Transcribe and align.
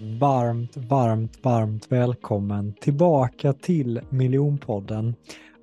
Varmt, 0.00 0.76
varmt, 0.76 1.44
varmt 1.44 1.92
välkommen 1.92 2.74
tillbaka 2.80 3.52
till 3.52 4.00
Miljonpodden. 4.10 5.14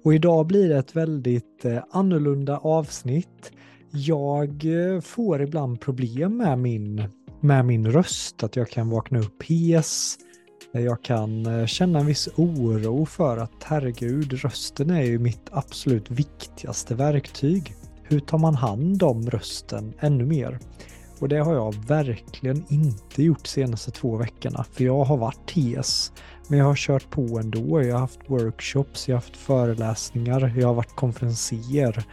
Och 0.04 0.14
idag 0.14 0.48
blir 0.48 0.70
det 0.70 0.78
ett 0.78 0.96
väldigt 0.96 1.66
eh, 1.66 1.84
annorlunda 1.92 2.58
avsnitt. 2.58 3.52
Jag 3.92 4.66
eh, 4.66 5.02
får 5.02 5.42
ibland 5.42 5.82
problem 5.82 6.38
med 6.38 6.60
min, 6.60 7.04
med 7.40 7.66
min 7.66 7.92
röst, 7.92 8.44
att 8.44 8.56
jag 8.56 8.70
kan 8.70 8.90
vakna 8.90 9.20
upp 9.20 9.44
hes. 9.44 10.18
Eh, 10.74 10.82
jag 10.82 11.04
kan 11.04 11.68
känna 11.68 12.00
en 12.00 12.06
viss 12.06 12.30
oro 12.36 13.06
för 13.06 13.38
att 13.38 13.64
herregud, 13.64 14.34
rösten 14.34 14.90
är 14.90 15.04
ju 15.04 15.20
mitt 15.20 15.50
absolut 15.52 16.12
viktigaste 16.12 16.96
verktyg. 16.96 17.76
Hur 18.04 18.20
tar 18.20 18.38
man 18.38 18.56
hand 18.56 19.04
om 19.04 19.30
rösten 19.30 19.94
ännu 20.00 20.26
mer? 20.26 20.60
Och 21.24 21.30
det 21.30 21.40
har 21.40 21.54
jag 21.54 21.76
verkligen 21.88 22.66
inte 22.70 23.24
gjort 23.24 23.44
de 23.44 23.50
senaste 23.50 23.92
två 23.92 24.18
veckorna. 24.18 24.66
För 24.72 24.84
jag 24.84 25.04
har 25.04 25.18
varit 25.18 25.52
hes. 25.52 26.12
Men 26.48 26.60
jag 26.60 26.66
har 26.66 26.76
kört 26.76 27.10
på 27.10 27.40
ändå. 27.40 27.84
Jag 27.84 27.94
har 27.94 28.00
haft 28.00 28.20
workshops, 28.28 29.08
jag 29.08 29.16
har 29.16 29.22
haft 29.22 29.38
föreläsningar, 29.38 30.54
jag 30.58 30.68
har 30.68 30.74
varit 30.74 30.96
konferenser. 30.96 32.06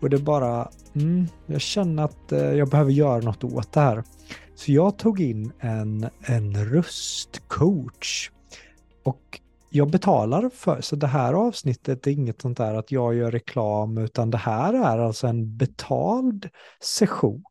Och 0.00 0.10
det 0.10 0.16
är 0.16 0.20
bara, 0.20 0.70
mm, 0.94 1.26
jag 1.46 1.60
känner 1.60 2.04
att 2.04 2.32
eh, 2.32 2.52
jag 2.52 2.68
behöver 2.68 2.92
göra 2.92 3.20
något 3.20 3.44
åt 3.44 3.72
det 3.72 3.80
här. 3.80 4.04
Så 4.54 4.72
jag 4.72 4.98
tog 4.98 5.20
in 5.20 5.52
en, 5.58 6.08
en 6.20 6.64
röstcoach. 6.64 8.30
Och 9.04 9.40
jag 9.70 9.90
betalar 9.90 10.50
för, 10.54 10.80
så 10.80 10.96
det 10.96 11.06
här 11.06 11.32
avsnittet 11.32 12.06
är 12.06 12.10
inget 12.10 12.40
sånt 12.40 12.58
där 12.58 12.74
att 12.74 12.92
jag 12.92 13.14
gör 13.14 13.30
reklam, 13.30 13.98
utan 13.98 14.30
det 14.30 14.38
här 14.38 14.74
är 14.74 14.98
alltså 14.98 15.26
en 15.26 15.56
betald 15.56 16.48
session 16.80 17.42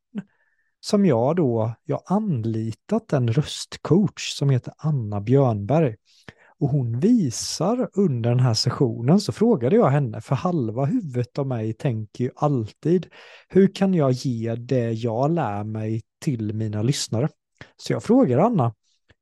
som 0.85 1.05
jag 1.05 1.35
då, 1.35 1.73
jag 1.83 2.01
anlitat 2.05 3.13
en 3.13 3.33
röstcoach 3.33 4.33
som 4.33 4.49
heter 4.49 4.73
Anna 4.77 5.21
Björnberg. 5.21 5.95
Och 6.59 6.69
hon 6.69 6.99
visar 6.99 7.89
under 7.93 8.29
den 8.29 8.39
här 8.39 8.53
sessionen 8.53 9.19
så 9.19 9.31
frågade 9.31 9.75
jag 9.75 9.89
henne, 9.89 10.21
för 10.21 10.35
halva 10.35 10.85
huvudet 10.85 11.39
av 11.39 11.47
mig 11.47 11.73
tänker 11.73 12.23
ju 12.23 12.29
alltid, 12.35 13.07
hur 13.49 13.75
kan 13.75 13.93
jag 13.93 14.11
ge 14.11 14.55
det 14.55 14.91
jag 14.91 15.31
lär 15.31 15.63
mig 15.63 16.01
till 16.21 16.53
mina 16.53 16.81
lyssnare? 16.81 17.29
Så 17.75 17.93
jag 17.93 18.03
frågar 18.03 18.37
Anna, 18.37 18.73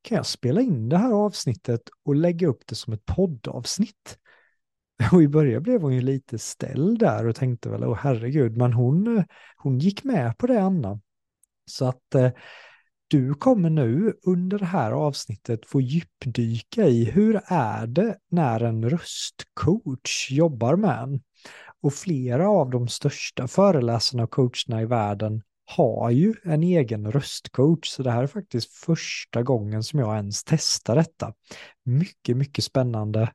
kan 0.02 0.16
jag 0.16 0.26
spela 0.26 0.60
in 0.60 0.88
det 0.88 0.98
här 0.98 1.12
avsnittet 1.12 1.82
och 2.04 2.14
lägga 2.14 2.48
upp 2.48 2.62
det 2.66 2.74
som 2.74 2.92
ett 2.92 3.04
poddavsnitt? 3.04 4.18
Och 5.12 5.22
i 5.22 5.28
början 5.28 5.62
blev 5.62 5.82
hon 5.82 5.94
ju 5.94 6.00
lite 6.00 6.38
ställd 6.38 6.98
där 6.98 7.26
och 7.26 7.36
tänkte 7.36 7.70
väl, 7.70 7.84
åh 7.84 7.98
herregud, 8.00 8.56
men 8.56 8.72
hon, 8.72 9.24
hon 9.56 9.78
gick 9.78 10.04
med 10.04 10.38
på 10.38 10.46
det 10.46 10.62
Anna. 10.62 11.00
Så 11.66 11.88
att 11.88 12.14
eh, 12.14 12.30
du 13.08 13.34
kommer 13.34 13.70
nu 13.70 14.12
under 14.22 14.58
det 14.58 14.64
här 14.64 14.92
avsnittet 14.92 15.66
få 15.66 15.80
djupdyka 15.80 16.86
i 16.86 17.04
hur 17.04 17.40
är 17.46 17.86
det 17.86 18.16
när 18.30 18.60
en 18.60 18.90
röstcoach 18.90 20.30
jobbar 20.30 20.76
med 20.76 21.02
en? 21.02 21.20
Och 21.82 21.94
flera 21.94 22.48
av 22.48 22.70
de 22.70 22.88
största 22.88 23.48
föreläsarna 23.48 24.24
och 24.24 24.30
coacherna 24.30 24.82
i 24.82 24.86
världen 24.86 25.42
har 25.66 26.10
ju 26.10 26.34
en 26.44 26.62
egen 26.62 27.12
röstcoach, 27.12 27.88
så 27.88 28.02
det 28.02 28.10
här 28.10 28.22
är 28.22 28.26
faktiskt 28.26 28.72
första 28.74 29.42
gången 29.42 29.82
som 29.82 29.98
jag 29.98 30.16
ens 30.16 30.44
testar 30.44 30.96
detta. 30.96 31.32
Mycket, 31.84 32.36
mycket 32.36 32.64
spännande. 32.64 33.32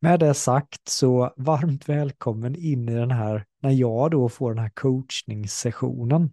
Med 0.00 0.20
det 0.20 0.34
sagt 0.34 0.88
så 0.88 1.32
varmt 1.36 1.88
välkommen 1.88 2.56
in 2.56 2.88
i 2.88 2.94
den 2.94 3.10
här, 3.10 3.44
när 3.62 3.70
jag 3.70 4.10
då 4.10 4.28
får 4.28 4.54
den 4.54 4.62
här 4.62 4.70
coachningssessionen. 4.74 6.30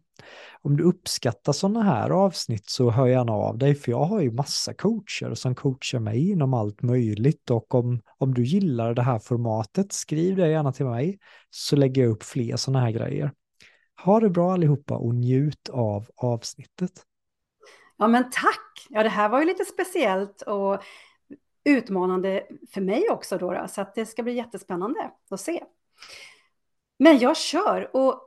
Om 0.61 0.77
du 0.77 0.83
uppskattar 0.83 1.53
sådana 1.53 1.83
här 1.83 2.09
avsnitt 2.09 2.69
så 2.69 2.89
hör 2.89 3.07
gärna 3.07 3.31
av 3.33 3.57
dig, 3.57 3.75
för 3.75 3.91
jag 3.91 4.03
har 4.03 4.21
ju 4.21 4.31
massa 4.31 4.73
coacher 4.73 5.33
som 5.33 5.55
coachar 5.55 5.99
mig 5.99 6.29
inom 6.29 6.53
allt 6.53 6.81
möjligt 6.81 7.51
och 7.51 7.75
om, 7.75 8.01
om 8.17 8.33
du 8.33 8.43
gillar 8.43 8.93
det 8.93 9.01
här 9.01 9.19
formatet, 9.19 9.93
skriv 9.93 10.35
det 10.35 10.49
gärna 10.49 10.71
till 10.71 10.85
mig 10.85 11.19
så 11.49 11.75
lägger 11.75 12.01
jag 12.01 12.11
upp 12.11 12.23
fler 12.23 12.55
sådana 12.55 12.79
här 12.79 12.91
grejer. 12.91 13.31
Ha 14.03 14.19
det 14.19 14.29
bra 14.29 14.53
allihopa 14.53 14.95
och 14.95 15.15
njut 15.15 15.69
av 15.69 16.05
avsnittet. 16.15 16.91
Ja 17.97 18.07
men 18.07 18.23
tack! 18.23 18.87
Ja 18.89 19.03
det 19.03 19.09
här 19.09 19.29
var 19.29 19.39
ju 19.39 19.45
lite 19.45 19.65
speciellt 19.65 20.41
och 20.41 20.83
utmanande 21.65 22.47
för 22.71 22.81
mig 22.81 23.09
också 23.09 23.37
då, 23.37 23.53
då 23.53 23.67
så 23.67 23.81
att 23.81 23.95
det 23.95 24.05
ska 24.05 24.23
bli 24.23 24.33
jättespännande 24.33 25.11
att 25.29 25.39
se. 25.39 25.63
Men 26.99 27.17
jag 27.17 27.37
kör 27.37 27.95
och 27.95 28.21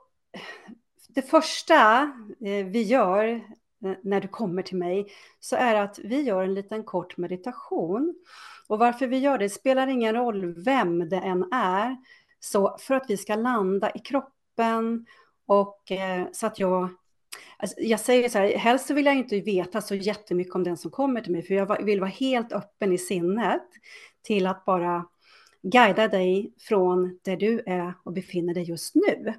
det 1.09 1.23
första 1.23 2.03
eh, 2.41 2.67
vi 2.67 2.83
gör 2.83 3.25
eh, 3.85 3.93
när 4.03 4.21
du 4.21 4.29
kommer 4.29 4.63
till 4.63 4.77
mig 4.77 5.07
så 5.41 5.57
är 5.57 5.75
att 5.75 5.99
vi 5.99 6.21
gör 6.21 6.43
en 6.43 6.55
liten 6.55 6.85
kort 6.85 7.17
meditation. 7.17 8.15
Och 8.69 8.79
varför 8.79 9.07
vi 9.07 9.19
gör 9.19 9.39
det 9.39 9.49
spelar 9.49 9.87
ingen 9.87 10.15
roll 10.15 10.63
vem 10.65 11.09
det 11.09 11.17
än 11.17 11.53
är. 11.53 11.97
Så 12.41 12.77
för 12.81 12.95
att 12.95 13.11
vi 13.11 13.17
ska 13.17 13.35
landa 13.35 13.91
i 13.91 13.99
kroppen 13.99 15.07
och 15.47 15.93
eh, 15.93 16.27
så 16.33 16.47
att 16.47 16.59
jag 16.59 16.89
Alltså, 17.59 17.81
jag 17.81 18.01
säger 18.01 18.29
så 18.29 18.39
här, 18.39 18.57
helst 18.57 18.87
så 18.87 18.95
vill 18.95 19.07
jag 19.07 19.17
inte 19.17 19.41
veta 19.41 19.81
så 19.81 19.95
jättemycket 19.95 20.55
om 20.55 20.65
den 20.65 20.77
som 20.77 20.91
kommer 20.91 21.21
till 21.21 21.33
mig, 21.33 21.43
för 21.43 21.55
jag 21.55 21.85
vill 21.85 22.01
vara 22.01 22.11
helt 22.11 22.53
öppen 22.53 22.93
i 22.93 22.99
sinnet 22.99 23.63
till 24.23 24.47
att 24.47 24.65
bara 24.65 25.07
guida 25.63 26.09
dig 26.09 26.53
från 26.59 27.19
där 27.23 27.37
du 27.37 27.63
är 27.67 27.95
och 28.05 28.13
befinner 28.13 28.55
dig 28.55 28.63
just 28.63 28.95
nu. 28.95 29.35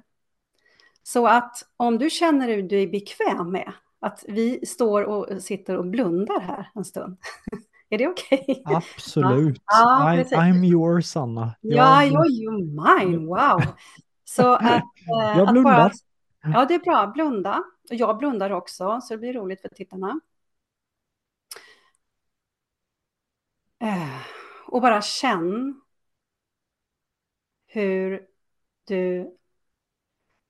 Så 1.02 1.26
att 1.26 1.56
om 1.76 1.98
du 1.98 2.10
känner 2.10 2.62
dig 2.62 2.86
bekväm 2.86 3.52
med 3.52 3.72
att 4.00 4.24
vi 4.28 4.66
står 4.66 5.02
och 5.02 5.42
sitter 5.42 5.76
och 5.76 5.86
blundar 5.86 6.40
här 6.40 6.70
en 6.74 6.84
stund. 6.84 7.16
Är 7.90 7.98
det 7.98 8.08
okej? 8.08 8.44
Okay? 8.48 8.74
Absolut. 8.76 9.62
Ja, 9.66 10.14
I, 10.14 10.22
I'm 10.22 10.64
yours, 10.64 11.16
Anna. 11.16 11.54
Ja, 11.60 12.04
jag, 12.04 12.26
you're 12.26 13.00
mine. 13.00 13.26
Wow. 13.26 13.62
Så 14.24 14.54
att, 14.54 14.82
eh, 14.82 15.38
jag 15.38 15.48
blundar. 15.52 15.72
Bara, 15.72 15.90
ja, 16.42 16.64
det 16.64 16.74
är 16.74 16.78
bra. 16.78 17.06
Blunda. 17.14 17.62
Och 17.90 17.96
jag 17.96 18.18
blundar 18.18 18.50
också, 18.50 19.00
så 19.00 19.14
det 19.14 19.18
blir 19.18 19.32
roligt 19.32 19.60
för 19.60 19.68
tittarna. 19.68 20.20
Eh, 23.78 24.20
och 24.66 24.82
bara 24.82 25.02
känn 25.02 25.80
hur 27.66 28.26
du 28.84 29.36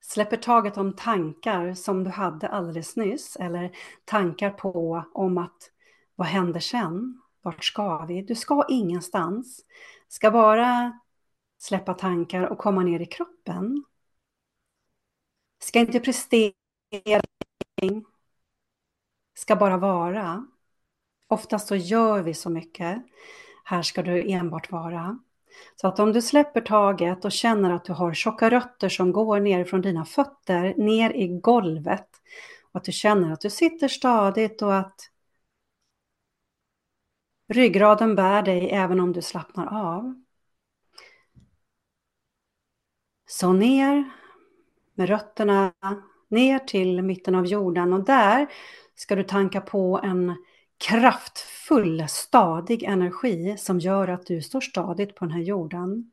släpper 0.01 0.37
taget 0.37 0.77
om 0.77 0.97
tankar 0.97 1.75
som 1.75 2.05
du 2.05 2.11
hade 2.11 2.49
alldeles 2.49 2.97
nyss 2.97 3.37
eller 3.37 3.77
tankar 4.05 4.51
på 4.51 5.05
om 5.15 5.39
att 5.39 5.71
vad 6.15 6.27
händer 6.27 6.61
sen? 6.61 7.23
Vart 7.43 7.65
ska 7.65 8.07
vi? 8.07 8.23
Du 8.23 8.35
ska 8.35 8.65
ingenstans. 8.69 9.65
Ska 10.09 10.31
bara 10.31 11.01
släppa 11.59 11.95
tankar 11.95 12.43
och 12.43 12.59
komma 12.59 12.83
ner 12.83 13.01
i 13.01 13.07
kroppen. 13.07 13.85
Ska 15.63 15.79
inte 15.79 16.01
prestera, 16.01 16.53
ska 19.35 19.57
bara 19.57 19.77
vara. 19.77 20.47
Oftast 21.27 21.69
så 21.69 21.77
gör 21.77 22.23
vi 22.23 22.35
så 22.35 22.51
mycket. 22.51 23.03
Här 23.65 23.83
ska 23.83 24.03
du 24.03 24.31
enbart 24.31 24.71
vara. 24.71 25.19
Så 25.77 25.89
att 25.89 25.99
om 25.99 26.13
du 26.13 26.23
släpper 26.23 26.61
taget 26.61 27.25
och 27.25 27.33
känner 27.33 27.71
att 27.71 27.85
du 27.85 27.93
har 27.93 28.15
tjocka 28.15 28.51
rötter 28.51 28.89
som 28.89 29.13
går 29.13 29.41
ner 29.41 29.65
från 29.65 29.81
dina 29.81 30.05
fötter 30.05 30.75
ner 30.75 31.11
i 31.11 31.29
golvet 31.29 32.09
och 32.73 32.77
att 32.77 32.85
du 32.85 32.93
känner 32.93 33.33
att 33.33 33.41
du 33.41 33.51
sitter 33.51 33.89
stadigt 33.89 34.63
och 34.63 34.77
att 34.77 35.11
ryggraden 37.49 38.15
bär 38.15 38.43
dig 38.43 38.71
även 38.71 39.01
om 39.01 39.13
du 39.13 39.23
slappnar 39.23 39.67
av. 39.67 40.23
Så 43.27 43.53
ner 43.53 44.11
med 44.95 45.09
rötterna 45.09 45.73
ner 46.31 46.59
till 46.59 47.03
mitten 47.03 47.35
av 47.35 47.47
jorden 47.47 47.93
och 47.93 48.05
där 48.05 48.47
ska 48.95 49.15
du 49.17 49.23
tanka 49.23 49.61
på 49.61 50.01
en 50.03 50.45
kraftfull, 50.79 52.09
stadig 52.09 52.83
energi 52.83 53.57
som 53.59 53.79
gör 53.79 54.09
att 54.09 54.27
du 54.27 54.43
står 54.43 54.61
stadigt 54.61 55.15
på 55.15 55.25
den 55.25 55.35
här 55.35 55.43
jorden. 55.43 56.13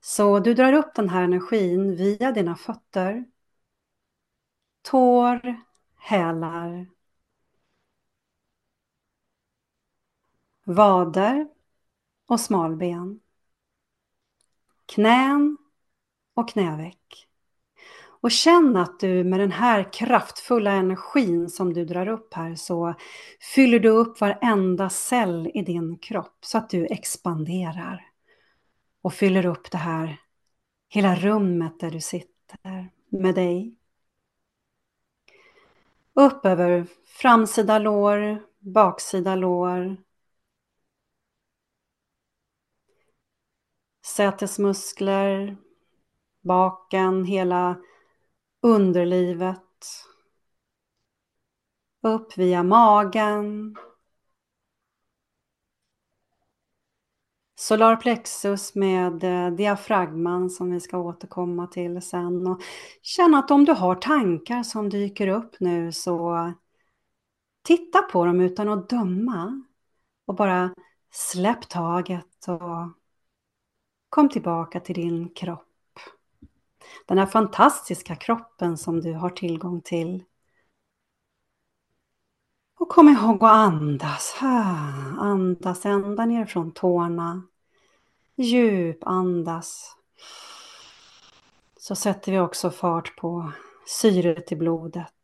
Så 0.00 0.38
du 0.38 0.54
drar 0.54 0.72
upp 0.72 0.94
den 0.94 1.08
här 1.08 1.22
energin 1.22 1.96
via 1.96 2.32
dina 2.32 2.56
fötter, 2.56 3.24
tår, 4.82 5.56
hälar, 5.96 6.86
vader 10.64 11.48
och 12.26 12.40
smalben, 12.40 13.20
knän 14.86 15.58
och 16.34 16.48
knäveck. 16.48 17.28
Och 18.22 18.30
känn 18.30 18.76
att 18.76 19.00
du 19.00 19.24
med 19.24 19.40
den 19.40 19.52
här 19.52 19.92
kraftfulla 19.92 20.72
energin 20.72 21.48
som 21.48 21.72
du 21.74 21.84
drar 21.84 22.08
upp 22.08 22.34
här 22.34 22.54
så 22.54 22.94
fyller 23.54 23.80
du 23.80 23.88
upp 23.88 24.20
varenda 24.20 24.90
cell 24.90 25.50
i 25.54 25.62
din 25.62 25.98
kropp 25.98 26.38
så 26.40 26.58
att 26.58 26.70
du 26.70 26.86
expanderar. 26.86 28.08
Och 29.02 29.14
fyller 29.14 29.46
upp 29.46 29.70
det 29.70 29.78
här 29.78 30.20
hela 30.88 31.14
rummet 31.14 31.80
där 31.80 31.90
du 31.90 32.00
sitter 32.00 32.90
med 33.08 33.34
dig. 33.34 33.76
Upp 36.14 36.46
över 36.46 36.86
framsida 37.04 37.78
lår, 37.78 38.42
baksida 38.58 39.34
lår. 39.34 39.96
Sätesmuskler, 44.06 45.56
baken, 46.42 47.24
hela 47.24 47.76
underlivet. 48.62 49.58
Upp 52.02 52.38
via 52.38 52.62
magen. 52.62 53.76
Solarplexus 57.54 58.74
med 58.74 59.24
eh, 59.24 59.50
diafragman 59.50 60.50
som 60.50 60.70
vi 60.70 60.80
ska 60.80 60.98
återkomma 60.98 61.66
till 61.66 62.02
sen. 62.02 62.46
Och 62.46 62.62
känna 63.02 63.38
att 63.38 63.50
om 63.50 63.64
du 63.64 63.72
har 63.72 63.94
tankar 63.94 64.62
som 64.62 64.88
dyker 64.88 65.28
upp 65.28 65.60
nu 65.60 65.92
så 65.92 66.52
titta 67.62 68.02
på 68.02 68.24
dem 68.24 68.40
utan 68.40 68.68
att 68.68 68.88
döma. 68.88 69.62
Och 70.26 70.34
bara 70.34 70.74
släpp 71.10 71.68
taget 71.68 72.48
och 72.48 72.92
kom 74.08 74.28
tillbaka 74.28 74.80
till 74.80 74.94
din 74.94 75.28
kropp. 75.34 75.71
Den 77.06 77.18
här 77.18 77.26
fantastiska 77.26 78.16
kroppen 78.16 78.78
som 78.78 79.00
du 79.00 79.12
har 79.12 79.30
tillgång 79.30 79.80
till. 79.80 80.24
Och 82.78 82.88
kom 82.88 83.08
ihåg 83.08 83.44
att 83.44 83.52
andas. 83.52 84.36
Andas 85.18 85.86
ända 85.86 86.26
ner 86.26 86.46
från 86.46 86.72
tårna. 86.72 87.42
Djup 88.36 88.98
andas. 89.06 89.96
Så 91.76 91.94
sätter 91.94 92.32
vi 92.32 92.38
också 92.38 92.70
fart 92.70 93.16
på 93.16 93.52
syret 93.86 94.52
i 94.52 94.56
blodet. 94.56 95.14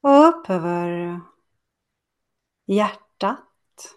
Och 0.00 0.28
upp 0.28 0.50
över 0.50 1.20
hjärtat. 2.66 3.94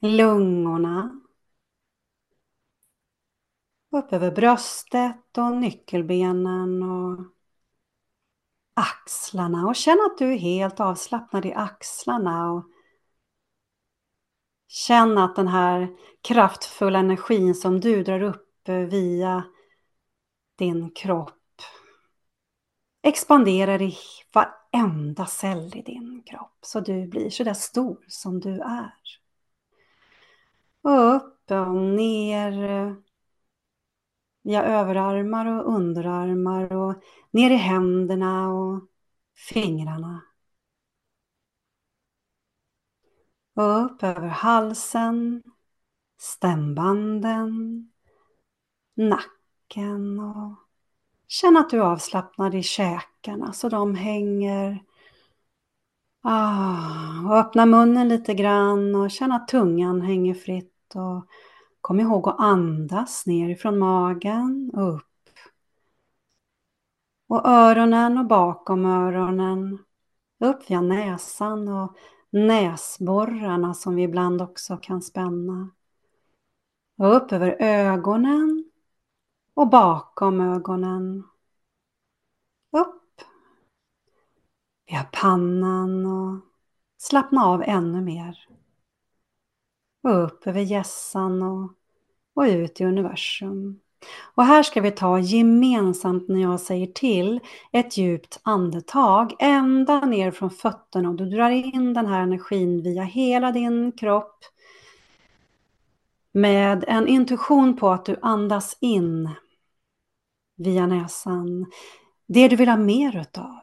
Lungorna. 0.00 1.20
Upp 3.90 4.12
över 4.12 4.30
bröstet 4.30 5.38
och 5.38 5.56
nyckelbenen 5.56 6.82
och 6.82 7.24
axlarna 8.74 9.66
och 9.66 9.76
känn 9.76 10.00
att 10.00 10.18
du 10.18 10.32
är 10.32 10.38
helt 10.38 10.80
avslappnad 10.80 11.46
i 11.46 11.52
axlarna 11.52 12.52
och 12.52 12.64
känn 14.68 15.18
att 15.18 15.36
den 15.36 15.48
här 15.48 15.88
kraftfulla 16.22 16.98
energin 16.98 17.54
som 17.54 17.80
du 17.80 18.02
drar 18.02 18.22
upp 18.22 18.68
via 18.90 19.44
din 20.58 20.90
kropp 20.90 21.62
expanderar 23.02 23.82
i 23.82 23.96
varenda 24.32 25.26
cell 25.26 25.72
i 25.76 25.82
din 25.82 26.22
kropp 26.22 26.58
så 26.60 26.80
du 26.80 27.06
blir 27.06 27.30
så 27.30 27.44
där 27.44 27.54
stor 27.54 28.04
som 28.08 28.40
du 28.40 28.60
är. 28.60 28.94
Och 30.82 31.16
upp 31.16 31.50
och 31.50 31.76
ner 31.76 32.96
via 34.48 34.64
överarmar 34.64 35.46
och 35.46 35.74
underarmar 35.74 36.72
och 36.72 36.94
ner 37.30 37.50
i 37.50 37.56
händerna 37.56 38.52
och 38.52 38.88
fingrarna. 39.36 40.22
Upp 43.54 44.02
över 44.02 44.28
halsen, 44.28 45.42
stämbanden, 46.18 47.52
nacken 48.94 50.20
och 50.20 50.54
känn 51.26 51.56
att 51.56 51.70
du 51.70 51.76
är 51.76 51.80
avslappnad 51.80 52.54
i 52.54 52.62
käkarna 52.62 53.52
så 53.52 53.68
de 53.68 53.94
hänger. 53.94 54.84
Ah, 56.22 57.28
och 57.28 57.38
öppna 57.38 57.66
munnen 57.66 58.08
lite 58.08 58.34
grann 58.34 58.94
och 58.94 59.10
känn 59.10 59.32
att 59.32 59.48
tungan 59.48 60.00
hänger 60.00 60.34
fritt. 60.34 60.94
Och 60.94 61.26
kom 61.88 62.00
ihåg 62.00 62.28
att 62.28 62.40
andas 62.40 63.26
nerifrån 63.26 63.78
magen 63.78 64.70
och 64.74 64.94
upp. 64.94 65.30
Och 67.28 67.48
öronen 67.48 68.18
och 68.18 68.26
bakom 68.26 68.84
öronen. 68.84 69.78
Upp 70.40 70.70
via 70.70 70.80
näsan 70.80 71.68
och 71.68 71.96
näsborrarna 72.30 73.74
som 73.74 73.94
vi 73.94 74.02
ibland 74.02 74.42
också 74.42 74.76
kan 74.76 75.02
spänna. 75.02 75.70
Och 76.98 77.16
upp 77.16 77.32
över 77.32 77.56
ögonen 77.60 78.70
och 79.54 79.68
bakom 79.68 80.40
ögonen. 80.40 81.24
Upp 82.72 83.20
via 84.86 85.04
pannan 85.12 86.06
och 86.06 86.40
slappna 86.98 87.44
av 87.44 87.62
ännu 87.62 88.00
mer. 88.00 88.48
Och 90.02 90.24
upp 90.24 90.46
över 90.46 90.60
gässan 90.60 91.42
och, 91.42 91.77
och 92.38 92.44
ut 92.44 92.80
i 92.80 92.84
universum. 92.84 93.80
Och 94.34 94.44
här 94.44 94.62
ska 94.62 94.80
vi 94.80 94.90
ta 94.90 95.18
gemensamt 95.18 96.28
när 96.28 96.40
jag 96.40 96.60
säger 96.60 96.86
till 96.86 97.40
ett 97.72 97.96
djupt 97.96 98.40
andetag 98.42 99.34
ända 99.38 100.00
ner 100.00 100.30
från 100.30 100.50
fötterna 100.50 101.08
och 101.08 101.14
du 101.14 101.30
drar 101.30 101.50
in 101.50 101.94
den 101.94 102.06
här 102.06 102.22
energin 102.22 102.82
via 102.82 103.02
hela 103.02 103.52
din 103.52 103.92
kropp 103.92 104.44
med 106.32 106.84
en 106.88 107.08
intuition 107.08 107.76
på 107.76 107.90
att 107.90 108.04
du 108.04 108.16
andas 108.22 108.76
in 108.80 109.30
via 110.56 110.86
näsan 110.86 111.66
det 112.26 112.48
du 112.48 112.56
vill 112.56 112.68
ha 112.68 112.76
mer 112.76 113.20
utav 113.20 113.60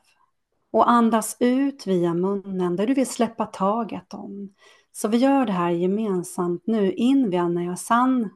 och 0.71 0.89
andas 0.89 1.37
ut 1.39 1.87
via 1.87 2.13
munnen 2.13 2.75
det 2.75 2.85
du 2.85 2.93
vill 2.93 3.09
släppa 3.09 3.45
taget 3.45 4.13
om. 4.13 4.53
Så 4.91 5.07
vi 5.07 5.17
gör 5.17 5.45
det 5.45 5.51
här 5.51 5.71
gemensamt 5.71 6.67
nu 6.67 6.91
in 6.91 7.29
via 7.29 7.47
näsan 7.47 8.29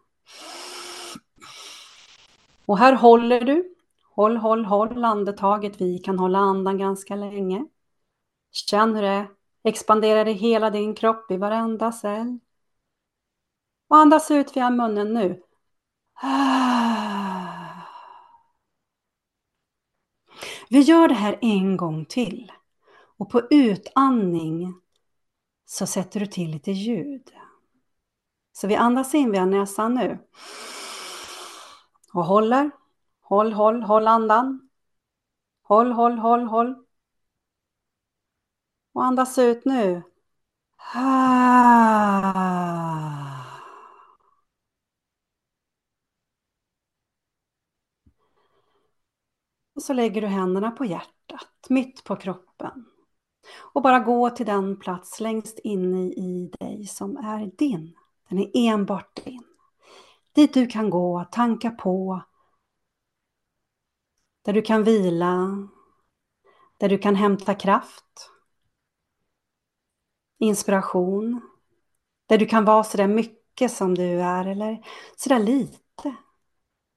och 2.66 2.78
här 2.78 2.94
håller 2.94 3.42
du. 3.42 3.76
Håll, 4.16 4.38
håll, 4.38 4.66
håll 4.66 5.06
andetaget. 5.06 5.82
Vi 5.82 6.00
kan 6.00 6.20
hålla 6.20 6.40
andan 6.40 6.78
ganska 6.78 7.16
länge. 7.16 7.66
Känn 8.52 8.96
hur 8.96 9.02
det 9.02 9.28
expanderar 9.64 10.28
i 10.28 10.34
hela 10.34 10.70
din 10.70 10.96
kropp, 10.96 11.32
i 11.32 11.38
varenda 11.38 11.92
cell. 11.92 12.40
Och 13.88 13.98
andas 13.98 14.32
ut 14.32 14.58
via 14.58 14.70
munnen 14.70 15.14
nu. 15.14 15.44
Vi 20.70 20.80
gör 20.80 21.08
det 21.08 21.14
här 21.14 21.40
en 21.42 21.78
gång 21.78 22.06
till. 22.06 22.52
Och 23.18 23.30
på 23.30 23.42
utandning 23.50 24.74
så 25.66 25.86
sätter 25.86 26.20
du 26.20 26.26
till 26.26 26.52
lite 26.52 26.72
ljud. 26.72 27.32
Så 28.60 28.68
vi 28.68 28.76
andas 28.76 29.16
in 29.16 29.32
via 29.32 29.46
näsan 29.46 29.94
nu. 29.94 30.20
Och 32.14 32.26
håller. 32.26 32.72
Håll, 33.22 33.54
håll, 33.54 33.84
håll 33.84 34.08
andan. 34.08 34.70
Håll, 35.64 35.92
håll, 35.92 36.18
håll, 36.18 36.44
håll. 36.48 36.86
Och 38.94 39.04
andas 39.04 39.38
ut 39.38 39.66
nu. 39.66 40.04
Och 49.76 49.82
så 49.82 49.94
lägger 49.94 50.22
du 50.22 50.28
händerna 50.28 50.72
på 50.72 50.86
hjärtat, 50.86 51.66
mitt 51.70 52.04
på 52.04 52.16
kroppen. 52.16 52.86
Och 53.74 53.82
bara 53.82 54.00
gå 54.00 54.30
till 54.30 54.46
den 54.46 54.80
plats 54.80 55.20
längst 55.20 55.60
inne 55.60 56.08
i 56.08 56.52
dig 56.60 56.86
som 56.86 57.18
är 57.18 57.52
din. 57.58 57.99
Den 58.30 58.40
är 58.40 58.52
enbart 58.56 59.16
din. 59.24 59.44
Dit 60.32 60.54
du 60.54 60.68
kan 60.68 60.90
gå, 60.90 61.26
tanka 61.32 61.72
på. 61.72 62.22
Där 64.42 64.54
du 64.54 64.62
kan 64.62 64.84
vila. 64.84 65.68
Där 66.78 66.90
du 66.90 66.98
kan 66.98 67.16
hämta 67.16 67.56
kraft. 67.56 68.32
Inspiration. 70.40 71.42
Där 72.26 72.38
du 72.38 72.46
kan 72.46 72.66
vara 72.66 72.84
sådär 72.84 73.08
mycket 73.08 73.72
som 73.72 73.96
du 73.96 74.22
är 74.22 74.46
eller 74.46 74.86
sådär 75.16 75.40
lite 75.40 76.16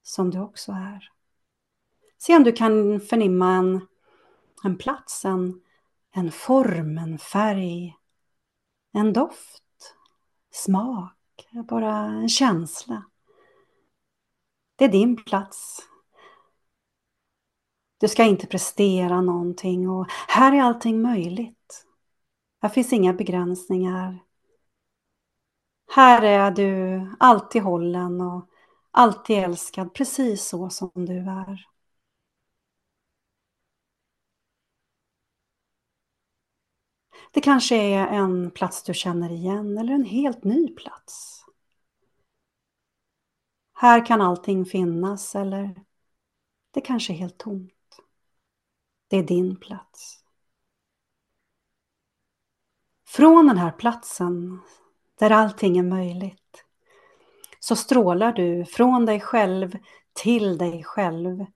som 0.02 0.30
du 0.30 0.40
också 0.40 0.72
är. 0.72 1.12
Se 2.18 2.36
om 2.36 2.44
du 2.44 2.52
kan 2.52 3.00
förnimma 3.00 3.54
en, 3.54 3.86
en 4.64 4.78
plats, 4.78 5.24
en, 5.24 5.60
en 6.10 6.32
form, 6.32 6.98
en 6.98 7.18
färg, 7.18 7.96
en 8.92 9.12
doft, 9.12 9.94
smak, 10.50 11.21
bara 11.52 11.96
en 11.96 12.28
känsla. 12.28 13.02
Det 14.76 14.84
är 14.84 14.88
din 14.88 15.24
plats. 15.24 15.88
Du 17.98 18.08
ska 18.08 18.24
inte 18.24 18.46
prestera 18.46 19.20
någonting 19.20 19.90
och 19.90 20.06
här 20.28 20.52
är 20.52 20.62
allting 20.62 21.02
möjligt. 21.02 21.86
Här 22.62 22.68
finns 22.68 22.92
inga 22.92 23.12
begränsningar. 23.12 24.18
Här 25.94 26.22
är 26.22 26.50
du 26.50 27.06
alltid 27.20 27.62
hållen 27.62 28.20
och 28.20 28.48
alltid 28.90 29.38
älskad 29.38 29.94
precis 29.94 30.44
så 30.44 30.70
som 30.70 30.90
du 30.94 31.18
är. 31.18 31.66
Det 37.32 37.40
kanske 37.40 37.76
är 37.76 38.06
en 38.06 38.50
plats 38.50 38.82
du 38.82 38.94
känner 38.94 39.32
igen 39.32 39.78
eller 39.78 39.92
en 39.92 40.04
helt 40.04 40.44
ny 40.44 40.68
plats. 40.68 41.41
Här 43.82 44.06
kan 44.06 44.20
allting 44.20 44.64
finnas 44.64 45.34
eller 45.34 45.84
det 46.70 46.80
kanske 46.80 47.12
är 47.12 47.16
helt 47.16 47.38
tomt. 47.38 48.00
Det 49.08 49.16
är 49.16 49.22
din 49.22 49.56
plats. 49.56 50.24
Från 53.06 53.46
den 53.46 53.58
här 53.58 53.70
platsen 53.70 54.60
där 55.18 55.30
allting 55.30 55.78
är 55.78 55.82
möjligt 55.82 56.64
så 57.60 57.76
strålar 57.76 58.32
du 58.32 58.64
från 58.64 59.06
dig 59.06 59.20
själv 59.20 59.78
till 60.12 60.58
dig 60.58 60.84
själv 60.84 61.46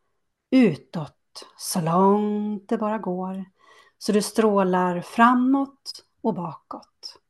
utåt 0.50 1.46
så 1.58 1.80
långt 1.80 2.68
det 2.68 2.78
bara 2.78 2.98
går. 2.98 3.44
Så 3.98 4.12
du 4.12 4.22
strålar 4.22 5.00
framåt 5.00 6.04
och 6.20 6.34
bakåt. 6.34 7.20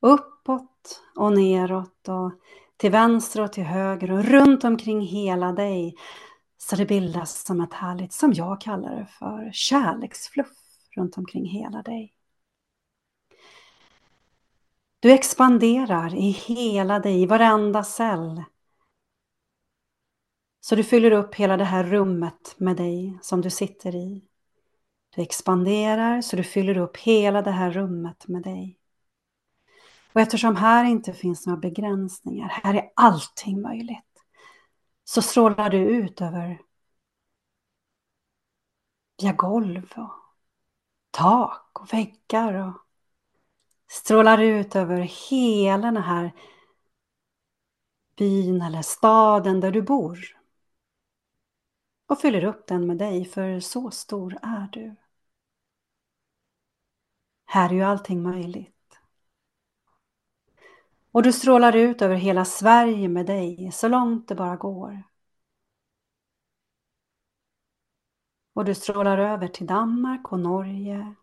Uppåt 0.00 1.02
och 1.16 1.32
neråt 1.32 2.08
och 2.08 2.32
till 2.82 2.90
vänster 2.90 3.42
och 3.42 3.52
till 3.52 3.64
höger 3.64 4.10
och 4.10 4.24
runt 4.24 4.64
omkring 4.64 5.00
hela 5.00 5.52
dig. 5.52 5.94
Så 6.58 6.76
det 6.76 6.86
bildas 6.86 7.44
som 7.44 7.60
ett 7.60 7.72
härligt, 7.72 8.12
som 8.12 8.32
jag 8.32 8.60
kallar 8.60 8.96
det 8.96 9.06
för, 9.06 9.50
kärleksfluff 9.52 10.56
runt 10.96 11.18
omkring 11.18 11.46
hela 11.46 11.82
dig. 11.82 12.14
Du 15.00 15.12
expanderar 15.12 16.14
i 16.14 16.30
hela 16.30 16.98
dig, 16.98 17.22
i 17.22 17.26
varenda 17.26 17.84
cell. 17.84 18.42
Så 20.60 20.74
du 20.74 20.84
fyller 20.84 21.10
upp 21.10 21.34
hela 21.34 21.56
det 21.56 21.64
här 21.64 21.84
rummet 21.84 22.54
med 22.58 22.76
dig 22.76 23.18
som 23.22 23.40
du 23.40 23.50
sitter 23.50 23.94
i. 23.94 24.24
Du 25.16 25.22
expanderar 25.22 26.20
så 26.20 26.36
du 26.36 26.44
fyller 26.44 26.78
upp 26.78 26.96
hela 26.96 27.42
det 27.42 27.50
här 27.50 27.70
rummet 27.70 28.28
med 28.28 28.42
dig. 28.42 28.81
Och 30.12 30.20
eftersom 30.20 30.56
här 30.56 30.84
inte 30.84 31.12
finns 31.12 31.46
några 31.46 31.60
begränsningar, 31.60 32.48
här 32.48 32.74
är 32.74 32.92
allting 32.96 33.62
möjligt, 33.62 34.24
så 35.04 35.22
strålar 35.22 35.70
du 35.70 35.78
ut 35.78 36.20
över 36.20 36.62
via 39.22 39.32
golv 39.32 39.92
och 39.96 40.12
tak 41.10 41.80
och 41.80 41.92
väggar 41.92 42.54
och 42.54 42.74
strålar 43.90 44.38
ut 44.38 44.76
över 44.76 45.00
hela 45.30 45.86
den 45.92 46.02
här 46.02 46.32
byn 48.16 48.62
eller 48.62 48.82
staden 48.82 49.60
där 49.60 49.70
du 49.70 49.82
bor. 49.82 50.18
Och 52.06 52.20
fyller 52.20 52.44
upp 52.44 52.66
den 52.66 52.86
med 52.86 52.98
dig, 52.98 53.24
för 53.24 53.60
så 53.60 53.90
stor 53.90 54.38
är 54.42 54.68
du. 54.72 54.96
Här 57.44 57.70
är 57.70 57.74
ju 57.74 57.82
allting 57.82 58.22
möjligt. 58.22 58.81
Och 61.12 61.22
du 61.22 61.32
strålar 61.32 61.76
ut 61.76 62.02
över 62.02 62.14
hela 62.16 62.44
Sverige 62.44 63.08
med 63.08 63.26
dig, 63.26 63.70
så 63.72 63.88
långt 63.88 64.28
det 64.28 64.34
bara 64.34 64.56
går. 64.56 65.02
Och 68.54 68.64
du 68.64 68.74
strålar 68.74 69.18
över 69.18 69.48
till 69.48 69.66
Danmark 69.66 70.32
och 70.32 70.40
Norge 70.40 71.14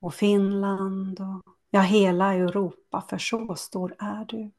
och 0.00 0.14
Finland 0.14 1.20
och 1.20 1.56
ja, 1.70 1.80
hela 1.80 2.34
Europa, 2.34 3.04
för 3.08 3.18
så 3.18 3.54
stor 3.56 3.96
är 3.98 4.24
du. 4.24 4.50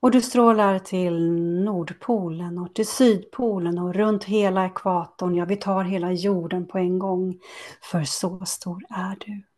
Och 0.00 0.10
du 0.10 0.20
strålar 0.22 0.78
till 0.78 1.32
Nordpolen 1.64 2.58
och 2.58 2.74
till 2.74 2.86
Sydpolen 2.86 3.78
och 3.78 3.94
runt 3.94 4.24
hela 4.24 4.66
ekvatorn. 4.66 5.34
Ja, 5.34 5.44
vi 5.44 5.56
tar 5.56 5.84
hela 5.84 6.12
jorden 6.12 6.66
på 6.66 6.78
en 6.78 6.98
gång. 6.98 7.40
För 7.82 8.04
så 8.04 8.44
stor 8.46 8.84
är 8.90 9.16
du. 9.26 9.51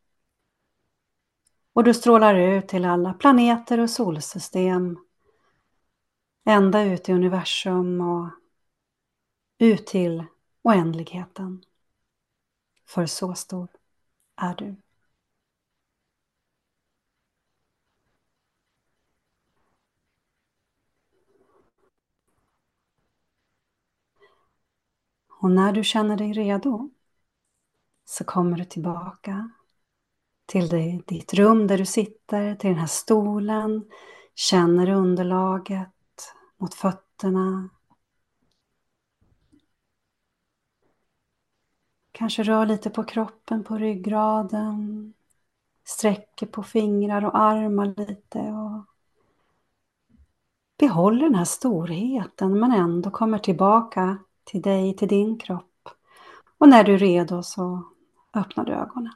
Och 1.74 1.84
du 1.84 1.94
strålar 1.94 2.34
ut 2.34 2.68
till 2.68 2.84
alla 2.84 3.12
planeter 3.12 3.80
och 3.80 3.90
solsystem. 3.90 4.98
Ända 6.44 6.82
ut 6.82 7.08
i 7.08 7.12
universum 7.12 8.00
och 8.00 8.28
ut 9.58 9.86
till 9.86 10.24
oändligheten. 10.62 11.64
För 12.86 13.06
så 13.06 13.34
stor 13.34 13.68
är 14.36 14.54
du. 14.54 14.76
Och 25.28 25.50
när 25.50 25.72
du 25.72 25.84
känner 25.84 26.16
dig 26.16 26.32
redo 26.32 26.90
så 28.04 28.24
kommer 28.24 28.56
du 28.58 28.64
tillbaka 28.64 29.50
till 30.46 30.68
dig, 30.68 31.02
ditt 31.06 31.34
rum 31.34 31.66
där 31.66 31.78
du 31.78 31.86
sitter, 31.86 32.54
till 32.54 32.70
den 32.70 32.78
här 32.78 32.86
stolen. 32.86 33.84
Känner 34.34 34.90
underlaget 34.90 35.88
mot 36.56 36.74
fötterna. 36.74 37.68
Kanske 42.12 42.42
rör 42.42 42.66
lite 42.66 42.90
på 42.90 43.04
kroppen, 43.04 43.64
på 43.64 43.78
ryggraden. 43.78 45.12
Sträcker 45.84 46.46
på 46.46 46.62
fingrar 46.62 47.24
och 47.24 47.38
armar 47.38 47.94
lite. 47.96 48.38
Och 48.38 48.84
behåller 50.78 51.22
den 51.22 51.34
här 51.34 51.44
storheten 51.44 52.60
men 52.60 52.72
ändå 52.72 53.10
kommer 53.10 53.38
tillbaka 53.38 54.18
till 54.44 54.62
dig, 54.62 54.96
till 54.96 55.08
din 55.08 55.38
kropp. 55.38 55.88
Och 56.58 56.68
när 56.68 56.84
du 56.84 56.94
är 56.94 56.98
redo 56.98 57.42
så 57.42 57.82
öppnar 58.34 58.64
du 58.64 58.72
ögonen. 58.72 59.14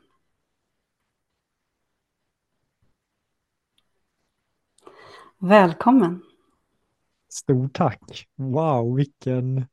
Välkommen! 5.41 6.23
Stort 7.29 7.73
tack! 7.75 8.29
Wow, 8.37 8.97
vilken... 8.97 9.65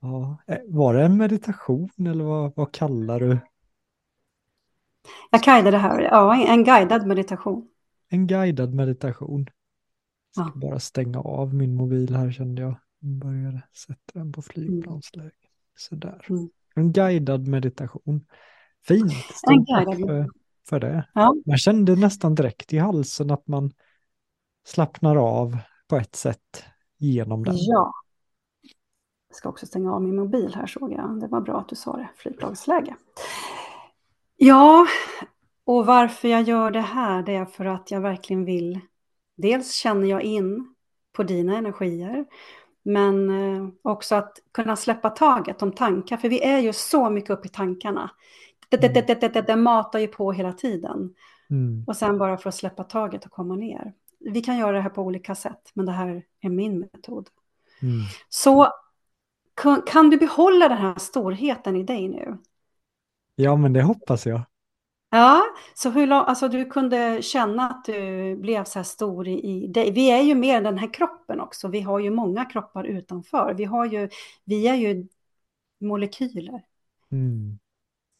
Ja, 0.00 0.36
eh, 0.46 0.58
var 0.68 0.94
det 0.94 1.04
en 1.04 1.16
meditation 1.16 1.90
eller 1.98 2.24
vad, 2.24 2.52
vad 2.56 2.72
kallar 2.72 3.20
du? 3.20 3.38
Jag 5.30 5.40
guidade 5.42 5.70
det 5.70 5.78
här, 5.78 6.00
ja, 6.00 6.46
en 6.46 6.64
guidad 6.64 7.06
meditation. 7.06 7.68
En 8.08 8.26
guidad 8.26 8.74
meditation. 8.74 9.46
Jag 10.34 10.46
ska 10.46 10.58
Ja. 10.60 10.68
bara 10.68 10.80
stänga 10.80 11.20
av 11.20 11.54
min 11.54 11.74
mobil 11.74 12.14
här 12.16 12.30
kände 12.30 12.62
jag. 12.62 12.74
Började 13.00 13.62
sätta 13.72 14.18
den 14.18 14.32
på 14.32 14.42
flygplansläge. 14.42 15.30
Sådär. 15.76 16.26
Mm. 16.30 16.48
En 16.74 16.92
guidad 16.92 17.48
meditation. 17.48 18.26
Fint. 18.84 19.02
En 19.02 19.10
Stort 19.34 19.66
guidad 19.66 19.86
tack 19.86 19.98
för, 19.98 20.28
för 20.68 20.80
det. 20.80 21.08
Ja. 21.14 21.34
Man 21.46 21.58
kände 21.58 21.96
nästan 21.96 22.34
direkt 22.34 22.72
i 22.72 22.78
halsen 22.78 23.30
att 23.30 23.48
man 23.48 23.72
slappnar 24.68 25.16
av 25.16 25.56
på 25.88 25.96
ett 25.96 26.16
sätt 26.16 26.64
genom 26.98 27.44
den. 27.44 27.54
Ja. 27.56 27.92
Jag 29.28 29.36
ska 29.36 29.48
också 29.48 29.66
stänga 29.66 29.92
av 29.92 30.02
min 30.02 30.16
mobil 30.16 30.54
här 30.54 30.66
såg 30.66 30.92
jag. 30.92 31.20
Det 31.20 31.26
var 31.26 31.40
bra 31.40 31.60
att 31.60 31.68
du 31.68 31.76
sa 31.76 31.96
det, 31.96 32.08
flygplansläge. 32.16 32.96
Ja, 34.36 34.86
och 35.64 35.86
varför 35.86 36.28
jag 36.28 36.42
gör 36.42 36.70
det 36.70 36.80
här 36.80 37.22
det 37.22 37.34
är 37.34 37.44
för 37.44 37.64
att 37.64 37.90
jag 37.90 38.00
verkligen 38.00 38.44
vill. 38.44 38.80
Dels 39.36 39.72
känner 39.72 40.06
jag 40.06 40.22
in 40.22 40.74
på 41.12 41.22
dina 41.22 41.56
energier, 41.56 42.26
men 42.82 43.30
eh, 43.30 43.68
också 43.82 44.14
att 44.14 44.38
kunna 44.52 44.76
släppa 44.76 45.10
taget 45.10 45.62
om 45.62 45.72
tankar, 45.72 46.16
för 46.16 46.28
vi 46.28 46.44
är 46.44 46.58
ju 46.58 46.72
så 46.72 47.10
mycket 47.10 47.30
uppe 47.30 47.48
i 47.48 47.50
tankarna. 47.50 48.10
Det, 48.68 48.76
det, 48.76 48.88
det, 48.88 49.20
det, 49.20 49.28
det, 49.28 49.42
det 49.42 49.56
matar 49.56 49.98
ju 49.98 50.06
på 50.06 50.32
hela 50.32 50.52
tiden. 50.52 51.14
Mm. 51.50 51.84
Och 51.86 51.96
sen 51.96 52.18
bara 52.18 52.36
för 52.36 52.48
att 52.48 52.54
släppa 52.54 52.84
taget 52.84 53.24
och 53.24 53.30
komma 53.30 53.56
ner. 53.56 53.94
Vi 54.18 54.40
kan 54.40 54.58
göra 54.58 54.72
det 54.72 54.80
här 54.80 54.90
på 54.90 55.02
olika 55.02 55.34
sätt, 55.34 55.70
men 55.74 55.86
det 55.86 55.92
här 55.92 56.22
är 56.40 56.48
min 56.50 56.78
metod. 56.78 57.28
Mm. 57.82 58.00
Så 58.28 58.68
kan, 59.54 59.82
kan 59.82 60.10
du 60.10 60.16
behålla 60.16 60.68
den 60.68 60.78
här 60.78 60.98
storheten 60.98 61.76
i 61.76 61.82
dig 61.82 62.08
nu? 62.08 62.38
Ja, 63.34 63.56
men 63.56 63.72
det 63.72 63.82
hoppas 63.82 64.26
jag. 64.26 64.40
Ja, 65.10 65.42
så 65.74 65.90
hur 65.90 66.06
lång, 66.06 66.24
alltså 66.26 66.48
du 66.48 66.64
kunde 66.64 67.22
känna 67.22 67.70
att 67.70 67.84
du 67.84 68.36
blev 68.36 68.64
så 68.64 68.78
här 68.78 68.84
stor 68.84 69.28
i, 69.28 69.40
i 69.40 69.66
dig. 69.66 69.90
Vi 69.92 70.10
är 70.10 70.22
ju 70.22 70.34
mer 70.34 70.62
den 70.62 70.78
här 70.78 70.94
kroppen 70.94 71.40
också. 71.40 71.68
Vi 71.68 71.80
har 71.80 71.98
ju 71.98 72.10
många 72.10 72.44
kroppar 72.44 72.84
utanför. 72.84 73.54
Vi, 73.54 73.64
har 73.64 73.86
ju, 73.86 74.08
vi 74.44 74.68
är 74.68 74.74
ju 74.74 75.06
molekyler 75.80 76.62
Mm. 77.10 77.58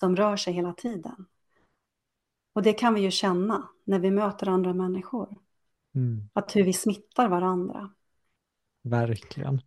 som 0.01 0.17
rör 0.17 0.37
sig 0.37 0.53
hela 0.53 0.73
tiden. 0.73 1.27
Och 2.53 2.63
det 2.63 2.73
kan 2.73 2.95
vi 2.95 3.01
ju 3.01 3.11
känna 3.11 3.69
när 3.85 3.99
vi 3.99 4.11
möter 4.11 4.49
andra 4.49 4.75
människor. 4.75 5.37
Mm. 5.95 6.31
Att 6.33 6.57
hur 6.57 6.65
vi 6.65 6.73
smittar 6.73 7.29
varandra. 7.29 7.91
Verkligen. 8.83 9.61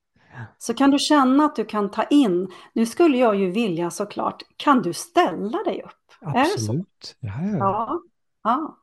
Så 0.57 0.73
kan 0.73 0.91
du 0.91 0.99
känna 0.99 1.45
att 1.45 1.55
du 1.55 1.65
kan 1.65 1.91
ta 1.91 2.03
in, 2.03 2.51
nu 2.73 2.85
skulle 2.85 3.17
jag 3.17 3.35
ju 3.35 3.51
vilja 3.51 3.91
såklart, 3.91 4.43
kan 4.57 4.81
du 4.81 4.93
ställa 4.93 5.63
dig 5.63 5.81
upp? 5.81 6.13
Absolut. 6.21 7.17
Ja, 7.19 7.41
ja. 7.41 7.57
Ja. 7.57 8.01
ja. 8.43 8.77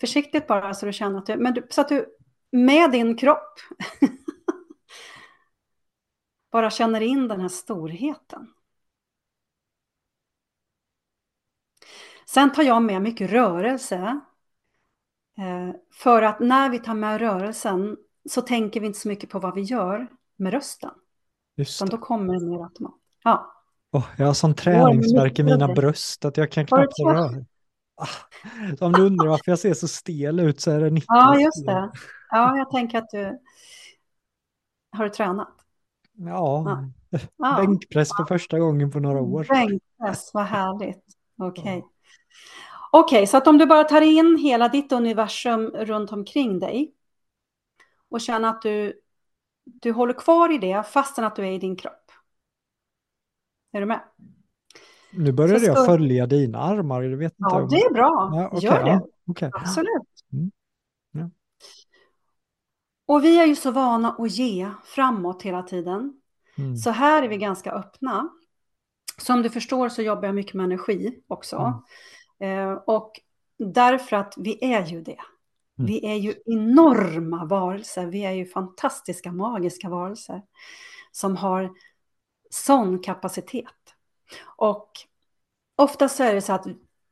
Försiktigt 0.00 0.46
bara 0.46 0.74
så 0.74 0.86
du 0.86 0.92
känner 0.92 1.18
att 1.18 1.26
du, 1.26 1.36
men 1.36 1.54
du, 1.54 1.66
så 1.70 1.80
att 1.80 1.88
du 1.88 2.06
med 2.50 2.90
din 2.90 3.16
kropp 3.16 3.54
bara 6.52 6.70
känner 6.70 7.00
in 7.00 7.28
den 7.28 7.40
här 7.40 7.48
storheten. 7.48 8.52
Sen 12.26 12.52
tar 12.52 12.62
jag 12.62 12.82
med 12.82 13.02
mycket 13.02 13.30
rörelse. 13.30 14.20
Eh, 15.38 15.74
för 15.94 16.22
att 16.22 16.40
när 16.40 16.70
vi 16.70 16.78
tar 16.78 16.94
med 16.94 17.20
rörelsen 17.20 17.96
så 18.30 18.40
tänker 18.42 18.80
vi 18.80 18.86
inte 18.86 18.98
så 18.98 19.08
mycket 19.08 19.30
på 19.30 19.38
vad 19.38 19.54
vi 19.54 19.60
gör 19.60 20.06
med 20.36 20.52
rösten. 20.52 20.90
Just 21.56 21.82
Utan 21.82 21.88
då 21.88 22.04
kommer 22.06 22.34
det 22.40 22.46
mer 22.46 22.62
automatiskt. 22.64 23.18
Ja. 23.24 23.54
Åh, 23.92 24.04
jag 24.16 24.26
har 24.26 24.34
sån 24.34 24.54
träningsvärk 24.54 25.38
i 25.38 25.42
mina 25.42 25.68
bröst 25.68 26.24
att 26.24 26.36
jag 26.36 26.52
kan 26.52 26.66
knappt 26.66 26.98
röra. 27.06 27.44
Ah, 28.00 28.06
Om 28.86 28.92
du 28.92 29.06
undrar 29.06 29.28
varför 29.28 29.52
jag 29.52 29.58
ser 29.58 29.74
så 29.74 29.88
stel 29.88 30.40
ut 30.40 30.60
så 30.60 30.70
är 30.70 30.80
det 30.80 30.90
Niklas. 30.90 31.06
ja, 31.08 31.40
just 31.40 31.66
det. 31.66 31.90
Ja, 32.30 32.56
jag 32.56 32.70
tänker 32.70 32.98
att 32.98 33.08
du... 33.10 33.38
Har 34.96 35.04
du 35.04 35.10
tränat? 35.10 35.48
Ja, 36.12 36.84
Ja. 37.36 37.56
bänkpress 37.56 38.08
för 38.16 38.24
första 38.24 38.58
gången 38.58 38.90
på 38.90 39.00
några 39.00 39.20
år. 39.20 39.46
Bänkpress, 39.48 40.30
vad 40.34 40.44
härligt. 40.44 41.04
Okej. 41.38 41.84
Okej, 42.90 43.26
så 43.26 43.36
att 43.36 43.46
om 43.46 43.58
du 43.58 43.66
bara 43.66 43.84
tar 43.84 44.00
in 44.00 44.36
hela 44.36 44.68
ditt 44.68 44.92
universum 44.92 45.66
runt 45.66 46.12
omkring 46.12 46.58
dig 46.58 46.94
och 48.08 48.20
känner 48.20 48.48
att 48.48 48.62
du, 48.62 49.00
du 49.64 49.92
håller 49.92 50.14
kvar 50.14 50.54
i 50.54 50.58
det 50.58 50.82
fastän 50.82 51.24
att 51.24 51.36
du 51.36 51.46
är 51.46 51.52
i 51.52 51.58
din 51.58 51.76
kropp. 51.76 52.12
Är 53.72 53.80
du 53.80 53.86
med? 53.86 54.00
Nu 55.10 55.32
började 55.32 55.60
Så 55.60 55.66
jag 55.66 55.86
följa 55.86 56.26
dina 56.26 56.58
armar. 56.58 57.02
Jag 57.02 57.16
vet 57.16 57.32
inte 57.32 57.44
Ja, 57.50 57.62
om... 57.62 57.68
det 57.68 57.80
är 57.80 57.92
bra. 57.92 58.30
Ja, 58.34 58.48
okej, 58.52 58.64
Gör 58.68 58.84
det. 58.84 58.90
ja, 58.90 59.06
okej. 59.26 59.50
Absolut. 59.52 60.24
Mm. 60.32 60.50
Ja. 61.10 61.30
Och 63.06 63.24
vi 63.24 63.38
är 63.40 63.46
ju 63.46 63.56
så 63.56 63.70
vana 63.70 64.16
att 64.18 64.30
ge 64.30 64.70
framåt 64.84 65.42
hela 65.42 65.62
tiden. 65.62 66.20
Mm. 66.58 66.76
Så 66.76 66.90
här 66.90 67.22
är 67.22 67.28
vi 67.28 67.36
ganska 67.36 67.72
öppna. 67.72 68.28
Som 69.18 69.42
du 69.42 69.50
förstår 69.50 69.88
så 69.88 70.02
jobbar 70.02 70.24
jag 70.24 70.34
mycket 70.34 70.54
med 70.54 70.64
energi 70.64 71.22
också. 71.26 71.56
Eh, 71.56 71.78
och 72.86 73.20
därför 73.58 74.16
att 74.16 74.34
vi 74.36 74.74
är 74.74 74.86
ju 74.86 75.02
det. 75.02 75.18
Mm. 75.78 75.86
Vi 75.86 76.06
är 76.06 76.14
ju 76.14 76.34
enorma 76.46 77.44
varelser. 77.44 78.06
Vi 78.06 78.24
är 78.24 78.32
ju 78.32 78.46
fantastiska, 78.46 79.32
magiska 79.32 79.88
varelser. 79.88 80.42
Som 81.12 81.36
har 81.36 81.70
sån 82.50 82.98
kapacitet. 82.98 83.94
Och 84.56 84.90
ofta 85.76 86.08
så 86.08 86.22
är 86.22 86.34
det 86.34 86.42
så 86.42 86.52
att 86.52 86.66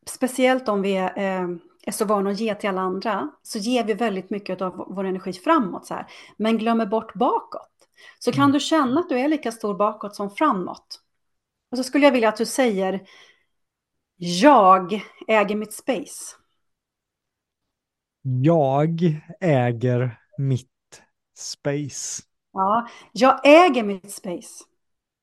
speciellt 0.07 0.69
om 0.69 0.83
vi 0.83 0.97
är, 0.97 1.19
eh, 1.19 1.49
är 1.87 1.93
så 1.93 2.05
vana 2.05 2.31
att 2.31 2.41
ge 2.41 2.55
till 2.55 2.69
alla 2.69 2.81
andra 2.81 3.31
så 3.43 3.59
ger 3.59 3.85
vi 3.85 3.95
väldigt 3.95 4.31
mycket 4.31 4.63
av 4.63 4.85
vår 4.89 5.05
energi 5.05 5.33
framåt 5.33 5.87
så 5.87 5.95
här. 5.95 6.07
Men 6.37 6.59
glömmer 6.59 6.87
bort 6.87 7.15
bakåt. 7.15 7.89
Så 8.19 8.33
kan 8.33 8.43
Mm. 8.43 8.53
du 8.53 8.61
känna 8.61 9.01
att 9.01 9.09
du 9.09 9.19
är 9.19 9.29
lika 9.29 9.53
stor 9.53 9.75
bakåt 9.75 10.17
som 10.17 10.31
framåt. 10.31 11.01
Och 11.71 11.77
så 11.77 11.85
skulle 11.85 12.05
jag 12.05 12.13
vilja 12.13 12.29
att 12.29 12.37
du 12.37 12.47
säger 12.47 13.07
jag 14.17 15.01
äger 15.29 15.57
mitt 15.57 15.73
space. 15.73 16.37
Jag 18.23 19.03
äger 19.41 20.19
mitt 20.39 20.71
space. 21.39 22.23
Ja, 22.53 22.89
jag 23.13 23.41
äger 23.45 23.83
mitt 23.83 24.11
space. 24.13 24.65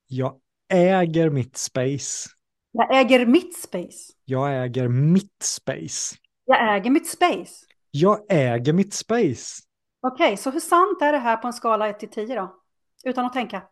Jag 0.07 0.39
äger 0.69 1.29
mitt 1.29 1.57
space. 1.57 2.29
Jag 2.71 2.95
äger 2.99 3.25
mitt 3.25 3.57
space. 3.57 4.13
Jag 4.25 4.65
äger 4.65 4.87
mitt 4.87 5.43
space. 5.43 6.15
Jag 6.45 6.75
äger 6.75 6.89
mitt 6.89 7.07
space. 7.07 7.65
Jag 7.91 8.25
äger 8.29 8.73
mitt 8.73 8.93
space. 8.93 9.61
Okej, 10.01 10.37
så 10.37 10.51
hur 10.51 10.59
sant 10.59 11.01
är 11.01 11.11
det 11.11 11.17
här 11.17 11.37
på 11.37 11.47
en 11.47 11.53
skala 11.53 11.87
1 11.87 11.99
till 11.99 12.09
10 12.09 12.35
då? 12.35 12.55
Utan 13.03 13.25
att 13.25 13.33
tänka. 13.33 13.63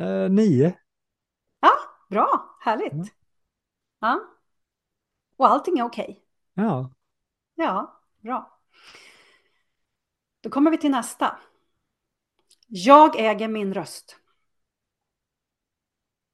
Eh, 0.00 0.30
nio. 0.30 0.74
Bra, 2.10 2.47
härligt. 2.68 2.92
Mm. 2.92 3.06
Ja. 4.00 4.20
Och 5.36 5.48
allting 5.50 5.78
är 5.78 5.82
okej. 5.84 6.22
Ja. 6.54 6.92
Ja, 7.54 8.00
bra. 8.20 8.60
Då 10.40 10.50
kommer 10.50 10.70
vi 10.70 10.78
till 10.78 10.90
nästa. 10.90 11.38
Jag 12.66 13.20
äger 13.20 13.48
min 13.48 13.74
röst. 13.74 14.16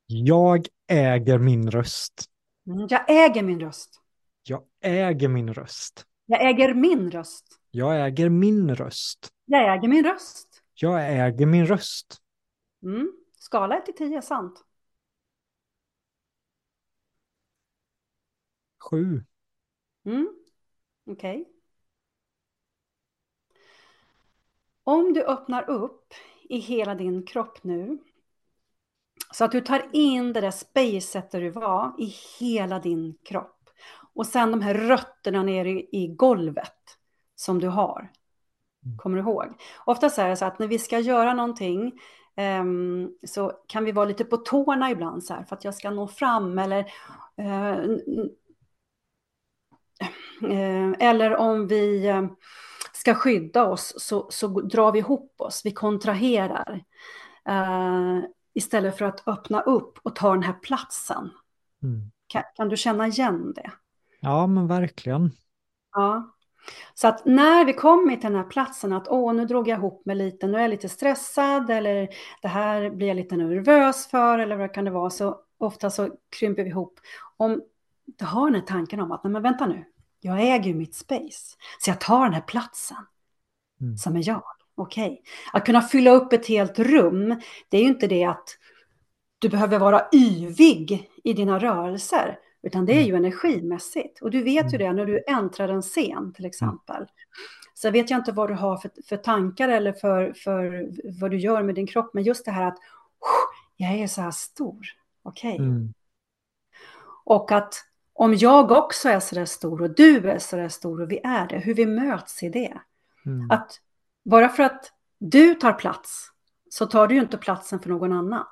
Jag 0.07 0.67
äger 0.87 1.39
min 1.39 1.71
röst. 1.71 2.31
Mm, 2.67 2.87
Jag 2.91 3.11
äger 3.11 3.43
min 3.43 3.61
röst. 3.61 4.01
Jag 4.43 4.63
äger 4.81 5.29
min 5.29 5.55
röst. 5.55 6.07
Jag 6.27 6.43
äger 6.49 6.75
min 6.75 7.11
röst. 7.11 7.61
Jag 7.71 8.07
äger 8.09 8.29
min 8.31 8.75
röst. 8.77 9.29
Jag 9.45 9.75
äger 9.75 9.89
min 9.89 10.05
röst. 10.05 10.63
Jag 10.75 11.07
äger 11.13 11.47
min 11.47 11.67
röst. 11.67 12.21
Mm. 12.83 13.13
Skala 13.39 13.77
1 13.79 13.85
till 13.85 13.95
10 13.95 14.17
är 14.17 14.21
sant. 14.21 14.65
Sju. 18.91 19.25
Mm. 20.05 20.29
Okej. 21.07 21.49
Om 24.85 25.13
du 25.13 25.23
öppnar 25.23 25.71
upp 25.71 26.15
i 26.43 26.59
hela 26.59 26.95
din 26.95 27.27
kropp 27.27 27.65
nu. 27.65 27.99
Så 29.33 29.45
att 29.45 29.53
du 29.53 29.61
tar 29.61 29.89
in 29.93 30.33
det 30.33 30.41
där 30.41 30.51
spacet 30.51 31.31
där 31.31 31.41
du 31.41 31.51
var 31.51 31.95
i 31.99 32.15
hela 32.41 32.79
din 32.79 33.19
kropp. 33.25 33.71
Och 34.15 34.27
sen 34.27 34.51
de 34.51 34.61
här 34.61 34.75
rötterna 34.75 35.43
nere 35.43 35.71
i, 35.71 36.15
golvet 36.17 36.99
som 37.35 37.61
du 37.61 37.69
har. 37.69 38.13
Kommer 38.97 39.17
du 39.17 39.23
ihåg? 39.23 39.47
Oftast 39.85 40.19
är 40.19 40.29
det 40.29 40.37
så 40.37 40.45
att 40.45 40.59
när 40.59 40.69
vi 40.69 40.79
ska 40.79 40.99
göra 40.99 41.35
någonting 41.35 42.01
ehm, 42.37 43.11
så 43.27 43.53
kan 43.67 43.85
vi 43.85 43.93
vara 43.93 44.07
lite 44.07 44.25
på 44.25 44.37
tårna 44.37 44.91
ibland 44.91 45.25
så 45.25 45.35
här 45.35 45.45
för 45.45 45.57
att 45.57 45.65
jag 45.65 45.75
ska 45.75 45.91
nå 45.91 46.09
fram 46.09 46.59
eller 46.59 46.93
Eh, 47.37 47.79
Eller 50.99 51.37
om 51.37 51.67
vi 51.67 52.07
eh, 52.07 52.27
ska 52.93 53.15
skydda 53.15 53.65
oss 53.65 53.95
så, 53.97 54.27
så 54.31 54.49
drar 54.49 54.93
vi 54.93 54.99
ihop 54.99 55.35
oss, 55.39 55.61
vi 55.65 55.71
kontraherar. 55.71 56.85
Eh, 57.49 58.19
istället 58.55 58.99
för 58.99 59.05
att 59.05 59.29
öppna 59.29 59.61
upp 59.61 59.99
och 60.03 60.17
ta 60.17 60.33
den 60.33 60.43
här 60.43 60.53
platsen. 60.53 61.31
Mm. 61.83 62.11
Kan, 62.27 62.43
kan 62.57 62.69
du 62.69 62.77
känna 62.77 63.07
igen 63.07 63.53
det? 63.57 63.71
Ja, 64.21 64.47
men 64.47 64.67
verkligen. 64.67 65.31
Ja. 65.93 66.35
Så 66.95 67.09
att 67.09 67.25
när 67.25 67.65
vi 67.65 67.73
kommer 67.73 68.17
till 68.17 68.23
den 68.23 68.35
här 68.35 68.49
platsen 68.49 68.93
att 68.93 69.09
åh, 69.09 69.35
nu 69.35 69.45
drog 69.47 69.69
jag 69.69 69.79
ihop 69.79 70.07
mig 70.07 70.17
lite, 70.17 70.47
nu 70.47 70.59
är 70.59 70.63
jag 70.63 70.71
lite 70.71 70.89
stressad 70.89 71.71
eller 71.71 72.09
det 72.43 72.49
här 72.49 72.91
blir 72.91 73.09
jag 73.09 73.17
lite 73.17 73.37
nervös 73.37 74.07
för 74.07 74.39
eller 74.39 74.57
vad 74.57 74.75
kan 74.75 74.85
det 74.85 74.91
vara, 74.91 75.11
så 75.11 75.41
ofta 75.59 75.91
så 75.91 76.11
krymper 76.39 76.63
vi 76.63 76.71
ihop. 76.71 77.01
Om 77.37 77.63
du 78.07 78.25
har 78.25 78.51
den 78.51 78.61
här 78.61 78.67
tanken 78.67 79.01
om 79.01 79.13
att 79.13 79.25
nej 79.25 79.33
men 79.33 79.43
vänta 79.43 79.67
nu, 79.67 79.85
jag 80.21 80.41
äger 80.41 80.65
ju 80.65 80.75
mitt 80.75 80.95
space, 80.95 81.57
så 81.81 81.91
jag 81.91 82.01
tar 82.01 82.25
den 82.25 82.35
här 82.35 82.41
platsen 82.41 82.97
Mm. 83.81 83.97
som 83.97 84.17
är 84.17 84.29
jag. 84.29 84.43
Okej. 84.75 85.23
Att 85.53 85.67
kunna 85.67 85.83
fylla 85.83 86.11
upp 86.11 86.33
ett 86.33 86.47
helt 86.47 86.79
rum, 86.79 87.41
det 87.69 87.77
är 87.77 87.83
ju 87.83 87.89
inte 87.89 88.07
det 88.07 88.25
att 88.25 88.49
du 89.39 89.49
behöver 89.49 89.79
vara 89.79 90.03
yvig 90.13 91.11
i 91.25 91.33
dina 91.33 91.59
rörelser, 91.59 92.39
utan 92.63 92.87
det 92.87 92.93
är 92.93 93.03
ju 93.03 93.15
energimässigt. 93.17 94.23
Och 94.23 94.31
du 94.31 94.43
vet 94.43 94.75
ju 94.75 94.79
det 94.79 94.93
när 94.93 95.07
du 95.07 95.25
äntrar 95.27 95.69
en 95.69 95.83
scen 95.83 96.33
till 96.33 96.45
exempel. 96.45 97.07
Så 97.75 97.91
vet 97.91 98.11
jag 98.11 98.19
inte 98.21 98.33
vad 98.33 98.51
du 98.51 98.55
har 98.55 98.77
för, 98.77 98.91
för 99.09 99.17
tankar 99.17 99.69
eller 99.69 99.93
för, 99.93 100.33
för 100.33 100.91
vad 101.21 101.31
du 101.31 101.37
gör 101.39 101.63
med 101.63 101.75
din 101.75 101.87
kropp, 101.87 102.15
men 102.15 102.23
just 102.25 102.45
det 102.45 102.51
här 102.51 102.67
att 102.67 102.79
jag 103.77 103.93
är 103.95 104.07
så 104.07 104.21
här 104.21 104.31
stor. 104.31 104.87
Okej. 105.23 105.57
Mm. 105.57 105.95
Och 107.25 107.53
att 107.53 107.75
om 108.15 108.35
jag 108.35 108.71
också 108.71 109.09
är 109.09 109.21
så 109.21 109.35
där 109.35 109.45
stor 109.45 109.83
och 109.83 109.91
du 109.91 110.31
är 110.31 110.39
så 110.39 110.57
där 110.57 110.69
stor 110.69 111.01
och 111.01 111.11
vi 111.11 111.21
är 111.25 111.49
det, 111.49 111.59
hur 111.59 111.75
vi 111.75 111.87
möts 111.87 112.43
i 112.43 112.49
det. 112.49 112.81
Mm. 113.27 113.51
Att 113.51 113.81
bara 114.25 114.49
för 114.49 114.63
att 114.63 114.93
du 115.19 115.55
tar 115.55 115.73
plats 115.73 116.33
så 116.71 116.87
tar 116.87 117.09
du 117.09 117.15
ju 117.15 117.21
inte 117.21 117.39
platsen 117.39 117.81
för 117.81 117.91
någon 117.91 118.13
annan. 118.13 118.47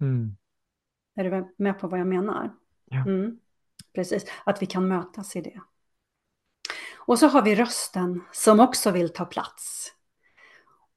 Mm. 0.00 0.36
Är 1.14 1.24
du 1.24 1.54
med 1.56 1.78
på 1.78 1.88
vad 1.88 2.00
jag 2.00 2.06
menar? 2.06 2.52
Ja. 2.84 2.98
Mm, 2.98 3.38
precis, 3.94 4.24
att 4.44 4.62
vi 4.62 4.66
kan 4.66 4.88
mötas 4.88 5.36
i 5.36 5.40
det. 5.40 5.60
Och 6.96 7.18
så 7.18 7.26
har 7.26 7.42
vi 7.42 7.54
rösten 7.54 8.20
som 8.32 8.60
också 8.60 8.90
vill 8.90 9.08
ta 9.12 9.24
plats. 9.24 9.92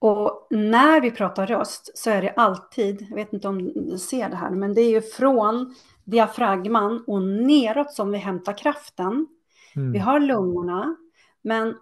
Och 0.07 0.47
när 0.49 1.01
vi 1.01 1.11
pratar 1.11 1.47
röst 1.47 1.97
så 1.97 2.09
är 2.09 2.21
det 2.21 2.31
alltid, 2.31 3.05
jag 3.09 3.15
vet 3.15 3.33
inte 3.33 3.47
om 3.47 3.73
du 3.89 3.97
ser 3.97 4.29
det 4.29 4.35
här, 4.35 4.49
men 4.49 4.73
det 4.73 4.81
är 4.81 4.89
ju 4.89 5.01
från 5.01 5.75
diafragman 6.03 7.03
och 7.07 7.21
neråt 7.21 7.93
som 7.93 8.11
vi 8.11 8.17
hämtar 8.17 8.57
kraften. 8.57 9.27
Mm. 9.75 9.91
Vi 9.91 9.99
har 9.99 10.19
lungorna, 10.19 10.95
men 11.41 11.75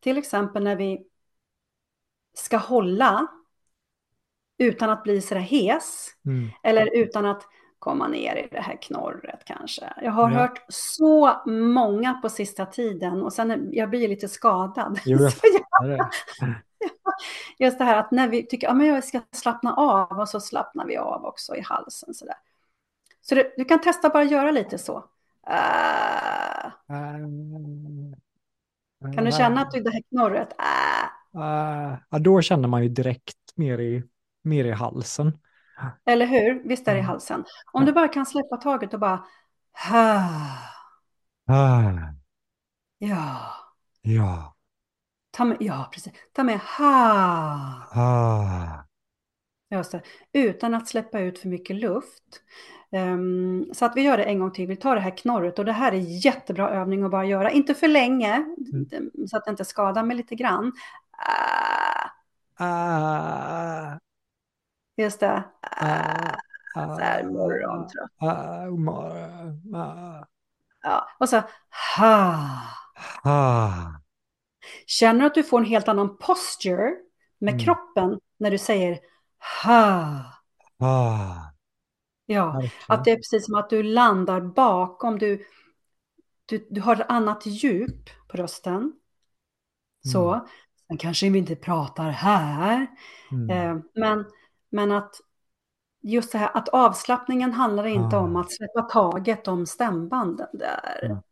till 0.00 0.18
exempel 0.18 0.64
när 0.64 0.76
vi 0.76 1.06
ska 2.34 2.56
hålla 2.56 3.26
utan 4.58 4.90
att 4.90 5.02
bli 5.02 5.20
sådär 5.20 5.40
hes 5.42 6.08
Mm. 6.26 6.48
eller 6.62 6.96
utan 6.96 7.26
att 7.26 7.42
komma 7.78 8.08
ner 8.08 8.36
i 8.36 8.48
det 8.50 8.60
här 8.60 8.82
knorret 8.82 9.44
kanske. 9.44 9.92
Jag 10.02 10.12
har 10.12 10.30
Ja. 10.30 10.36
hört 10.38 10.64
så 10.68 11.42
många 11.46 12.14
på 12.14 12.28
sista 12.28 12.66
tiden 12.66 13.22
och 13.22 13.32
sen 13.32 13.50
är- 13.50 13.68
jag 13.72 13.90
blir 13.90 14.08
lite 14.08 14.28
skadad. 14.28 15.00
Jo, 15.04 15.18
jag 15.18 15.32
jag-. 15.98 16.08
Just 17.58 17.78
det 17.78 17.84
här 17.84 17.98
att 17.98 18.10
när 18.10 18.28
vi 18.28 18.46
tycker 18.46 18.68
att 18.68 18.78
ja, 18.78 18.84
jag 18.84 19.04
ska 19.04 19.20
slappna 19.32 19.74
av 19.74 20.18
och 20.20 20.28
så 20.28 20.40
slappnar 20.40 20.86
vi 20.86 20.96
av 20.96 21.24
också 21.24 21.56
i 21.56 21.60
halsen 21.60 22.14
sådär. 22.14 22.36
Så 23.20 23.34
du, 23.34 23.54
du 23.56 23.64
kan 23.64 23.80
testa 23.80 24.08
bara 24.08 24.24
göra 24.24 24.50
lite 24.50 24.78
så. 24.78 25.04
Ah. 25.46 26.70
Kan 29.14 29.24
du 29.24 29.32
känna 29.32 29.60
att 29.60 29.70
du 29.70 29.80
det 29.80 29.90
här 29.90 30.02
knorret? 30.10 30.48
Ah. 30.58 31.04
Uh, 31.36 31.98
ja, 32.10 32.18
då 32.18 32.42
känner 32.42 32.68
man 32.68 32.82
ju 32.82 32.88
direkt 32.88 33.36
mer 33.54 33.78
i, 33.78 34.02
mer 34.42 34.64
i 34.64 34.72
halsen. 34.72 35.38
Eller 36.06 36.26
hur? 36.26 36.68
Visst 36.68 36.88
är 36.88 36.94
det 36.94 37.00
i 37.00 37.02
halsen. 37.02 37.44
Om 37.72 37.84
du 37.84 37.92
bara 37.92 38.08
kan 38.08 38.26
släppa 38.26 38.56
taget 38.56 38.94
och 38.94 39.00
bara... 39.00 39.24
Ja. 39.90 40.28
Ja. 44.02 44.53
Ta 45.34 45.44
med, 45.44 45.56
ja, 45.60 45.88
precis. 45.92 46.12
Ta 46.32 46.42
med 46.42 46.60
ha. 46.78 46.92
Ah. 47.92 48.84
Just 49.70 49.92
det. 49.92 50.02
Utan 50.32 50.74
att 50.74 50.88
släppa 50.88 51.20
ut 51.20 51.38
för 51.38 51.48
mycket 51.48 51.76
luft. 51.76 52.42
Um, 52.92 53.66
så 53.72 53.84
att 53.84 53.96
vi 53.96 54.02
gör 54.02 54.16
det 54.16 54.24
en 54.24 54.38
gång 54.38 54.52
till. 54.52 54.66
Vi 54.66 54.76
tar 54.76 54.94
det 54.94 55.00
här 55.00 55.16
knorret 55.16 55.58
och 55.58 55.64
det 55.64 55.72
här 55.72 55.92
är 55.92 56.24
jättebra 56.26 56.70
övning 56.70 57.02
att 57.02 57.10
bara 57.10 57.24
göra. 57.24 57.50
Inte 57.50 57.74
för 57.74 57.88
länge, 57.88 58.34
mm. 58.34 59.10
så 59.28 59.36
att 59.36 59.44
det 59.44 59.50
inte 59.50 59.64
skadar 59.64 60.02
mig 60.02 60.16
lite 60.16 60.34
grann. 60.34 60.72
Ah. 61.10 62.64
Ah. 62.64 63.98
Just 64.96 65.20
det. 65.20 65.44
Ah. 65.60 66.32
Ah. 66.74 66.96
Så 66.96 67.02
här 67.02 67.24
morgontrött. 67.24 68.10
Ah. 68.16 68.66
Morgon. 68.66 69.74
Ah. 69.74 70.26
Ja, 70.82 71.08
och 71.18 71.28
så 71.28 71.42
ha. 71.98 72.50
Ah. 73.24 74.03
Känner 74.86 75.20
du 75.20 75.26
att 75.26 75.34
du 75.34 75.42
får 75.42 75.58
en 75.58 75.64
helt 75.64 75.88
annan 75.88 76.16
posture 76.18 76.90
med 77.38 77.54
Mm. 77.54 77.64
kroppen 77.64 78.20
när 78.38 78.50
du 78.50 78.58
säger 78.58 78.98
ha. 79.64 80.20
Ah. 80.78 81.34
Ja, 82.26 82.52
Verkligen. 82.52 82.70
att 82.88 83.04
det 83.04 83.10
är 83.10 83.16
precis 83.16 83.44
som 83.46 83.54
att 83.54 83.70
du 83.70 83.82
landar 83.82 84.40
bakom. 84.40 85.18
Du, 85.18 85.44
du, 86.46 86.66
du 86.70 86.80
har 86.80 86.96
ett 86.96 87.06
annat 87.10 87.46
djup 87.46 88.10
på 88.28 88.36
rösten. 88.36 88.92
Så. 90.12 90.46
Sen 90.88 90.98
kanske 90.98 91.30
vi 91.30 91.38
inte 91.38 91.56
pratar 91.56 92.10
här. 92.10 92.86
Mm. 93.32 93.50
Eh, 93.50 93.82
men, 93.94 94.24
men 94.70 94.92
att 94.92 95.14
just 96.02 96.32
det 96.32 96.38
här 96.38 96.50
att 96.56 96.68
avslappningen 96.68 97.52
handlar 97.52 97.86
inte 97.86 98.16
Ah. 98.16 98.20
om 98.20 98.36
att 98.36 98.52
släppa 98.52 98.82
taget 98.82 99.48
om 99.48 99.66
stämbanden 99.66 100.48
där. 100.52 101.22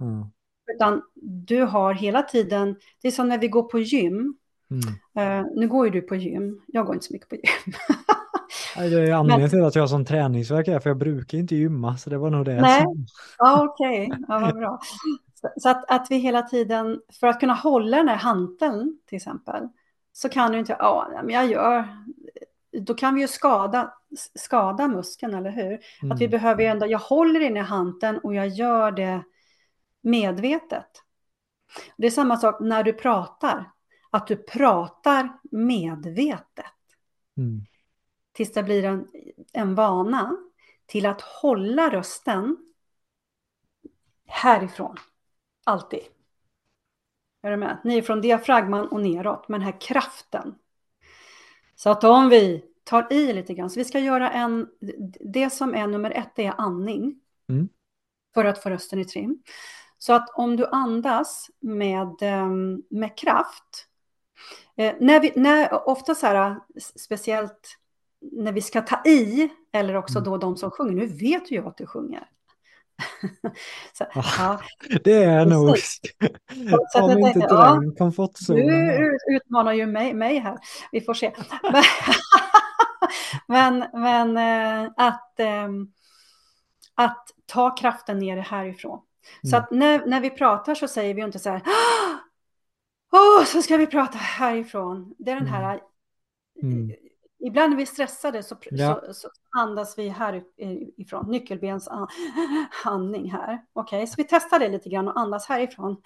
Mm. 0.00 0.26
Mm. 0.70 0.76
Utan 0.76 1.02
du 1.46 1.62
har 1.62 1.94
hela 1.94 2.22
tiden, 2.22 2.76
det 3.02 3.08
är 3.08 3.12
som 3.12 3.28
när 3.28 3.38
vi 3.38 3.48
går 3.48 3.62
på 3.62 3.78
gym. 3.78 4.34
Mm. 4.70 5.40
Eh, 5.40 5.46
nu 5.56 5.68
går 5.68 5.86
ju 5.86 5.90
du 5.92 6.00
på 6.00 6.14
gym, 6.16 6.60
jag 6.66 6.86
går 6.86 6.94
inte 6.94 7.06
så 7.06 7.12
mycket 7.12 7.28
på 7.28 7.34
gym. 7.34 7.74
Det 8.76 8.84
är 8.84 9.12
anledningen 9.12 9.50
till 9.50 9.64
att 9.64 9.74
jag 9.74 9.82
har 9.82 9.88
sån 9.88 10.04
träningsvärk 10.04 10.68
är 10.68 10.80
för 10.80 10.90
jag 10.90 10.96
brukar 10.96 11.38
inte 11.38 11.56
gymma 11.56 11.96
så 11.96 12.10
det 12.10 12.18
var 12.18 12.30
nog 12.30 12.44
det. 12.44 12.60
Nej. 12.60 12.84
Ja, 13.38 13.64
okej, 13.64 14.10
ja, 14.28 14.38
vad 14.38 14.54
bra. 14.54 14.80
Så, 15.56 15.68
att, 15.68 15.90
att 15.90 16.06
vi 16.10 16.16
hela 16.16 16.42
tiden, 16.42 17.00
för 17.20 17.26
att 17.26 17.40
kunna 17.40 17.54
hålla 17.54 17.96
den 17.96 18.08
här 18.08 18.16
hanteln 18.16 18.98
till 19.06 19.16
exempel, 19.16 19.68
så 20.12 20.28
kan 20.28 20.52
du 20.52 20.58
inte, 20.58 20.76
ja, 20.78 21.10
men 21.24 21.34
jag 21.34 21.46
gör, 21.46 21.88
då 22.86 22.94
kan 22.94 23.14
vi 23.14 23.20
ju 23.20 23.28
skada, 23.28 23.92
skada 24.38 24.88
muskeln, 24.88 25.34
eller 25.34 25.50
hur? 25.50 25.74
Att 26.12 26.20
vi 26.20 26.24
Mm. 26.24 26.30
behöver 26.30 26.62
ju 26.62 26.68
ändå, 26.68 26.86
jag 26.86 26.98
håller 26.98 27.40
in 27.40 27.56
i 27.56 27.60
hanteln 27.60 28.18
och 28.18 28.34
jag 28.34 28.48
gör 28.48 28.92
det 28.92 29.22
medvetet. 30.00 31.02
Det 31.96 32.06
är 32.06 32.10
samma 32.10 32.36
sak 32.36 32.60
när 32.60 32.82
du 32.82 32.92
pratar, 32.92 33.70
att 34.10 34.26
du 34.26 34.36
pratar 34.36 35.38
medvetet 35.50 36.64
Mm. 37.36 37.60
tills 38.32 38.52
det 38.52 38.62
blir 38.62 38.84
en, 38.84 39.08
en 39.52 39.74
vana 39.74 40.36
till 40.86 41.06
att 41.06 41.20
hålla 41.20 41.90
rösten 41.90 42.56
härifrån. 44.26 44.96
Alltid. 45.64 46.00
Är 47.42 47.50
du 47.50 47.56
med? 47.56 47.80
Ni 47.84 48.02
från 48.02 48.20
diafragman 48.20 48.88
och 48.88 49.00
neråt, 49.00 49.48
med 49.48 49.60
den 49.60 49.64
här 49.64 49.80
kraften. 49.80 50.54
Så 51.74 51.90
att 51.90 52.04
om 52.04 52.28
vi 52.28 52.64
tar 52.84 53.12
i 53.12 53.32
lite 53.32 53.54
grann, 53.54 53.70
så 53.70 53.80
vi 53.80 53.84
ska 53.84 53.98
göra 53.98 54.30
en, 54.30 54.68
det 55.20 55.50
som 55.50 55.74
är 55.74 55.86
nummer 55.86 56.10
ett, 56.10 56.32
det 56.36 56.46
är 56.46 56.54
andning. 56.58 57.20
Mm. 57.48 57.68
För 58.34 58.44
att 58.44 58.62
få 58.62 58.70
rösten 58.70 58.98
i 58.98 59.04
trim. 59.04 59.42
Så 60.02 60.12
att 60.12 60.30
om 60.30 60.56
du 60.56 60.66
andas 60.66 61.50
med, 61.60 62.14
ehm, 62.22 62.82
med 62.90 63.18
kraft, 63.18 63.86
eh, 64.76 64.94
när 65.00 65.20
vi, 65.20 65.32
när, 65.36 65.88
ofta 65.88 66.14
så 66.14 66.26
här, 66.26 66.56
speciellt 66.96 67.76
när 68.32 68.52
vi 68.52 68.62
ska 68.62 68.82
ta 68.82 69.02
i, 69.04 69.48
eller 69.72 69.94
också 69.94 70.18
Mm. 70.18 70.30
då 70.30 70.36
de 70.36 70.56
som 70.56 70.70
sjunger, 70.70 70.92
nu 70.92 71.06
vet 71.06 71.50
ju 71.50 71.56
jag 71.56 71.66
att 71.66 71.76
du 71.76 71.86
sjunger. 71.86 72.26
så, 73.92 74.06
ja, 74.14 74.60
Det 75.04 75.24
är 75.24 75.46
nog, 75.46 75.68
om 76.94 77.10
inte 77.10 77.22
tänkte, 77.22 77.32
till 77.32 77.42
ja, 77.48 77.74
den 77.74 77.94
komfortzonen. 77.94 78.66
du 78.66 79.18
utmanar 79.36 79.72
ju 79.72 79.86
mig, 79.86 80.14
mig 80.14 80.38
här. 80.38 80.58
Vi 80.92 81.00
får 81.00 81.14
se. 81.14 81.32
Men, 83.46 83.84
men 83.92 84.36
eh, 84.36 84.90
att, 84.96 85.40
ehm, 85.40 85.88
att 86.94 87.26
ta 87.46 87.76
kraften 87.76 88.18
ner 88.18 88.36
härifrån. 88.36 89.00
Så 89.42 89.56
Mm. 89.56 89.60
att 89.64 89.70
när, 89.70 90.06
när 90.06 90.20
vi 90.20 90.30
pratar 90.30 90.74
så 90.74 90.88
säger 90.88 91.14
vi 91.14 91.22
inte 91.22 91.38
så 91.38 91.50
här. 91.50 91.62
Åh, 93.12 93.44
så 93.44 93.62
ska 93.62 93.76
vi 93.76 93.86
prata 93.86 94.18
härifrån. 94.18 95.14
Det 95.18 95.30
är 95.30 95.36
den 95.36 95.46
här. 95.46 95.80
Mm. 96.62 96.90
Ibland 97.46 97.70
när 97.70 97.76
vi 97.76 97.82
är 97.82 97.86
stressade 97.86 98.42
så, 98.42 98.56
Ja. 98.70 99.02
så, 99.06 99.14
så 99.14 99.28
andas 99.58 99.98
vi 99.98 100.08
härifrån. 100.08 101.30
Nyckelbens 101.30 101.88
an- 101.88 102.08
andning 102.84 103.30
här. 103.32 103.58
Okej, 103.72 104.06
så 104.06 104.14
vi 104.16 104.24
testar 104.24 104.58
det 104.58 104.68
lite 104.68 104.88
grann 104.88 105.08
och 105.08 105.20
andas 105.20 105.46
härifrån. 105.48 105.96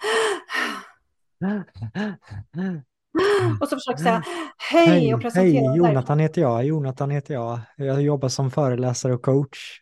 Och 3.61 3.69
så 3.69 3.75
försöker 3.75 4.03
säga 4.03 4.23
hej, 4.71 5.13
och 5.13 5.21
presentera 5.21 5.69
hej. 5.69 5.77
Jonathan 5.77 6.19
heter 6.19 6.41
jag. 6.41 6.65
Jonathan 6.65 7.09
heter 7.11 7.33
jag. 7.33 7.59
Jag 7.77 8.01
jobbar 8.01 8.29
som 8.29 8.51
föreläsare 8.51 9.13
och 9.13 9.21
coach. 9.21 9.81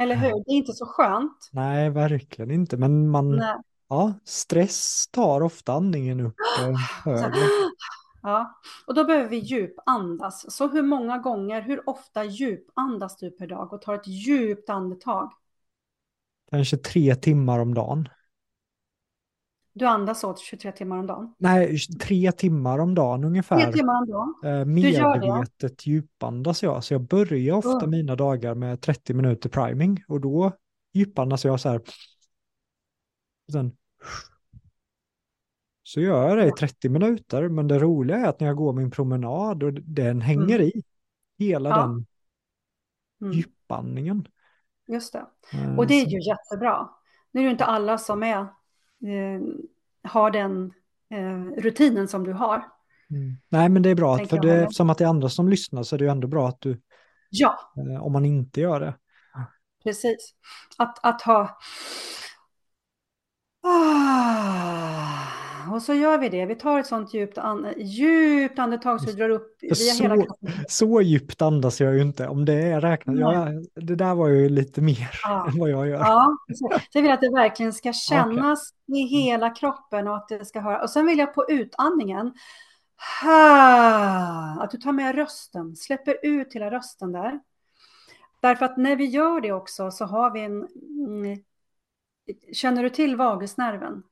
Eller 0.00 0.14
hur? 0.16 0.28
Det 0.44 0.50
är 0.52 0.56
inte 0.56 0.72
så 0.72 0.86
skönt. 0.86 1.48
Nej, 1.52 1.90
verkligen 1.90 2.50
inte. 2.50 2.76
Men 2.76 3.08
man, 3.08 3.36
Nej. 3.36 3.56
ja, 3.88 4.12
stress 4.24 5.06
tar 5.10 5.40
ofta 5.40 5.72
andningen 5.72 6.20
upp 6.20 6.34
eh, 6.60 6.74
Så, 7.04 7.10
högre. 7.10 7.48
ja. 8.22 8.60
Och 8.86 8.94
då 8.94 9.04
behöver 9.04 9.28
vi 9.28 9.36
djupandas. 9.38 10.52
Så 10.56 10.68
hur 10.68 10.82
många 10.82 11.18
gånger, 11.18 11.62
hur 11.62 11.88
ofta 11.88 12.24
djupandas 12.24 13.16
du 13.16 13.30
per 13.30 13.46
dag 13.46 13.72
och 13.72 13.82
tar 13.82 13.94
ett 13.94 14.06
djupt 14.08 14.70
andetag? 14.70 15.30
Kanske 16.50 16.76
tre 16.76 17.14
timmar 17.14 17.58
om 17.58 17.74
dagen. 17.74 18.08
Du 19.76 19.86
andas 19.86 20.24
åt 20.24 20.38
23 20.40 20.72
timmar 20.72 20.98
om 20.98 21.06
dagen. 21.06 21.34
Nej, 21.38 21.78
tre 22.00 22.32
timmar 22.32 22.78
om 22.78 22.94
dagen 22.94 23.20
Tre 23.20 23.26
ungefär. 23.28 23.72
timmar 23.72 23.94
om 24.02 24.06
dagen. 24.08 24.34
Eh, 24.60 24.64
medvetet 24.64 25.86
djupandas 25.86 26.62
jag. 26.62 26.84
Så 26.84 26.94
jag 26.94 27.00
börjar 27.02 27.54
ofta 27.56 27.76
Mm. 27.78 27.90
mina 27.90 28.16
dagar 28.16 28.54
med 28.54 28.80
30 28.80 29.14
minuter 29.14 29.48
priming 29.48 30.04
och 30.08 30.20
då 30.20 30.52
djupandas 30.92 31.44
jag 31.44 31.60
så 31.60 31.68
här. 31.68 31.80
Sen, 33.52 33.72
så 35.82 36.00
gör 36.00 36.28
jag 36.28 36.38
det 36.38 36.46
i 36.46 36.50
30 36.52 36.88
minuter, 36.88 37.48
men 37.48 37.68
det 37.68 37.78
roliga 37.78 38.16
är 38.16 38.28
att 38.28 38.40
när 38.40 38.46
jag 38.46 38.56
går 38.56 38.72
min 38.72 38.90
promenad 38.90 39.62
och 39.62 39.72
den 39.72 40.20
hänger 40.20 40.60
i, 40.60 40.82
hela 41.38 41.68
Ja. 41.70 41.76
den 41.82 42.06
Mm, 43.20 43.32
djupandningen. 43.32 44.28
just 44.88 45.12
det. 45.12 45.26
Eh, 45.52 45.76
Och 45.78 45.86
det 45.86 45.94
är 45.94 46.06
ju 46.06 46.18
jättebra. 46.28 46.88
Nu 47.30 47.40
är 47.40 47.44
det 47.44 47.50
inte 47.50 47.64
alla 47.64 47.98
som 47.98 48.22
är, 48.22 48.38
eh, 48.38 48.46
har 50.04 50.30
den 50.30 50.72
eh, 51.10 51.62
rutinen 51.62 52.08
som 52.08 52.24
du 52.24 52.32
har. 52.32 52.56
Mm. 53.10 53.36
Nej, 53.48 53.68
men 53.68 53.82
det 53.82 53.90
är 53.90 53.94
bra, 53.94 54.26
för 54.26 54.38
det, 54.40 54.62
eftersom 54.62 54.90
att 54.90 54.98
det 54.98 55.04
är 55.04 55.08
andra 55.08 55.28
som 55.28 55.48
lyssnar 55.48 55.82
så 55.82 55.96
är 55.96 55.98
det 55.98 56.04
ju 56.04 56.10
ändå 56.10 56.28
bra 56.28 56.48
att 56.48 56.60
du, 56.60 56.80
Ja, 57.30 57.72
eh, 57.76 58.02
om 58.04 58.12
man 58.12 58.24
inte 58.24 58.60
gör 58.60 58.80
det. 58.80 58.94
precis. 59.84 60.34
Att, 60.78 61.04
att 61.04 61.22
ha... 61.22 61.58
Ah, 63.66 65.13
och 65.74 65.82
så 65.82 65.94
gör 65.94 66.18
vi 66.18 66.28
det. 66.28 66.46
Vi 66.46 66.54
tar 66.54 66.78
ett 66.80 66.86
sånt 66.86 67.14
djupt, 67.14 67.38
an, 67.38 67.66
djupt 67.76 68.58
andetag 68.58 69.00
så 69.00 69.06
vi 69.06 69.12
drar 69.12 69.28
upp 69.28 69.56
via 69.60 69.74
Så- 69.74 70.02
hela 70.02 70.14
kroppen. 70.16 70.52
Så 70.68 71.00
djupt 71.00 71.42
andas 71.42 71.80
jag 71.80 71.94
ju 71.94 72.02
inte. 72.02 72.28
Om 72.28 72.44
det 72.44 72.54
är 72.54 72.80
räknat, 72.80 73.18
ja, 73.18 73.48
det 73.74 73.94
där 73.94 74.14
var 74.14 74.28
ju 74.28 74.48
lite 74.48 74.80
mer 74.80 75.10
Ja. 75.22 75.48
än 75.52 75.58
vad 75.58 75.70
jag 75.70 75.88
gör. 75.88 75.98
Ja, 75.98 76.36
så 76.48 76.68
så 76.90 76.98
jag 76.98 77.02
vill 77.02 77.12
att 77.12 77.20
det 77.20 77.30
verkligen 77.30 77.72
ska 77.72 77.92
kännas 77.92 78.70
i 78.96 78.98
hela 79.00 79.50
kroppen 79.50 80.08
och 80.08 80.16
att 80.16 80.28
det 80.28 80.44
ska 80.44 80.60
höra. 80.60 80.82
Och 80.82 80.90
sen 80.90 81.06
vill 81.06 81.18
jag 81.18 81.34
på 81.34 81.44
utandningen, 81.48 82.32
att 84.60 84.70
du 84.70 84.78
tar 84.78 84.92
med 84.92 85.14
rösten, 85.14 85.76
släpper 85.76 86.16
ut 86.22 86.54
hela 86.54 86.70
rösten 86.70 87.12
där. 87.12 87.40
Därför 88.40 88.64
att 88.64 88.76
när 88.76 88.96
vi 88.96 89.04
gör 89.04 89.40
det 89.40 89.52
också 89.52 89.90
så 89.90 90.04
har 90.04 90.30
vi 90.30 90.40
en... 90.40 90.68
Mm, 91.06 91.38
känner 92.52 92.82
du 92.82 92.90
till 92.90 93.16
vagusnerven? 93.16 94.02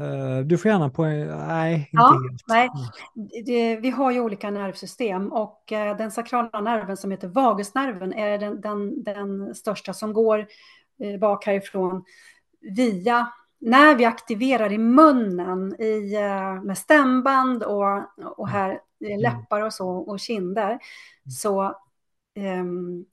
Eh, 0.00 0.38
du 0.44 0.58
får 0.58 0.70
gärna 0.70 0.90
på, 0.90 1.04
nej, 1.04 1.74
inte 1.74 1.88
Ja, 1.92 2.20
helt. 2.30 2.42
nej. 2.46 2.68
Mm. 3.14 3.28
Det, 3.46 3.76
vi 3.76 3.90
har 3.90 4.10
ju 4.10 4.20
olika 4.20 4.50
nervsystem 4.50 5.32
och 5.32 5.72
eh, 5.72 5.96
den 5.96 6.10
sakrala 6.10 6.60
nerven 6.60 6.96
som 6.96 7.10
heter 7.10 7.28
vagusnerven 7.28 8.12
är 8.12 8.38
den, 8.38 8.60
den, 8.60 9.02
den 9.02 9.54
största 9.54 9.92
som 9.92 10.12
går 10.12 10.46
eh, 11.00 11.20
bak 11.20 11.46
härifrån 11.46 12.04
via 12.60 13.32
när 13.58 13.94
vi 13.94 14.04
aktiverar 14.04 14.72
i 14.72 14.78
munnen 14.78 15.80
i, 15.80 16.16
med 16.62 16.78
stämband 16.78 17.62
och, 17.62 18.02
och 18.38 18.48
här 18.48 18.70
eh, 19.04 19.20
läppar 19.20 19.60
och 19.60 19.72
så 19.72 19.88
och 19.88 20.20
kinder 20.20 20.78
så 21.42 21.76
ehm, 22.34 23.04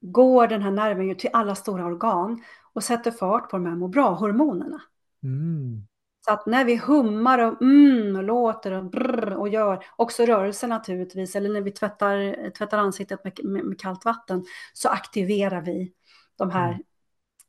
går 0.00 0.46
den 0.46 0.62
här 0.62 0.70
nerven 0.70 1.08
ju 1.08 1.14
till 1.14 1.30
alla 1.32 1.54
stora 1.54 1.86
organ 1.86 2.42
och 2.72 2.84
sätter 2.84 3.10
fart 3.10 3.50
på 3.50 3.56
de 3.56 3.66
här 3.66 3.76
må 3.76 3.88
bra-hormonerna. 3.88 4.80
Mm. 5.22 5.86
Så 6.26 6.32
att 6.32 6.46
när 6.46 6.64
vi 6.64 6.76
hummar 6.76 7.38
och, 7.38 7.62
mm, 7.62 8.16
och 8.16 8.22
låter 8.22 8.72
och, 8.72 8.84
brr, 8.84 9.32
och 9.32 9.48
gör, 9.48 9.84
också 9.96 10.24
rörelse 10.24 10.66
naturligtvis, 10.66 11.36
eller 11.36 11.50
när 11.50 11.60
vi 11.60 11.70
tvättar, 11.70 12.50
tvättar 12.50 12.78
ansiktet 12.78 13.24
med, 13.24 13.40
med, 13.44 13.64
med 13.64 13.80
kallt 13.80 14.04
vatten, 14.04 14.44
så 14.72 14.88
aktiverar 14.88 15.60
vi 15.60 15.92
de 16.38 16.50
här 16.50 16.78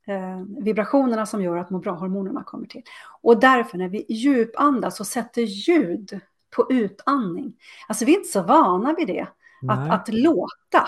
eh, 0.07 0.63
vibrationerna 0.63 1.25
som 1.25 1.41
gör 1.41 1.57
att 1.57 1.69
må 1.69 1.79
bra-hormonerna 1.79 2.43
kommer 2.43 2.67
till. 2.67 2.83
Och 3.21 3.39
därför 3.39 3.77
när 3.77 3.89
vi 3.89 4.05
djupandas 4.09 4.99
och 4.99 5.07
sätter 5.07 5.41
ljud 5.41 6.19
på 6.55 6.67
utandning, 6.69 7.53
alltså 7.87 8.05
vi 8.05 8.13
är 8.13 8.17
inte 8.17 8.29
så 8.29 8.41
vana 8.41 8.93
vid 8.97 9.07
det, 9.07 9.27
Nej. 9.61 9.89
att, 9.89 9.91
att 9.91 10.13
låta. 10.13 10.87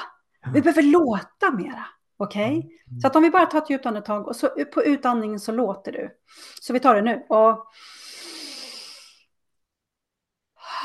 Vi 0.53 0.61
behöver 0.61 0.83
låta 0.83 1.51
mera. 1.51 1.85
Okej? 2.21 2.53
Mm. 2.87 2.99
Så 2.99 3.07
att 3.07 3.15
om 3.15 3.23
vi 3.23 3.29
bara 3.29 3.45
tar 3.45 3.57
ett 3.57 3.69
djupt 3.69 3.85
andetag 3.85 4.27
och 4.27 4.35
så 4.35 4.49
på 4.73 4.83
utandningen 4.83 5.39
så 5.39 5.51
låter 5.51 5.91
du. 5.91 6.17
Så 6.61 6.73
vi 6.73 6.79
tar 6.79 6.95
det 6.95 7.01
nu. 7.01 7.25
Och... 7.29 7.65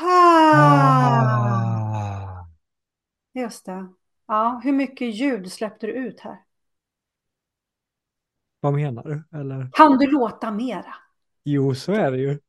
Ah. 0.01 0.85
Just 3.33 3.65
det. 3.65 3.87
Ja, 4.27 4.61
hur 4.63 4.73
mycket 4.73 5.15
ljud 5.15 5.51
släppte 5.51 5.87
du 5.87 5.93
ut 5.93 6.19
här? 6.19 6.37
Vad 8.59 8.73
menar 8.73 9.03
du? 9.03 9.23
Eller? 9.39 9.69
Kan 9.73 9.97
du 9.97 10.11
låta 10.11 10.51
mera? 10.51 10.95
Jo, 11.43 11.75
så 11.75 11.91
är 11.91 12.11
det 12.11 12.17
ju. 12.17 12.39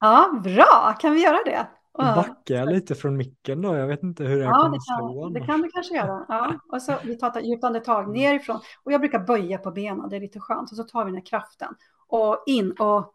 Ja, 0.00 0.40
bra. 0.44 0.96
Kan 1.00 1.12
vi 1.12 1.22
göra 1.22 1.38
det? 1.44 1.66
Ja. 1.98 2.14
backar 2.16 2.54
jag 2.54 2.68
lite 2.68 2.94
från 2.94 3.16
micken 3.16 3.62
då. 3.62 3.76
Jag 3.76 3.86
vet 3.86 4.02
inte 4.02 4.24
hur 4.24 4.42
jag 4.42 4.50
Ja, 4.50 4.58
kommer 4.62 4.76
det 4.76 4.80
slå 4.80 5.22
kan, 5.22 5.32
det 5.32 5.38
annars. 5.38 5.46
kan 5.50 5.62
du 5.62 5.68
kanske 5.70 5.94
göra. 5.96 6.26
Ja. 6.28 6.54
Och 6.72 6.82
så 6.82 6.94
vi 7.04 7.18
tar 7.18 7.38
ett 7.38 7.46
djupt 7.46 7.64
andetag 7.64 8.08
nerifrån. 8.16 8.60
Och 8.84 8.92
jag 8.92 9.00
brukar 9.00 9.18
böja 9.18 9.58
på 9.58 9.70
benen, 9.70 10.08
det 10.08 10.16
är 10.16 10.20
lite 10.20 10.40
skönt. 10.40 10.70
Och 10.70 10.76
så 10.76 10.84
tar 10.84 11.04
vi 11.04 11.10
den 11.10 11.16
här 11.20 11.26
kraften. 11.26 11.74
Och 12.08 12.42
in 12.46 12.72
och... 12.72 13.14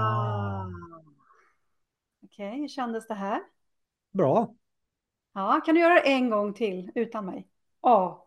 Ah. 0.00 0.66
Okej, 2.24 2.60
hur 2.60 2.68
kändes 2.68 3.06
det 3.08 3.14
här? 3.14 3.40
Bra. 4.12 4.54
Ja, 5.34 5.60
kan 5.64 5.74
du 5.74 5.80
göra 5.80 5.94
det 5.94 6.00
en 6.00 6.30
gång 6.30 6.54
till 6.54 6.90
utan 6.94 7.26
mig? 7.26 7.48
Ja. 7.82 8.26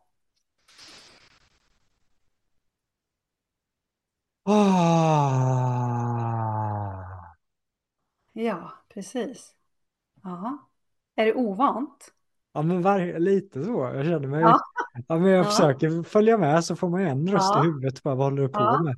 Ah. 4.46 4.54
Ja, 8.34 8.72
precis. 8.94 9.52
Ja. 10.24 10.58
Är 11.16 11.26
det 11.26 11.34
ovant? 11.34 12.12
Ja, 12.54 12.62
men 12.62 12.82
var, 12.82 13.20
lite 13.20 13.64
så. 13.64 13.92
Jag 13.96 14.06
känner 14.06 14.28
mig... 14.28 14.42
Ja. 14.42 14.60
Ja, 15.08 15.18
men 15.18 15.30
jag 15.32 15.40
Ja. 15.40 15.44
försöker 15.44 16.04
följa 16.04 16.38
med 16.38 16.66
så 16.66 16.76
får 16.76 16.90
man 16.90 17.02
en 17.02 17.28
röst 17.28 17.52
Ja. 17.56 17.64
i 17.64 17.68
huvudet. 17.68 18.04
Bara, 18.04 18.16
vad 18.16 18.26
håller 18.26 18.42
du 18.42 18.50
på 18.50 18.60
Ja. 18.60 18.82
med? 18.84 18.96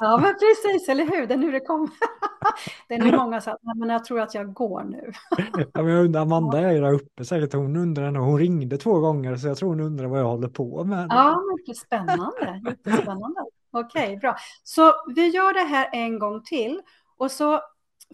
Ja, 0.00 0.16
men 0.22 0.34
precis, 0.34 0.88
eller 0.88 1.04
hur? 1.04 1.26
Det 1.26 1.34
är 1.34 1.38
nu 1.38 1.50
det 1.52 1.60
kommer. 1.60 1.90
Det 2.88 2.94
är 2.94 2.98
nu 3.04 3.16
många 3.16 3.40
"Nej, 3.46 3.56
men 3.76 3.88
jag 3.88 4.04
tror 4.04 4.20
att 4.20 4.34
jag 4.34 4.52
går 4.52 4.82
nu. 4.84 5.12
Ja, 5.72 5.82
men 5.82 5.86
jag 5.92 6.04
undrar, 6.04 6.20
Amanda 6.22 6.58
är 6.60 6.72
ju 6.72 6.80
där 6.80 6.92
uppe 6.92 7.24
säkert. 7.24 7.52
Hon 7.52 7.76
undrar, 7.76 8.12
hon 8.14 8.38
ringde 8.38 8.76
två 8.78 8.98
gånger 9.00 9.36
så 9.36 9.48
jag 9.48 9.56
tror 9.56 9.68
hon 9.68 9.80
undrar 9.80 10.06
vad 10.06 10.20
jag 10.20 10.24
håller 10.26 10.48
på 10.48 10.84
med. 10.84 11.06
Ja, 11.10 11.40
mycket 11.58 11.76
spännande. 11.76 12.60
Jättespännande. 12.66 13.40
Okej, 13.72 14.16
bra. 14.16 14.36
Så 14.64 14.92
vi 15.14 15.28
gör 15.28 15.52
det 15.54 15.60
här 15.68 15.88
en 15.92 16.18
gång 16.18 16.42
till 16.42 16.80
och 17.16 17.30
så 17.30 17.60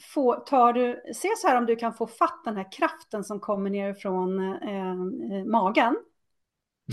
får, 0.03 0.35
tar 0.37 0.73
du, 0.73 1.03
se 1.15 1.29
så 1.37 1.49
här 1.49 1.57
om 1.59 1.67
du 1.67 1.77
kan 1.77 1.95
få 1.95 2.07
fatt 2.07 2.41
den 2.45 2.57
här 2.57 2.73
kraften 2.73 3.25
som 3.25 3.41
kommer 3.41 3.71
ner 3.71 3.95
från 3.95 4.39
eh, 4.39 4.91
eh, 5.39 5.45
magen. 5.47 5.97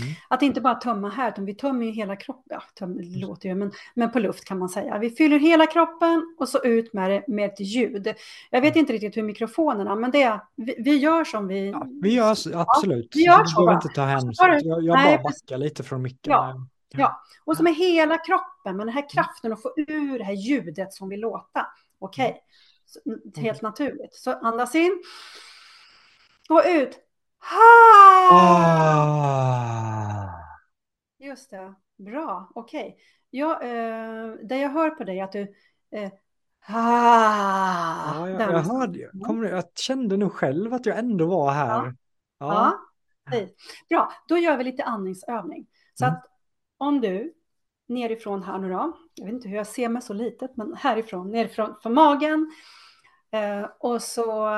Mm. 0.00 0.14
Att 0.28 0.42
inte 0.42 0.60
bara 0.60 0.74
tömma 0.74 1.08
här, 1.10 1.28
utan 1.28 1.44
vi 1.44 1.54
tömmer 1.54 1.86
ju 1.86 1.92
hela 1.92 2.16
kroppen. 2.16 2.42
Ja, 2.50 2.62
töm, 2.78 2.96
det 2.96 3.18
låter 3.26 3.48
ju, 3.48 3.54
men, 3.54 3.72
men 3.94 4.10
på 4.12 4.18
luft 4.18 4.44
kan 4.44 4.58
man 4.58 4.68
säga. 4.68 4.98
Vi 4.98 5.10
fyller 5.10 5.38
hela 5.38 5.66
kroppen 5.66 6.34
och 6.38 6.48
så 6.48 6.62
ut 6.64 6.92
med 6.92 7.10
det 7.10 7.24
med 7.28 7.50
ett 7.50 7.60
ljud. 7.60 8.14
Jag 8.50 8.60
vet 8.60 8.76
inte 8.76 8.92
riktigt 8.92 9.16
hur 9.16 9.22
mikrofonerna, 9.22 9.94
men 9.94 10.10
det, 10.10 10.40
vi, 10.56 10.74
vi 10.78 10.96
gör 10.96 11.24
som 11.24 11.46
vi... 11.46 11.70
Ja, 11.70 11.86
vi 12.02 12.14
gör 12.14 12.30
absolut. 12.54 13.12
vi 13.16 13.24
gör 13.24 13.38
Du 13.42 13.46
så 13.48 13.56
behöver 13.60 13.72
bara. 13.72 13.82
inte 13.82 13.94
ta 13.94 14.04
hänsyn. 14.04 14.32
du- 14.50 14.68
Jag, 14.68 14.82
jag 14.82 14.96
bara 15.04 15.22
backar 15.22 15.58
lite 15.58 15.82
från 15.82 16.02
micken. 16.02 16.32
Ja. 16.32 16.66
Ja, 16.96 17.22
och 17.44 17.56
så 17.56 17.62
med 17.62 17.74
hela 17.74 18.18
kroppen, 18.18 18.76
med 18.76 18.86
den 18.86 18.94
här 18.94 19.10
kraften 19.10 19.52
att 19.52 19.62
få 19.62 19.74
ur 19.76 20.18
det 20.18 20.24
här 20.24 20.32
ljudet 20.32 20.92
som 20.92 21.08
vill 21.08 21.20
låta. 21.20 21.66
Okej, 21.98 22.40
Så, 22.86 23.00
mm, 23.06 23.20
helt 23.36 23.62
naturligt. 23.62 24.14
Så 24.14 24.32
andas 24.32 24.74
in 24.74 25.02
och 26.48 26.62
ut. 26.66 26.98
Ha! 27.40 28.36
Ah. 28.36 30.30
Just 31.18 31.50
det, 31.50 31.74
bra, 31.98 32.50
okej. 32.54 32.96
Ja, 33.30 33.62
eh, 33.62 34.32
det 34.42 34.56
jag 34.58 34.70
hör 34.70 34.90
på 34.90 35.04
dig 35.04 35.18
är 35.20 35.24
att 35.24 35.32
du... 35.32 35.54
Eh, 35.90 36.10
ha! 36.66 38.14
Ja, 38.14 38.28
jag, 38.30 38.40
jag, 38.40 38.58
hörde, 38.58 38.98
jag, 38.98 39.10
kommer, 39.26 39.48
jag 39.48 39.64
kände 39.74 40.16
nog 40.16 40.32
själv 40.32 40.74
att 40.74 40.86
jag 40.86 40.98
ändå 40.98 41.26
var 41.26 41.52
här. 41.52 41.94
Ja, 42.38 42.78
precis. 43.30 43.50
Bra, 43.88 44.12
då 44.28 44.38
gör 44.38 44.56
vi 44.56 44.64
lite 44.64 44.84
andningsövning. 44.84 45.66
Så 45.94 46.04
Mm. 46.04 46.16
att 46.16 46.24
om 46.78 47.00
du 47.00 47.34
nerifrån 47.86 48.42
här 48.42 48.58
nu 48.58 48.68
då, 48.68 48.98
jag 49.14 49.24
vet 49.24 49.34
inte 49.34 49.48
hur 49.48 49.56
jag 49.56 49.66
ser 49.66 49.88
mig 49.88 50.02
så 50.02 50.12
litet, 50.12 50.56
men 50.56 50.74
härifrån, 50.74 51.30
nerifrån 51.30 51.76
från 51.82 51.94
magen. 51.94 52.52
Eh, 53.30 53.64
och 53.78 54.02
så 54.02 54.48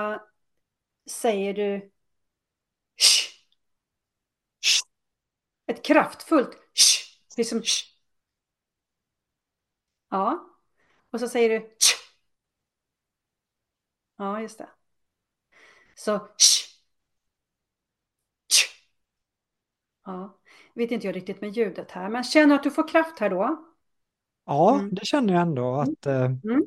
säger 1.11 1.55
du 1.55 1.91
Shh. 2.97 3.33
Shh. 4.61 4.83
Ett 5.67 5.85
kraftfullt 5.85 6.59
Shh. 6.75 7.19
Liksom 7.37 7.63
Shh. 7.63 7.85
Ja. 10.11 10.47
Och 11.11 11.21
så 11.21 11.29
säger 11.29 11.51
du 11.51 11.77
Shh. 11.79 11.97
Ja, 14.17 14.41
just 14.41 14.59
det. 14.59 14.69
Så 15.95 16.19
Shh. 16.39 16.67
Shh. 18.53 18.67
Ja, 20.05 20.39
vet 20.77 20.91
inte 20.91 21.07
jag 21.07 21.17
riktigt 21.17 21.41
med 21.41 21.51
ljudet 21.51 21.91
här, 21.91 22.09
men 22.09 22.25
känner 22.25 22.55
att 22.55 22.63
du 22.63 22.71
får 22.71 22.89
kraft 22.89 23.19
här 23.19 23.31
då? 23.31 23.65
Ja, 24.47 24.75
Mm. 24.79 24.95
det 24.95 25.05
känner 25.07 25.33
jag 25.35 25.43
ändå 25.43 25.75
att, 25.75 26.07
eh, 26.07 26.25
Mm. 26.25 26.67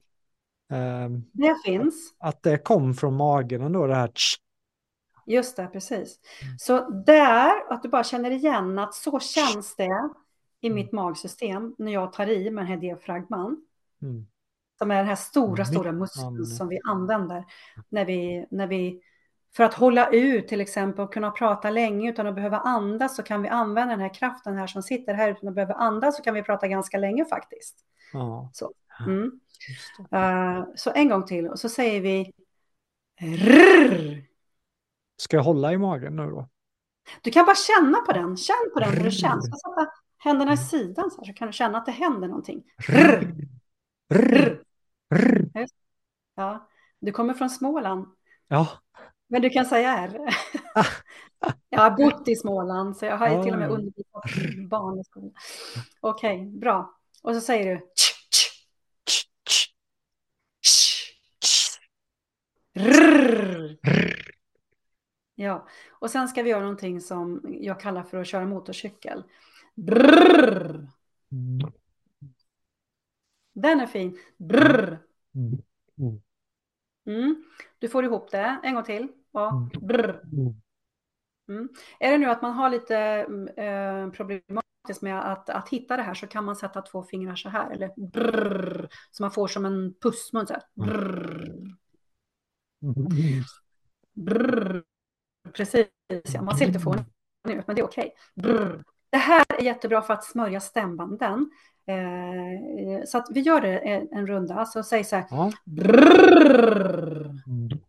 eh, 0.71 1.19
Det 1.33 1.55
finns. 1.65 2.13
att 2.19 2.43
det 2.43 2.57
kom 2.57 2.93
från 2.93 3.15
magen 3.15 3.61
ändå 3.61 3.87
det 3.87 3.95
här. 3.95 4.07
tsch. 4.07 4.37
Just 5.25 5.55
det, 5.57 5.67
precis. 5.67 6.19
Så 6.57 6.89
där, 6.89 7.51
att 7.73 7.83
du 7.83 7.89
bara 7.89 8.03
känner 8.03 8.31
igen 8.31 8.79
att 8.79 8.93
så 8.93 9.19
känns 9.19 9.75
det 9.75 10.09
i 10.61 10.69
mitt 10.69 10.91
magsystem 10.91 11.75
när 11.77 11.91
jag 11.91 12.13
tar 12.13 12.27
i 12.27 12.51
med 12.51 12.61
den 12.63 12.71
här 12.71 12.77
diafragman. 12.77 13.65
Mm. 14.01 14.27
Som 14.77 14.91
är 14.91 14.95
den 14.95 15.05
här 15.05 15.15
stora, 15.15 15.65
stora 15.65 15.91
muskeln 15.91 16.45
som 16.45 16.67
vi 16.67 16.79
använder 16.89 17.45
när 17.89 18.05
vi, 18.05 18.45
när 18.51 18.67
vi, 18.67 19.01
för 19.55 19.63
att 19.63 19.73
hålla 19.73 20.09
ut 20.09 20.47
till 20.47 20.61
exempel 20.61 21.05
och 21.05 21.13
kunna 21.13 21.31
prata 21.31 21.69
länge 21.69 22.09
utan 22.09 22.27
att 22.27 22.35
behöva 22.35 22.57
andas 22.57 23.15
så 23.15 23.23
kan 23.23 23.41
vi 23.41 23.49
använda 23.49 23.93
den 23.93 24.01
här 24.01 24.13
kraften 24.13 24.57
här 24.57 24.67
som 24.67 24.83
sitter 24.83 25.13
här 25.13 25.31
utan 25.31 25.49
att 25.49 25.55
behöva 25.55 25.73
andas 25.73 26.17
så 26.17 26.23
kan 26.23 26.33
vi 26.33 26.43
prata 26.43 26.67
ganska 26.67 26.97
länge 26.97 27.25
faktiskt. 27.25 27.75
Ja, 28.13 28.49
Så, 28.53 28.73
mm. 29.07 29.31
Eh, 30.11 30.65
så 30.75 30.91
en 30.95 31.09
gång 31.09 31.25
till 31.25 31.47
och 31.47 31.59
så 31.59 31.69
säger 31.69 32.01
vi 32.01 32.33
rrrr. 33.21 34.23
Ska 35.17 35.37
jag 35.37 35.43
hålla 35.43 35.73
i 35.73 35.77
magen 35.77 36.15
nu 36.15 36.29
då? 36.29 36.49
Du 37.21 37.31
kan 37.31 37.45
bara 37.45 37.55
känna 37.55 37.97
på 37.97 38.11
den. 38.11 38.37
Känn 38.37 38.71
på 38.73 38.79
den 38.79 38.93
hur 38.93 39.03
det 39.03 39.11
känns. 39.11 39.47
Jag 39.49 39.59
sätta 39.59 39.91
händerna 40.17 40.53
i 40.53 40.57
sidan 40.57 41.11
så, 41.11 41.17
här, 41.17 41.25
så 41.25 41.33
kan 41.33 41.47
du 41.47 41.53
känna 41.53 41.77
att 41.77 41.85
det 41.85 41.91
händer 41.91 42.27
någonting. 42.27 42.63
Rrr. 42.87 43.35
Rrr. 44.13 44.63
Rrr. 45.15 45.67
Ja, 46.35 46.69
du 46.99 47.11
kommer 47.11 47.33
från 47.33 47.49
Småland, 47.49 48.05
Ja, 48.47 48.67
men 49.29 49.41
du 49.41 49.49
kan 49.49 49.65
säga 49.65 49.97
R. 49.97 50.19
Jag 51.69 51.79
har 51.79 51.91
bott 51.91 52.27
i 52.27 52.35
Småland, 52.35 52.97
så 52.97 53.05
jag 53.05 53.17
har 53.17 53.29
ju 53.29 53.43
till 53.43 53.53
och 53.53 53.59
med 53.59 53.71
Ah. 53.71 53.73
undervisat 53.73 54.23
barn 54.69 54.99
i 54.99 55.03
skolan. 55.03 55.33
Okej, 55.99 56.45
bra. 56.45 56.93
Och 57.23 57.35
så 57.35 57.41
säger 57.41 57.75
du. 57.75 57.81
Rrr. 62.75 63.77
Ja, 65.35 65.67
och 65.91 66.11
sen 66.11 66.27
ska 66.27 66.43
vi 66.43 66.49
göra 66.49 66.61
någonting 66.61 67.01
som 67.01 67.41
jag 67.61 67.79
kallar 67.79 68.03
för 68.03 68.17
att 68.21 68.27
köra 68.27 68.45
motorcykel. 68.45 69.23
Brrr. 69.75 70.87
Den 73.53 73.79
är 73.79 73.87
fin. 73.87 74.19
Mm. 75.35 75.57
Mm. 77.05 77.43
Du 77.79 77.89
får 77.89 78.05
ihop 78.05 78.31
det. 78.31 78.59
En 78.63 78.73
gång 78.75 78.83
till. 78.83 79.07
Ja. 79.31 79.69
Mm. 79.81 80.09
Mm. 80.33 80.61
Mm. 81.49 81.69
Är 81.99 82.11
det 82.11 82.17
nu 82.17 82.25
att 82.25 82.41
man 82.41 82.53
har 82.53 82.69
lite 82.69 82.97
eh, 83.57 84.09
problematiskt 84.09 85.01
med 85.01 85.31
att, 85.31 85.49
att 85.49 85.69
hitta 85.69 85.97
det 85.97 86.03
här 86.03 86.13
så 86.13 86.27
kan 86.27 86.45
man 86.45 86.55
sätta 86.55 86.81
två 86.81 87.03
fingrar 87.03 87.35
så 87.35 87.49
här. 87.49 87.71
Eller 87.71 88.09
brr. 88.11 88.89
Så 89.11 89.23
man 89.23 89.31
får 89.31 89.47
som 89.47 89.65
en 89.65 89.93
pussmun. 90.01 90.47
Så 90.47 90.53
här. 90.53 90.63
Brr. 90.75 91.75
Mm. 92.81 93.43
Brr. 94.13 94.83
Precis, 95.53 95.87
ja, 96.33 96.41
man 96.41 96.57
ser 96.57 96.67
lite 96.67 96.79
fånig 96.79 97.05
ut, 97.49 97.67
men 97.67 97.75
det 97.75 97.81
är 97.81 97.85
okej. 97.85 98.13
Brr. 98.35 98.83
Det 99.09 99.17
här 99.17 99.45
är 99.49 99.63
jättebra 99.63 100.01
för 100.01 100.13
att 100.13 100.23
smörja 100.23 100.59
stämbanden. 100.59 101.51
Eh, 101.85 103.03
så 103.05 103.17
att 103.17 103.27
vi 103.31 103.39
gör 103.39 103.61
det 103.61 103.77
en, 103.77 104.07
en 104.11 104.27
runda, 104.27 104.65
så 104.65 104.83
säg 104.83 105.03
så 105.03 105.15
här. 105.15 105.25
Ja. 105.29 105.51
Mm. 105.67 107.39
Mm. 107.47 107.79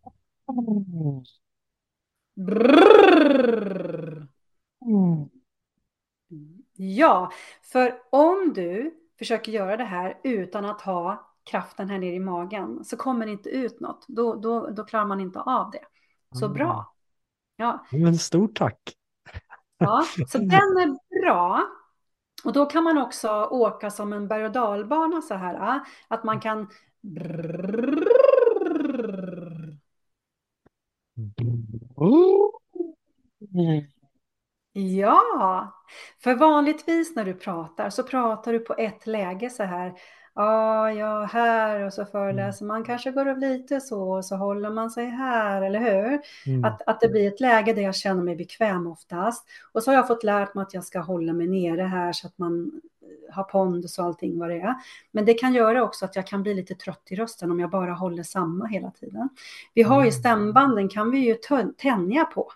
Ja, 6.75 7.31
för 7.63 7.99
om 8.09 8.51
du 8.55 8.97
försöker 9.19 9.51
göra 9.51 9.77
det 9.77 9.83
här 9.83 10.19
utan 10.23 10.65
att 10.65 10.81
ha 10.81 11.31
kraften 11.43 11.89
här 11.89 11.97
nere 11.99 12.15
i 12.15 12.19
magen 12.19 12.83
så 12.83 12.97
kommer 12.97 13.25
det 13.25 13.31
inte 13.31 13.49
ut 13.49 13.79
något. 13.79 14.05
Då, 14.07 14.35
då, 14.35 14.67
då 14.69 14.83
klarar 14.83 15.05
man 15.05 15.19
inte 15.19 15.39
av 15.39 15.71
det. 15.71 15.85
Så 16.39 16.45
Mm. 16.45 16.57
bra. 16.57 16.93
Ja, 17.55 17.85
Men 17.91 18.17
stort 18.17 18.55
tack. 18.55 18.95
Ja, 19.77 20.03
så 20.27 20.37
den 20.37 20.51
är 20.51 21.21
bra. 21.21 21.63
Och 22.45 22.53
då 22.53 22.65
kan 22.65 22.83
man 22.83 22.97
också 22.97 23.29
åka 23.51 23.91
som 23.91 24.13
en 24.13 24.27
berg 24.27 24.45
och 24.45 24.51
dalbana 24.51 25.21
så 25.21 25.33
här. 25.33 25.55
ah, 25.55 25.85
Att 26.07 26.23
man 26.23 26.39
kan... 26.39 26.67
Ja, 34.73 35.73
för 36.23 36.35
vanligtvis 36.35 37.15
när 37.15 37.25
du 37.25 37.33
pratar 37.33 37.89
så 37.89 38.03
pratar 38.03 38.53
du 38.53 38.59
på 38.59 38.73
ett 38.77 39.07
läge 39.07 39.49
så 39.49 39.63
här. 39.63 39.93
Ja, 40.35 40.91
ja, 40.91 41.23
här 41.23 41.85
och 41.85 41.93
så 41.93 42.05
föreläser 42.05 42.65
man, 42.65 42.83
kanske 42.83 43.11
går 43.11 43.27
upp 43.27 43.37
lite 43.37 43.81
så 43.81 44.11
och 44.11 44.25
så 44.25 44.35
håller 44.35 44.69
man 44.69 44.91
sig 44.91 45.05
här, 45.05 45.61
eller 45.61 45.79
hur? 45.79 46.21
Mm. 46.45 46.65
Att, 46.65 46.81
att 46.87 47.01
det 47.01 47.09
blir 47.09 47.27
ett 47.27 47.39
läge 47.39 47.73
där 47.73 47.81
jag 47.81 47.95
känner 47.95 48.23
mig 48.23 48.35
bekväm 48.35 48.87
oftast. 48.87 49.45
Och 49.71 49.83
så 49.83 49.91
har 49.91 49.95
jag 49.95 50.07
fått 50.07 50.23
lärt 50.23 50.55
mig 50.55 50.61
att 50.61 50.73
jag 50.73 50.83
ska 50.83 50.99
hålla 50.99 51.33
mig 51.33 51.47
nere 51.47 51.81
här 51.81 52.13
så 52.13 52.27
att 52.27 52.37
man 52.37 52.81
har 53.31 53.43
pondus 53.43 53.99
och 53.99 54.05
allting 54.05 54.39
vad 54.39 54.49
det 54.49 54.59
är. 54.59 54.75
Men 55.11 55.25
det 55.25 55.33
kan 55.33 55.53
göra 55.53 55.83
också 55.83 56.05
att 56.05 56.15
jag 56.15 56.27
kan 56.27 56.43
bli 56.43 56.53
lite 56.53 56.75
trött 56.75 57.07
i 57.09 57.15
rösten 57.15 57.51
om 57.51 57.59
jag 57.59 57.69
bara 57.69 57.93
håller 57.93 58.23
samma 58.23 58.65
hela 58.65 58.91
tiden. 58.91 59.29
Vi 59.73 59.81
har 59.83 60.01
ju 60.01 60.07
Mm. 60.07 60.11
stämbanden 60.19 60.89
kan 60.89 61.11
vi 61.11 61.17
ju 61.17 61.35
tänja 61.77 62.25
på. 62.25 62.51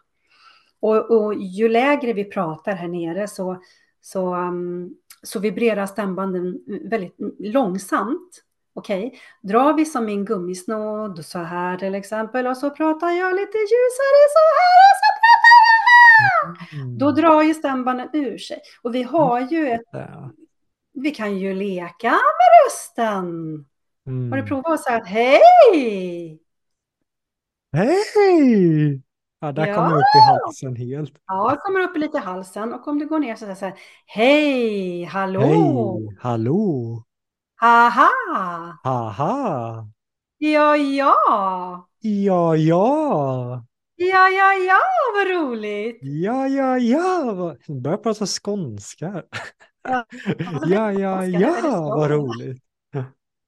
Och, 0.80 1.12
och 1.12 1.34
ju 1.36 1.70
lägre 1.70 2.14
vi 2.14 2.24
pratar 2.24 2.74
här 2.74 2.88
nere 2.88 3.28
så, 3.28 3.62
så, 4.02 4.36
um, 4.36 4.96
så 5.24 5.40
vibrerar 5.40 5.86
stämbanden 5.86 6.60
väldigt 6.90 7.16
långsamt. 7.40 8.42
Okej, 8.74 9.20
drar 9.42 9.74
vi 9.74 9.86
som 9.86 10.06
min 10.06 10.26
gummisnodd 10.26 11.26
så 11.26 11.40
här 11.40 11.78
till 11.78 11.96
exempel 11.96 12.48
och 12.48 12.58
så 12.58 12.70
pratar 12.70 13.10
jag 13.10 13.36
lite 13.36 13.58
ljusare 13.58 14.22
så 14.36 14.44
här 14.58 14.78
och 14.92 14.98
så 15.02 15.10
pratar 15.16 15.50
jag 15.50 15.76
Mm. 16.74 16.98
Då 16.98 17.12
drar 17.12 17.42
ju 17.42 17.54
stämbanden 17.54 18.10
ur 18.14 18.38
sig. 18.38 18.60
Och 18.82 18.96
vi 18.96 19.04
har 19.04 19.40
ju 19.40 19.68
ett. 19.68 19.82
Vi 20.96 21.12
kan 21.12 21.38
ju 21.38 21.54
leka 21.54 22.10
med 22.12 22.50
rösten. 22.68 23.26
Mm. 24.08 24.32
Har 24.32 24.38
du 24.38 24.48
provat 24.48 24.72
att 24.74 24.84
säga 24.84 24.98
att 24.98 25.08
hej? 25.08 25.42
Hej! 27.74 29.02
Ja, 29.40 29.52
där 29.52 29.68
Ja. 29.68 29.76
kom 29.76 29.84
jag 29.84 29.98
upp 29.98 30.16
i 30.16 30.20
halsen 30.20 30.76
helt. 30.76 31.14
Ja, 31.28 31.58
kommer 31.60 31.80
upp 31.80 31.98
lite 31.98 32.18
i 32.18 32.22
halsen 32.22 32.74
och 32.74 32.88
om 32.88 33.00
du 33.00 33.08
går 33.08 33.20
ner 33.20 33.36
så 33.36 33.56
säger 33.56 33.76
hej, 34.06 35.04
hallå, 35.04 35.42
Hej! 35.42 36.18
Hallå! 36.22 37.04
haha, 37.56 38.10
Haha! 38.84 39.88
ja, 40.38 40.76
ja, 40.78 41.16
Ja, 42.00 42.56
ja! 42.56 43.66
ja, 43.96 44.30
ja, 44.30 44.54
ja, 44.54 44.80
vad 45.16 45.28
roligt. 45.28 46.00
Ja, 46.02 46.48
ja, 46.48 46.78
ja! 46.78 47.56
Börjar 47.68 47.98
prata 47.98 48.26
skånska. 48.26 49.24
Ja, 49.86 50.06
Ja, 50.94 51.26
ja, 51.26 51.92
vad 51.96 52.12
roligt. 52.12 52.64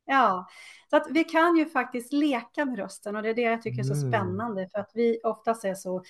Ja, 0.06 0.48
så 0.90 0.98
att 0.98 1.08
vi 1.12 1.24
kan 1.24 1.58
ju 1.58 1.66
faktiskt 1.70 2.14
leka 2.14 2.66
med 2.66 2.78
rösten 2.80 3.16
och 3.16 3.24
det 3.24 3.30
är 3.30 3.34
det 3.34 3.42
jag 3.42 3.62
tycker 3.62 3.80
är 3.80 3.84
så 3.84 3.94
Mm. 3.94 4.12
spännande 4.12 4.68
för 4.72 4.80
att 4.80 4.92
vi 4.94 5.20
oftast 5.24 5.66
är 5.66 5.74
så, 5.76 6.04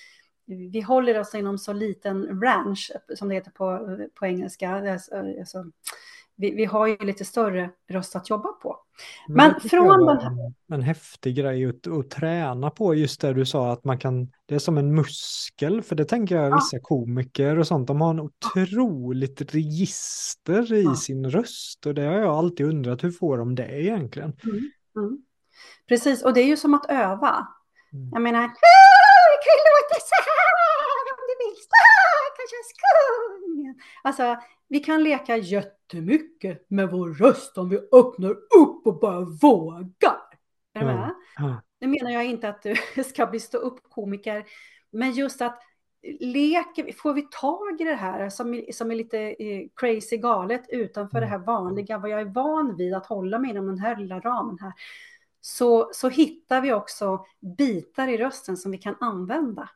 vi 0.46 0.80
håller 0.80 1.20
oss 1.20 1.34
inom 1.34 1.58
så 1.58 1.72
liten 1.72 2.42
range 2.42 2.88
som 3.16 3.28
det 3.28 3.34
heter 3.34 3.50
på, 3.50 3.98
på 4.14 4.26
engelska. 4.26 4.70
Alltså, 4.70 5.64
vi, 6.38 6.50
vi 6.54 6.64
har 6.64 6.86
ju 6.86 6.96
lite 6.96 7.24
större 7.24 7.70
röst 7.90 8.16
att 8.16 8.30
jobba 8.30 8.48
på. 8.52 8.76
Men 9.28 9.54
tycker 9.54 9.68
från 9.68 9.86
jag 9.86 10.18
den 10.18 10.26
en, 10.26 10.54
en 10.74 10.82
häftig 10.82 11.36
grej 11.36 11.66
att, 11.66 11.86
att 11.86 12.10
träna 12.10 12.70
på, 12.70 12.94
just 12.94 13.20
det 13.20 13.32
du 13.32 13.46
sa 13.46 13.72
att 13.72 13.84
man 13.84 13.98
kan, 13.98 14.30
det 14.46 14.54
är 14.54 14.58
som 14.58 14.78
en 14.78 14.94
muskel, 14.94 15.82
för 15.82 15.94
det 15.96 16.04
tänker 16.04 16.36
jag 16.36 16.50
Ja. 16.50 16.54
vissa 16.56 16.78
komiker 16.82 17.58
och 17.58 17.66
sånt, 17.66 17.86
de 17.88 18.00
har 18.00 18.10
en 18.10 18.20
otroligt 18.20 19.54
register 19.54 20.72
i 20.72 20.82
Ja. 20.82 20.94
sin 20.94 21.30
röst 21.30 21.86
och 21.86 21.94
det 21.94 22.02
har 22.02 22.18
jag 22.18 22.28
alltid 22.34 22.66
undrat, 22.66 23.04
hur 23.04 23.10
får 23.10 23.38
de 23.38 23.54
det 23.54 23.82
egentligen? 23.82 24.32
Mm. 24.96 25.22
Precis, 25.88 26.24
och 26.24 26.34
det 26.34 26.40
är 26.40 26.46
ju 26.46 26.56
som 26.56 26.74
att 26.74 26.86
öva. 26.90 27.46
Mm. 27.92 28.10
Jag 28.12 28.22
menar, 28.22 28.38
"Ah, 28.40 28.42
det 29.30 29.38
kan 29.46 29.58
låta 29.68 29.96
så 30.10 30.18
här 30.28 30.52
om 31.14 31.20
du 31.28 31.34
vill. 31.44 31.56
Kanske 32.36 32.56
jag 32.60 32.66
ska. 32.74 32.88
Alltså, 34.08 34.42
vi 34.68 34.80
kan 34.80 35.02
leka 35.02 35.36
jättemycket 35.36 36.70
med 36.70 36.90
vår 36.90 37.08
röst 37.14 37.58
om 37.58 37.68
vi 37.68 37.76
öppnar 37.92 38.30
upp 38.30 38.86
och 38.86 38.98
bara 39.00 39.20
vågar. 39.20 40.18
Är 40.74 40.80
du 40.80 40.86
Ja. 40.86 40.96
med? 40.96 41.14
Ja. 41.36 41.62
Nu 41.80 41.86
menar 41.86 42.10
jag 42.10 42.24
inte 42.24 42.48
att 42.48 42.62
du 42.62 42.74
ska 43.04 43.26
bli 43.26 43.40
stå-upp-komiker, 43.40 44.44
men 44.90 45.12
just 45.12 45.42
att 45.42 45.62
leker, 46.20 46.92
får 46.92 47.14
vi 47.14 47.22
tag 47.22 47.80
i 47.80 47.84
det 47.84 47.94
här 47.94 48.30
som, 48.30 48.54
är- 48.54 48.72
som 48.72 48.90
är 48.90 48.94
lite 48.94 49.18
eh, 49.18 49.66
crazy 49.76 50.16
galet 50.16 50.64
utanför 50.68 51.20
det 51.20 51.26
här 51.26 51.38
vanliga, 51.38 51.98
vad 51.98 52.10
jag 52.10 52.20
är 52.20 52.24
van 52.24 52.76
vid 52.76 52.94
att 52.94 53.06
hålla 53.06 53.38
mig 53.38 53.50
inom 53.50 53.66
den 53.66 53.78
här 53.78 53.96
lilla 53.96 54.20
ramen 54.20 54.58
här, 54.60 54.72
så, 55.40 55.90
så 55.92 56.08
hittar 56.08 56.60
vi 56.60 56.72
också 56.72 57.24
bitar 57.58 58.08
i 58.08 58.16
rösten 58.16 58.56
som 58.56 58.70
vi 58.72 58.78
kan 58.78 58.96
använda. 59.00 59.68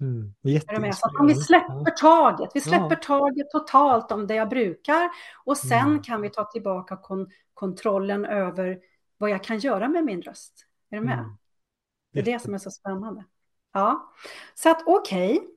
Mm. 0.00 0.34
Är 0.42 0.74
du 0.74 0.80
med? 0.80 0.94
Så 0.94 1.06
att 1.06 1.14
om 1.20 1.26
vi 1.26 1.34
släpper 1.34 1.90
taget, 1.90 2.50
vi 2.54 2.60
släpper 2.60 2.90
Ja. 2.90 2.96
taget 3.02 3.50
totalt 3.50 4.12
om 4.12 4.26
det 4.26 4.34
jag 4.34 4.48
brukar 4.48 5.10
och 5.44 5.56
sen 5.56 5.80
Mm. 5.88 6.02
kan 6.02 6.22
vi 6.22 6.30
ta 6.30 6.44
tillbaka 6.44 6.96
kon- 6.96 7.30
kontrollen 7.54 8.24
över 8.24 8.78
vad 9.18 9.30
jag 9.30 9.44
kan 9.44 9.58
göra 9.58 9.88
med 9.88 10.04
min 10.04 10.22
röst. 10.22 10.66
Är 10.90 10.96
du 10.96 11.04
med? 11.06 11.18
Mm. 11.18 11.36
Det 12.12 12.18
är 12.20 12.24
det 12.24 12.38
som 12.38 12.54
är 12.54 12.58
så 12.58 12.70
spännande. 12.70 13.24
Ja, 13.72 14.12
så 14.54 14.70
att 14.70 14.82
okej, 14.86 15.48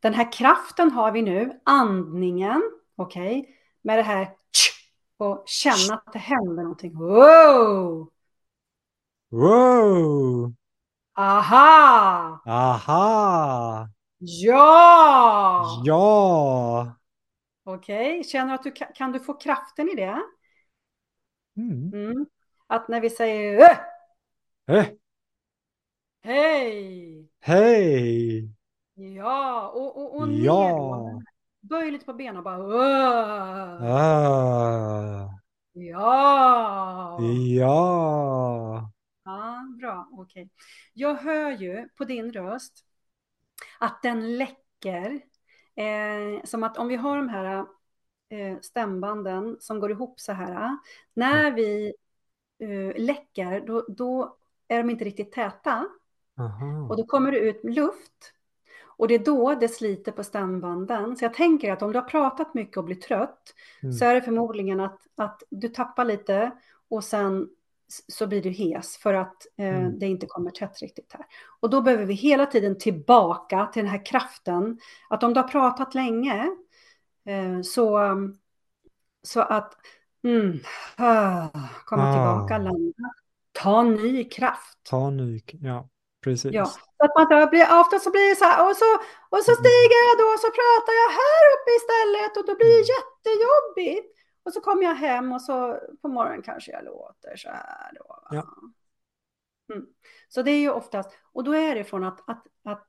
den 0.00 0.14
här 0.14 0.32
kraften 0.32 0.90
har 0.90 1.12
vi 1.12 1.22
nu, 1.22 1.60
andningen, 1.64 2.62
okej, 2.96 3.56
med 3.82 3.98
det 3.98 4.02
här 4.02 4.28
och 5.18 5.42
känna 5.46 5.94
att 5.94 6.12
det 6.12 6.18
händer 6.18 6.62
någonting. 6.62 6.98
Wow! 6.98 8.10
Wow! 9.30 10.54
Aha! 11.16 12.40
Aha! 12.46 13.88
Ja! 14.20 15.82
Ja! 15.84 16.96
Okej, 17.64 18.24
känner 18.24 18.54
att 18.54 18.62
du 18.62 18.72
kan, 18.72 19.12
du 19.12 19.20
få 19.20 19.34
kraften 19.34 19.88
i 19.88 19.94
det? 19.94 20.22
Mm. 21.56 21.92
Mm. 21.94 22.26
Att 22.66 22.88
när 22.88 23.00
vi 23.00 23.10
säger 23.10 23.60
"Äh, 23.60 23.76
Eh, 24.68 24.86
hej, 26.22 27.28
hej! 27.40 28.50
ja, 28.94 29.68
och, 29.68 29.96
och, 30.02 30.16
och 30.16 30.28
ner 30.28 30.44
Ja! 30.44 31.20
Böj 31.60 31.90
lite 31.90 32.04
på 32.04 32.14
benen 32.14 32.36
och 32.36 32.42
bara 32.44 32.58
"Åh." 32.58 33.82
Ah! 33.82 35.28
Ja! 35.72 37.18
Ja! 37.20 38.90
Bra, 39.66 40.08
okej. 40.12 40.50
Jag 40.92 41.14
hör 41.14 41.50
ju 41.50 41.88
på 41.88 42.04
din 42.04 42.32
röst 42.32 42.84
att 43.78 44.02
den 44.02 44.36
läcker. 44.36 45.20
Eh, 45.74 46.44
som 46.44 46.62
att 46.62 46.78
om 46.78 46.88
vi 46.88 46.96
har 46.96 47.16
de 47.16 47.28
här 47.28 47.66
eh, 48.28 48.60
stämbanden 48.60 49.56
som 49.60 49.80
går 49.80 49.90
ihop 49.90 50.20
så 50.20 50.32
här. 50.32 50.78
När 51.14 51.50
vi 51.50 51.94
eh, 52.58 53.02
läcker, 53.04 53.60
då, 53.66 53.86
då 53.88 54.36
är 54.68 54.78
de 54.78 54.90
inte 54.90 55.04
riktigt 55.04 55.32
täta. 55.32 55.88
Aha. 56.38 56.86
Och 56.90 56.96
då 56.96 57.04
kommer 57.04 57.32
det 57.32 57.38
ut 57.38 57.64
luft. 57.64 58.32
Och 58.98 59.08
det 59.08 59.14
är 59.14 59.24
då 59.24 59.54
det 59.54 59.68
sliter 59.68 60.12
på 60.12 60.24
stämbanden. 60.24 61.16
Så 61.16 61.24
jag 61.24 61.34
tänker 61.34 61.72
att 61.72 61.82
om 61.82 61.92
du 61.92 61.98
har 61.98 62.08
pratat 62.08 62.54
mycket 62.54 62.76
och 62.76 62.84
blir 62.84 62.96
trött 62.96 63.54
Mm. 63.82 63.92
så 63.92 64.04
är 64.04 64.14
det 64.14 64.22
förmodligen 64.22 64.80
att, 64.80 65.00
att 65.16 65.42
du 65.50 65.68
tappar 65.68 66.04
lite 66.04 66.50
och 66.88 67.04
sen 67.04 67.48
så 68.08 68.26
blir 68.26 68.42
du 68.42 68.50
hes 68.50 68.96
för 68.96 69.14
att 69.14 69.46
eh, 69.58 69.78
Mm. 69.78 69.98
det 69.98 70.06
inte 70.06 70.26
kommer 70.26 70.50
tätt 70.50 70.82
riktigt 70.82 71.12
här. 71.12 71.26
Och 71.60 71.70
då 71.70 71.80
behöver 71.80 72.04
vi 72.04 72.14
hela 72.14 72.46
tiden 72.46 72.78
tillbaka 72.78 73.66
till 73.72 73.82
den 73.82 73.90
här 73.90 74.06
kraften. 74.06 74.78
Att 75.08 75.22
om 75.22 75.34
du 75.34 75.40
har 75.40 75.48
pratat 75.48 75.94
länge 75.94 76.50
eh, 77.26 77.62
så, 77.62 78.00
så 79.22 79.40
att 79.40 79.74
mm, 80.24 80.58
ah, 80.96 81.48
komma 81.84 82.02
Ah. 82.02 82.12
tillbaka, 82.12 82.58
landa, 82.58 83.08
ta 83.52 83.82
ny 83.82 84.24
kraft. 84.24 84.78
Ta 84.82 85.10
ny, 85.10 85.40
ja 85.62 85.88
precis. 86.24 86.52
Ja, 86.52 86.66
så 86.66 87.04
att 87.04 87.14
man 87.14 87.48
blir, 87.50 87.80
ofta 87.80 87.98
så 87.98 88.10
blir 88.10 88.28
det 88.30 88.36
så 88.36 88.44
här, 88.44 88.58
och 88.68 88.76
så, 88.76 88.90
och 89.34 89.42
så 89.46 89.52
stiger 89.62 90.00
jag 90.08 90.14
då 90.22 90.26
och 90.34 90.42
så 90.44 90.50
pratar 90.60 90.92
jag 91.02 91.10
här 91.22 91.42
uppe 91.54 91.70
istället 91.80 92.32
och 92.38 92.44
då 92.48 92.52
blir 92.60 92.72
det 92.78 92.86
jättejobbigt. 92.96 94.08
Och 94.46 94.52
så 94.52 94.60
kommer 94.60 94.82
jag 94.82 94.94
hem 94.94 95.32
och 95.32 95.42
så 95.42 95.80
på 96.02 96.08
morgonen 96.08 96.42
kanske 96.42 96.72
jag 96.72 96.84
låter 96.84 97.36
så 97.36 97.48
här 97.48 97.92
då. 97.94 98.18
Ja. 98.30 98.46
Mm. 99.72 99.86
Så 100.28 100.42
det 100.42 100.50
är 100.50 100.60
ju 100.60 100.70
oftast, 100.70 101.10
och 101.32 101.44
då 101.44 101.52
är 101.52 101.74
det 101.74 101.84
från 101.84 102.04
att, 102.04 102.30
att, 102.30 102.46
att 102.64 102.88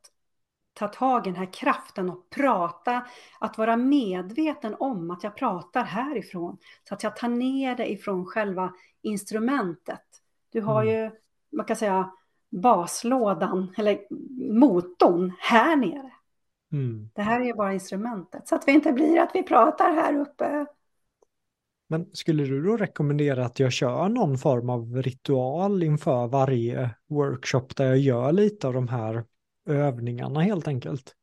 ta 0.73 0.87
tag 0.87 1.27
i 1.27 1.29
den 1.29 1.39
här 1.39 1.53
kraften 1.53 2.09
och 2.09 2.29
prata, 2.29 3.05
att 3.39 3.57
vara 3.57 3.77
medveten 3.77 4.75
om 4.79 5.11
att 5.11 5.23
jag 5.23 5.35
pratar 5.35 5.83
härifrån. 5.83 6.57
Så 6.87 6.93
att 6.93 7.03
jag 7.03 7.15
tar 7.15 7.27
ner 7.29 7.75
det 7.75 7.91
ifrån 7.91 8.25
själva 8.25 8.73
instrumentet. 9.01 10.05
Du 10.49 10.61
har 10.61 10.81
Mm. 10.83 10.95
ju, 10.95 11.11
man 11.49 11.65
kan 11.65 11.75
säga, 11.75 12.11
baslådan 12.49 13.73
eller 13.77 14.07
motorn 14.53 15.33
här 15.39 15.75
nere. 15.75 16.11
Mm. 16.71 17.09
Det 17.15 17.21
här 17.21 17.41
är 17.41 17.45
ju 17.45 17.53
bara 17.53 17.73
instrumentet. 17.73 18.47
Så 18.47 18.55
att 18.55 18.67
vi 18.67 18.71
inte 18.71 18.93
blir 18.93 19.19
att 19.19 19.31
vi 19.33 19.43
pratar 19.43 19.93
här 19.93 20.15
uppe. 20.19 20.65
Men 21.89 22.05
skulle 22.13 22.43
du 22.43 22.63
då 22.63 22.77
rekommendera 22.77 23.45
att 23.45 23.59
jag 23.59 23.71
kör 23.71 24.09
någon 24.09 24.37
form 24.37 24.69
av 24.69 24.95
ritual 24.95 25.83
inför 25.83 26.27
varje 26.27 26.89
workshop 27.09 27.67
där 27.75 27.85
jag 27.85 27.97
gör 27.97 28.31
lite 28.31 28.67
av 28.67 28.73
de 28.73 28.87
här 28.87 29.23
övningarna 29.69 30.41
helt 30.41 30.67
enkelt? 30.67 31.13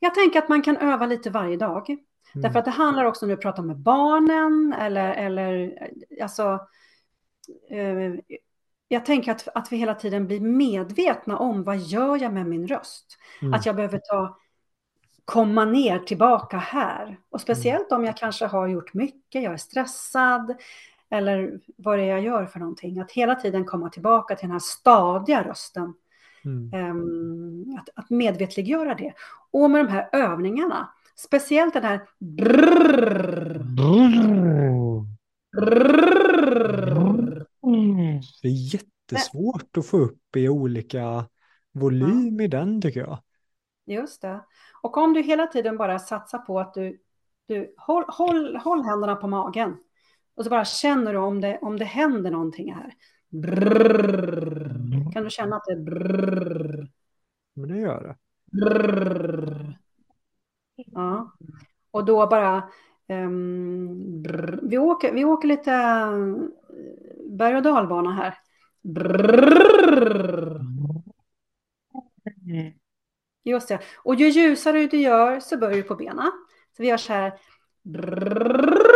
Jag 0.00 0.14
tänker 0.14 0.38
att 0.38 0.48
man 0.48 0.62
kan 0.62 0.76
öva 0.76 1.06
lite 1.06 1.30
varje 1.30 1.56
dag. 1.56 1.90
Mm. 1.90 2.02
Därför 2.42 2.58
att 2.58 2.64
det 2.64 2.70
handlar 2.70 3.04
också 3.04 3.24
om 3.24 3.30
du 3.30 3.36
pratar 3.36 3.62
med 3.62 3.76
barnen 3.78 4.74
eller, 4.78 5.14
eller 5.14 5.78
alltså, 6.22 6.60
eh, 7.70 8.38
jag 8.88 9.04
tänker 9.04 9.32
att, 9.32 9.48
att 9.54 9.72
vi 9.72 9.76
hela 9.76 9.94
tiden 9.94 10.26
blir 10.26 10.40
medvetna 10.40 11.38
om 11.38 11.64
vad 11.64 11.78
gör 11.78 12.22
jag 12.22 12.32
med 12.32 12.46
min 12.46 12.66
röst? 12.66 13.18
Mm. 13.42 13.54
Att 13.54 13.66
jag 13.66 13.76
behöver 13.76 13.98
ta, 13.98 14.38
komma 15.24 15.64
ner 15.64 15.98
tillbaka 15.98 16.56
här. 16.56 17.18
Och 17.30 17.40
speciellt 17.40 17.92
om 17.92 18.04
jag 18.04 18.16
kanske 18.16 18.46
har 18.46 18.66
gjort 18.66 18.94
mycket, 18.94 19.42
jag 19.42 19.52
är 19.52 19.56
stressad 19.56 20.56
eller 21.10 21.60
vad 21.76 21.98
det 21.98 22.04
är 22.04 22.08
jag 22.08 22.22
gör 22.22 22.46
för 22.46 22.58
någonting. 22.58 22.98
Att 22.98 23.10
hela 23.10 23.34
tiden 23.34 23.64
komma 23.64 23.88
tillbaka 23.88 24.36
till 24.36 24.44
den 24.44 24.52
här 24.52 24.58
stadiga 24.58 25.42
rösten. 25.42 25.94
Mm. 26.44 26.72
Ehm, 26.72 27.78
att, 27.78 27.88
att 27.94 28.10
medvetliggöra 28.10 28.94
det. 28.94 29.12
Och 29.50 29.70
med 29.70 29.84
de 29.84 29.90
här 29.92 30.08
övningarna, 30.12 30.88
speciellt 31.16 31.74
den 31.74 31.84
här 31.84 32.00
brrrr, 32.18 33.58
brrrr. 35.56 35.92
Det 38.42 38.48
är 38.48 38.74
jättesvårt 38.74 39.76
att 39.76 39.86
få 39.86 39.98
upp 39.98 40.36
i 40.36 40.48
olika 40.48 41.24
volym 41.72 42.40
i 42.40 42.48
den 42.48 42.82
tycker 42.82 43.00
jag. 43.00 43.18
Just 43.92 44.22
det. 44.22 44.40
Och 44.82 44.96
om 44.96 45.12
du 45.12 45.22
hela 45.22 45.46
tiden 45.46 45.76
bara 45.76 45.98
satsar 45.98 46.38
på 46.38 46.60
att 46.60 46.74
du, 46.74 46.98
du 47.46 47.74
håll, 47.76 48.04
håll, 48.08 48.56
håll 48.56 48.82
händerna 48.82 49.16
på 49.16 49.28
magen. 49.28 49.76
Och 50.34 50.44
så 50.44 50.50
bara 50.50 50.64
känner 50.64 51.12
du 51.12 51.18
om 51.18 51.40
det, 51.40 51.58
om 51.62 51.78
det 51.78 51.84
händer 51.84 52.30
någonting 52.30 52.74
här. 52.74 52.94
Brrrr. 53.28 55.12
Kan 55.12 55.24
du 55.24 55.30
känna 55.30 55.56
att 55.56 55.64
det 55.66 55.72
är 55.72 55.76
brrrr, 55.84 56.88
Men 57.54 57.68
det 57.68 57.78
gör 57.78 58.02
det. 58.02 58.16
brrrr. 58.60 59.78
Ja. 60.76 61.32
Och 61.90 62.04
då 62.04 62.26
bara... 62.26 62.62
brrr. 64.22 64.60
vi, 64.62 64.78
åker, 64.78 65.12
vi 65.12 65.24
åker 65.24 65.48
lite 65.48 65.72
eh, 65.72 66.16
berg 67.30 67.56
och 67.56 67.62
dalbana 67.62 68.12
här. 68.12 68.34
Brrrr. 68.82 70.60
Just 73.44 73.68
det. 73.68 73.78
Och 73.96 74.14
ju 74.14 74.28
ljusare 74.28 74.86
du 74.86 74.96
gör 75.00 75.40
så 75.40 75.58
börjar 75.58 75.76
du 75.76 75.82
på 75.82 75.94
benen. 75.94 76.32
Så 76.76 76.82
vi 76.82 76.88
gör 76.88 76.96
så 76.96 77.12
här. 77.12 77.38
Brrrr. 77.82 78.86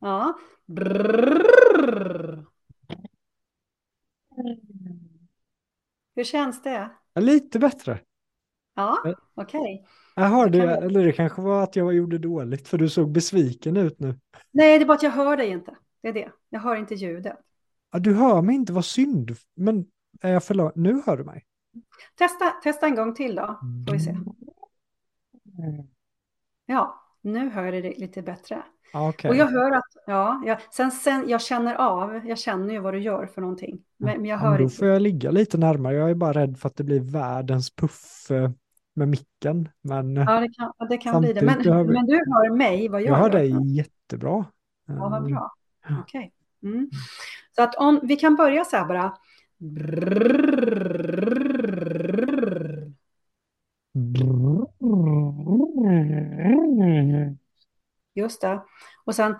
Ja. 0.00 0.38
Hur 6.14 6.24
känns 6.24 6.62
det? 6.62 6.90
Lite 7.14 7.58
bättre. 7.58 8.00
Ja, 8.74 9.14
okej. 9.34 9.86
Jag 10.16 10.22
hörde, 10.22 10.58
du- 10.58 10.66
eller 10.70 11.04
det 11.04 11.12
kanske 11.12 11.42
var 11.42 11.62
att 11.62 11.76
jag 11.76 11.94
gjorde 11.94 12.18
dåligt 12.18 12.68
för 12.68 12.78
du 12.78 12.88
såg 12.88 13.10
besviken 13.12 13.76
ut 13.76 14.00
nu. 14.00 14.18
Nej, 14.50 14.78
det 14.78 14.84
är 14.84 14.86
bara 14.86 14.94
att 14.94 15.02
jag 15.02 15.10
hör 15.10 15.36
dig 15.36 15.48
inte. 15.48 15.76
Det 16.02 16.08
är 16.08 16.12
det. 16.12 16.32
Jag 16.50 16.60
hör 16.60 16.76
inte 16.76 16.94
ljudet. 16.94 17.36
Ja, 17.92 17.98
du 17.98 18.14
hör 18.14 18.42
mig 18.42 18.54
inte, 18.54 18.72
vad 18.72 18.84
synd. 18.84 19.36
Men 19.54 19.86
är 20.20 20.32
jag 20.32 20.44
för? 20.44 20.72
Nu 20.74 21.02
hör 21.06 21.16
du 21.16 21.24
mig. 21.24 21.44
Testa, 22.18 22.44
testa 22.62 22.86
en 22.86 22.94
gång 22.94 23.14
till 23.14 23.34
då, 23.34 23.58
får 23.86 23.92
vi 23.92 24.00
se. 24.00 24.16
Ja, 26.66 27.00
nu 27.20 27.48
hör 27.50 27.64
jag 27.64 27.72
dig 27.84 27.94
lite 27.98 28.22
bättre. 28.22 28.62
Ja, 28.92 29.08
Okej. 29.08 29.30
Och 29.30 29.36
jag 29.36 29.46
hör 29.46 29.70
att, 29.70 29.84
ja, 30.06 30.42
jag, 30.46 30.58
sen, 30.72 30.90
sen 30.90 31.28
jag 31.28 31.40
känner 31.40 31.74
av, 31.74 32.26
jag 32.26 32.38
känner 32.38 32.74
ju 32.74 32.80
vad 32.80 32.94
du 32.94 33.00
gör 33.00 33.26
för 33.26 33.40
någonting. 33.40 33.82
Men, 33.96 34.16
men 34.16 34.24
jag 34.24 34.38
Ja, 34.38 34.42
men 34.42 34.50
hör 34.50 34.58
då 34.58 34.64
inte. 34.64 34.76
får 34.76 34.88
jag 34.88 35.02
ligga 35.02 35.30
lite 35.30 35.58
närmare. 35.58 35.94
Jag 35.94 36.10
är 36.10 36.14
bara 36.14 36.32
rädd 36.32 36.58
för 36.58 36.68
att 36.68 36.76
det 36.76 36.84
blir 36.84 37.00
världens 37.00 37.70
puff 37.76 38.30
eh, 38.30 38.50
med 38.94 39.08
micken. 39.08 39.68
Men 39.82 40.16
eh, 40.16 40.24
Ja, 40.28 40.40
det 40.40 40.48
kan, 40.48 40.72
ja, 40.78 40.86
det 40.86 40.98
kan 40.98 41.20
bli 41.20 41.32
det. 41.32 41.42
Men, 41.46 41.64
hör 41.64 41.84
vi- 41.84 41.92
men 41.92 42.06
du 42.06 42.14
hör 42.16 42.56
mig, 42.56 42.88
vad 42.88 43.00
jag, 43.02 43.08
jag 43.08 43.14
hör 43.16 43.22
gör. 43.30 43.30
dig 43.38 43.76
jättebra. 43.76 44.44
Ja, 44.86 44.94
vad 44.94 45.14
Eh, 45.14 45.28
bra. 45.28 45.52
Ja. 45.88 45.96
Okej. 46.00 46.32
Mm. 46.62 46.90
Så 47.56 47.62
att 47.62 47.74
om 47.74 48.00
vi 48.02 48.16
kan 48.16 48.36
börja 48.36 48.64
så 48.64 48.76
här 48.76 48.86
bara. 48.86 49.16
Just 58.14 58.40
det. 58.40 58.62
Och 59.04 59.14
sen. 59.14 59.34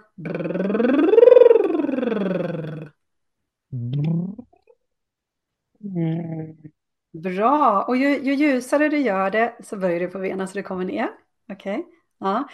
Bra. 7.12 7.85
Och 7.89 7.97
ju, 7.97 8.09
ju 8.23 8.35
ljusare 8.35 8.89
du 8.89 8.99
gör 8.99 9.31
det 9.31 9.57
så 9.64 9.77
böjer 9.77 10.01
du 10.01 10.09
på 10.09 10.18
benen 10.18 10.49
så 10.49 10.55
det 10.55 10.62
kommer 10.62 10.85
ner. 10.85 11.09
Okej. 11.53 11.87
Ja. 12.18 12.49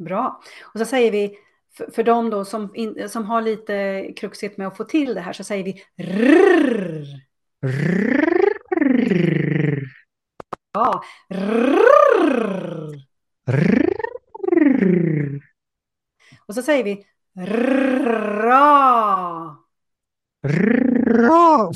Bra. 0.00 0.40
Och 0.74 0.80
så 0.80 0.86
säger 0.86 1.10
vi, 1.10 1.38
för, 1.76 1.90
för 1.90 2.02
de 2.02 2.30
då 2.30 2.44
som, 2.44 2.74
in, 2.74 3.08
som 3.08 3.24
har 3.24 3.42
lite 3.42 4.04
kruxigt 4.16 4.56
med 4.56 4.66
att 4.66 4.76
få 4.76 4.84
till 4.84 5.14
det 5.14 5.20
här, 5.20 5.32
så 5.32 5.44
säger 5.44 5.64
vi 5.64 5.82
rrrr. 6.02 7.06
Ja. 10.72 11.02
Rrrr. 11.28 11.80
Och 16.46 16.54
så 16.54 16.62
säger 16.62 16.84
vi 16.84 17.06
rra. 17.46 19.10
Ra! 21.06 21.72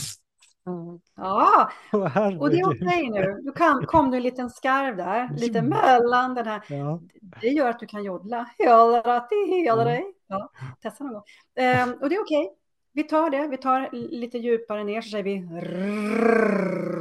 Ja, 1.17 1.71
Åh, 1.93 2.39
och 2.39 2.51
det 2.51 2.59
är 2.59 2.67
okej 2.69 3.11
nu. 3.11 3.41
Du 3.43 3.53
kan, 3.53 3.87
kom 3.87 4.11
du 4.11 4.17
en 4.17 4.23
liten 4.23 4.51
skarv 4.51 4.97
där, 4.97 5.29
lite 5.37 5.62
mellan 5.62 6.35
den 6.35 6.47
här. 6.47 6.62
Ja. 6.69 7.01
Det 7.41 7.49
gör 7.49 7.71
att 7.71 7.79
du 7.79 7.87
kan 7.87 8.05
joddla. 8.05 8.49
Ja, 10.27 10.51
testa 10.83 11.05
någon 11.05 11.12
gång. 11.12 11.23
Ehm, 11.55 11.93
och 11.93 12.09
det 12.09 12.15
är 12.17 12.23
okej. 12.23 12.53
Vi 12.93 13.03
tar 13.03 13.31
det. 13.31 13.49
Vi 13.49 13.57
tar 13.57 13.89
lite 13.93 14.39
djupare 14.39 14.85
ner 14.85 15.01
så 15.01 15.11
säger 15.11 15.25
vi 15.25 15.41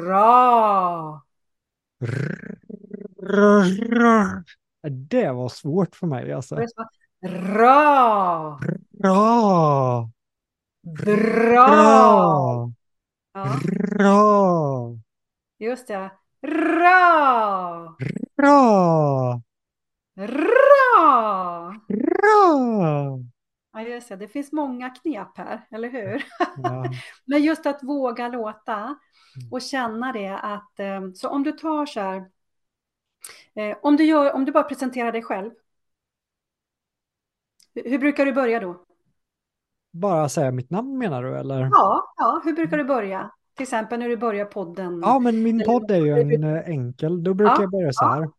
ra. 0.07 1.22
Det 4.91 5.32
var 5.32 5.49
svårt 5.49 5.95
för 5.95 6.07
mig 6.07 6.34
alltså. 6.34 6.55
Ra. 7.26 8.59
Ra! 9.03 10.09
Bra. 11.05 12.72
Ja, 13.34 13.59
Ra! 13.99 14.97
just 15.59 15.88
det. 15.88 16.11
Ra. 16.41 17.95
Ra! 18.38 19.41
Ra. 20.17 21.81
Ra! 21.89 23.19
Ja, 23.73 23.81
just 23.81 24.09
det. 24.09 24.15
Det 24.15 24.27
finns 24.27 24.51
många 24.51 24.89
knep 24.89 25.38
här, 25.38 25.67
eller 25.71 25.89
hur? 25.89 26.25
Ja. 26.63 26.86
Men 27.25 27.43
just 27.43 27.65
att 27.65 27.84
våga 27.84 28.27
låta 28.27 28.95
och 29.51 29.61
känna 29.61 30.11
det 30.11 30.38
att, 30.38 30.79
eh, 30.79 31.11
så 31.15 31.29
om 31.29 31.43
du 31.43 31.51
tar 31.51 31.86
så 31.86 31.99
här, 31.99 32.25
Eh, 33.55 33.77
om, 33.81 33.95
du 33.97 34.03
gör, 34.03 34.34
om 34.34 34.45
du 34.45 34.51
bara 34.51 34.63
presenterar 34.63 35.11
dig 35.11 35.21
själv. 35.23 35.51
Hur 37.75 37.99
brukar 37.99 38.25
du 38.25 38.34
börja 38.34 38.59
då? 38.59 38.86
Bara 39.93 40.29
säga 40.29 40.51
mitt 40.51 40.69
namn 40.69 40.97
menar 40.97 41.23
du 41.23 41.37
eller? 41.37 41.61
Ja, 41.61 42.13
ja, 42.17 42.41
hur 42.45 42.53
brukar 42.53 42.77
du 42.77 42.83
börja? 42.83 43.31
Till 43.55 43.63
exempel 43.63 43.99
när 43.99 44.09
du 44.09 44.17
börjar 44.17 44.45
podden. 44.45 45.01
Ja, 45.05 45.19
men 45.19 45.43
min 45.43 45.63
podd 45.65 45.91
är 45.91 45.97
ju 46.05 46.19
en 46.19 46.43
eh, 46.43 46.69
enkel. 46.69 47.23
Då 47.23 47.33
brukar 47.33 47.53
Ja, 47.55 47.61
jag 47.61 47.71
börja 47.71 47.93
så 47.93 48.05
här. 48.05 48.29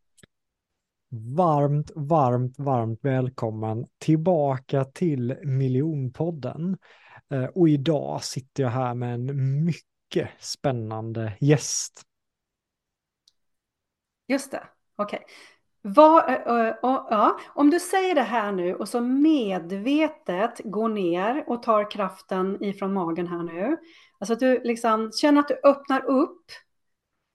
Varmt, 1.37 1.91
varmt, 1.95 2.59
varmt 2.59 2.99
välkommen 3.03 3.87
tillbaka 3.99 4.85
till 4.85 5.37
Miljonpodden. 5.45 6.77
Eh, 7.31 7.45
Och 7.45 7.69
idag 7.69 8.25
sitter 8.25 8.63
jag 8.63 8.71
här 8.71 8.95
med 8.95 9.15
en 9.15 9.65
mycket 9.65 10.29
spännande 10.39 11.33
gäst. 11.41 12.03
Just 14.29 14.51
det, 14.51 14.63
okej. 14.97 15.25
Vad, 15.87 16.25
ö, 16.29 16.37
ö, 16.47 16.75
ja, 16.83 17.39
om 17.55 17.71
du 17.71 17.81
säger 17.81 18.15
det 18.15 18.23
här 18.23 18.53
nu 18.53 18.75
och 18.75 18.89
så 18.89 19.01
medvetet 19.01 20.61
går 20.65 20.89
ner 20.89 21.45
och 21.47 21.63
tar 21.63 21.91
kraften 21.91 22.65
ifrån 22.65 22.93
magen 22.93 23.27
här 23.27 23.43
nu. 23.43 23.77
Alltså 24.19 24.33
att 24.33 24.41
du 24.41 24.61
liksom 24.65 25.13
känner 25.13 25.41
att 25.41 25.49
du 25.49 25.61
öppnar 25.65 26.05
upp. 26.05 26.45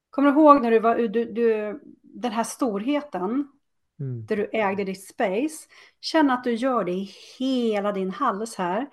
Kommer 0.10 0.32
du 0.32 0.39
ihåg 0.39 0.62
när 0.62 0.72
du 0.72 0.80
var, 0.80 0.95
du, 0.95 1.26
du, 1.26 1.80
den 2.02 2.32
här 2.32 2.43
storheten 2.43 3.47
Mm. 4.00 4.26
där 4.26 4.38
du 4.38 4.50
ägde 4.54 4.84
ditt 4.84 5.08
space. 5.08 5.68
Känn 6.02 6.30
att 6.30 6.43
du 6.43 6.54
gör 6.54 6.84
det 6.84 6.91
i 6.91 7.12
hela 7.39 7.91
din 7.91 8.12
hals 8.12 8.56
här, 8.56 8.89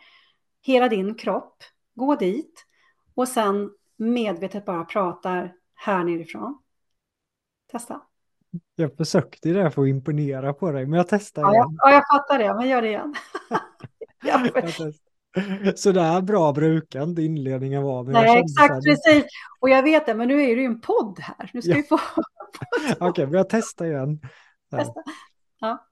hela 0.62 0.88
din 0.88 1.14
kropp. 1.14 1.62
Gå 1.94 2.14
dit 2.14 2.66
och 3.14 3.28
sen 3.28 3.70
medvetet 3.96 4.64
bara 4.64 4.84
pratar 4.84 5.54
här 5.74 6.04
nerifrån. 6.04 6.62
Testa. 7.72 8.00
Jag 8.74 8.96
försökte 8.96 9.48
det 9.48 9.70
för 9.70 9.82
att 9.82 9.88
imponera 9.88 10.52
på 10.52 10.72
dig, 10.72 10.86
men 10.86 10.96
jag 10.96 11.08
testar 11.08 11.42
Ja, 11.42 11.54
igen. 11.54 11.76
ja, 11.78 11.90
jag 11.92 12.02
fattar 12.12 12.38
det, 12.38 12.54
men 12.54 12.68
gör 12.68 12.82
det 12.82 12.88
igen. 12.88 13.14
Ja, 14.24 14.38
för- 14.52 14.60
Jag 14.62 14.64
testar. 14.64 14.92
Så 15.76 15.92
där 15.92 16.20
bra 16.22 16.52
brukar 16.52 17.02
inte 17.02 17.22
inledningen 17.22 17.82
vara. 17.82 18.02
Nej, 18.02 18.40
exakt, 18.40 18.84
precis. 18.84 19.24
Och 19.60 19.70
jag 19.70 19.82
vet 19.82 20.06
det, 20.06 20.14
men 20.14 20.28
nu 20.28 20.42
är 20.42 20.56
det 20.56 20.62
ju 20.62 20.66
en 20.66 20.80
podd 20.80 21.18
här. 21.20 21.50
Nu 21.54 21.62
ska 21.62 21.70
Ja. 21.70 21.76
vi 21.76 21.82
få 21.82 21.98
Okej, 23.08 23.26
men 23.26 23.34
jag 23.34 23.48
testar 23.48 23.84
igen. 23.84 24.20
Testa. 24.70 25.02
Ja. 25.60 25.86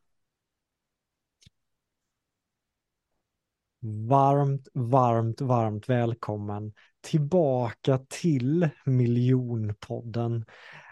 Varmt, 4.09 4.69
varmt, 4.75 5.41
varmt 5.41 5.89
välkommen 5.89 6.73
tillbaka 7.01 7.99
till 8.09 8.69
Miljonpodden. 8.85 10.45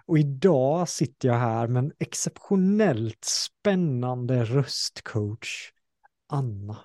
Och 0.06 0.18
idag 0.18 0.88
sitter 0.88 1.28
jag 1.28 1.34
här 1.34 1.66
med 1.66 1.84
en 1.84 1.92
exceptionellt 1.98 3.24
spännande 3.24 4.44
röstcoach, 4.44 5.72
Anna. 6.28 6.78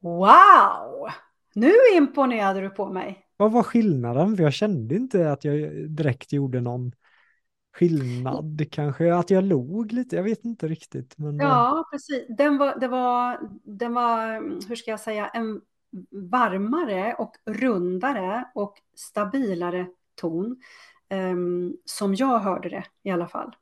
Wow! 0.00 1.08
Nu 1.54 1.72
imponerade 1.96 2.60
du 2.60 2.70
på 2.70 2.88
mig. 2.88 3.26
Vad 3.36 3.52
var 3.52 3.62
skillnaden? 3.62 4.36
För 4.36 4.42
jag 4.42 4.52
kände 4.52 4.94
inte 4.94 5.32
att 5.32 5.44
jag 5.44 5.72
direkt 5.90 6.32
gjorde 6.32 6.60
någon 6.60 6.92
skillnad. 7.76 8.66
Kanske 8.70 9.14
att 9.14 9.30
jag 9.30 9.44
log 9.44 9.92
lite, 9.92 10.16
jag 10.16 10.22
vet 10.22 10.44
inte 10.44 10.68
riktigt. 10.68 11.18
Men 11.18 11.36
Ja, 11.36 11.88
precis. 11.92 12.26
Den 12.28 12.58
var, 12.58 12.80
det 12.80 12.88
var, 12.88 13.40
den 13.64 13.94
var, 13.94 14.40
hur 14.68 14.76
ska 14.76 14.90
jag 14.90 15.00
säga, 15.00 15.28
en 15.28 15.60
varmare 16.10 17.14
och 17.14 17.32
rundare 17.46 18.44
och 18.54 18.74
stabilare 18.94 19.86
ton. 20.20 20.56
ehm, 21.08 21.76
som 21.84 22.14
jag 22.14 22.38
hörde 22.38 22.68
det 22.68 22.84
i 23.02 23.10
alla 23.10 23.28
fall. 23.28 23.56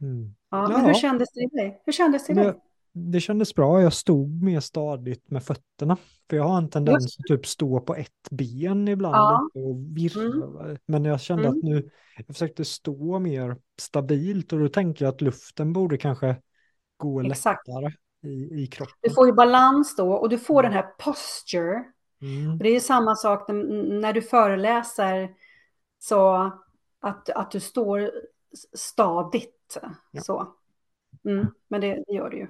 mm. 0.00 0.34
Ja, 0.50 0.62
Ja. 0.62 0.68
Men 0.76 0.86
hur 0.86 0.94
kändes 0.94 1.32
det 1.32 1.40
i 1.40 1.46
dig? 1.46 1.82
Hur 1.84 1.92
kändes 1.92 2.26
det 2.26 2.32
i 2.32 2.36
dig? 2.36 2.54
Det 2.92 3.20
kändes 3.20 3.54
bra, 3.54 3.82
jag 3.82 3.92
stod 3.92 4.42
mer 4.42 4.60
stadigt 4.60 5.30
med 5.30 5.42
fötterna. 5.44 5.96
För 6.30 6.36
jag 6.36 6.44
har 6.44 6.58
en 6.58 6.70
tendens 6.70 7.04
Just 7.04 7.20
att 7.20 7.26
typ 7.26 7.46
stå 7.46 7.80
på 7.80 7.94
ett 7.94 8.28
ben 8.30 8.88
ibland 8.88 9.14
Ja. 9.14 9.48
och 9.54 9.76
virra. 9.96 10.78
Men 10.86 11.04
jag 11.04 11.20
kände 11.20 11.44
Mm. 11.46 11.58
att 11.58 11.64
nu, 11.64 11.90
jag 12.16 12.26
försökte 12.26 12.64
stå 12.64 13.18
mer 13.18 13.56
stabilt 13.80 14.52
och 14.52 14.58
då 14.58 14.68
tänker 14.68 15.04
jag 15.04 15.14
att 15.14 15.20
luften 15.20 15.72
borde 15.72 15.96
kanske 15.96 16.36
gå 16.96 17.20
Exakt. 17.22 17.68
lättare 17.68 17.92
i, 18.22 18.62
i 18.62 18.66
kroppen. 18.66 18.94
Du 19.00 19.10
får 19.10 19.26
ju 19.26 19.32
balans 19.32 19.96
då 19.96 20.12
och 20.12 20.28
du 20.28 20.38
får 20.38 20.62
den 20.62 20.72
här 20.72 20.86
posture. 20.98 21.84
Mm. 22.22 22.58
Det 22.58 22.68
är 22.68 22.72
ju 22.74 22.80
samma 22.80 23.14
sak 23.14 23.48
när 23.48 24.12
du 24.12 24.22
föreläser 24.22 25.28
så 26.04 26.52
att, 27.00 27.30
att 27.30 27.50
du 27.50 27.60
står 27.60 28.10
stadigt. 28.76 29.78
Ja. 30.10 30.20
Så. 30.20 30.54
Mm, 31.24 31.46
men 31.68 31.80
det, 31.80 32.04
gör 32.08 32.30
du 32.30 32.36
ju. 32.36 32.48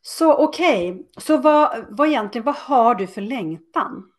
Så 0.00 0.44
okej, 0.44 1.08
så 1.16 1.36
vad, 1.38 1.84
vad 1.88 2.08
egentligen, 2.08 2.44
vad 2.44 2.54
har 2.54 2.94
du 2.94 3.06
för 3.06 3.20
längtan? 3.20 4.12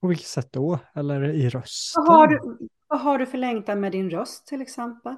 På 0.00 0.06
vilket 0.06 0.26
sätt 0.26 0.52
då? 0.52 0.78
Eller 0.94 1.24
i 1.24 1.48
rösten? 1.48 2.04
Vad 2.04 2.16
har, 2.16 2.26
du, 2.26 2.68
vad 2.88 3.00
har 3.00 3.18
du 3.18 3.26
för 3.26 3.38
längtan 3.38 3.80
med 3.80 3.92
din 3.92 4.10
röst 4.10 4.46
till 4.46 4.62
exempel? 4.62 5.14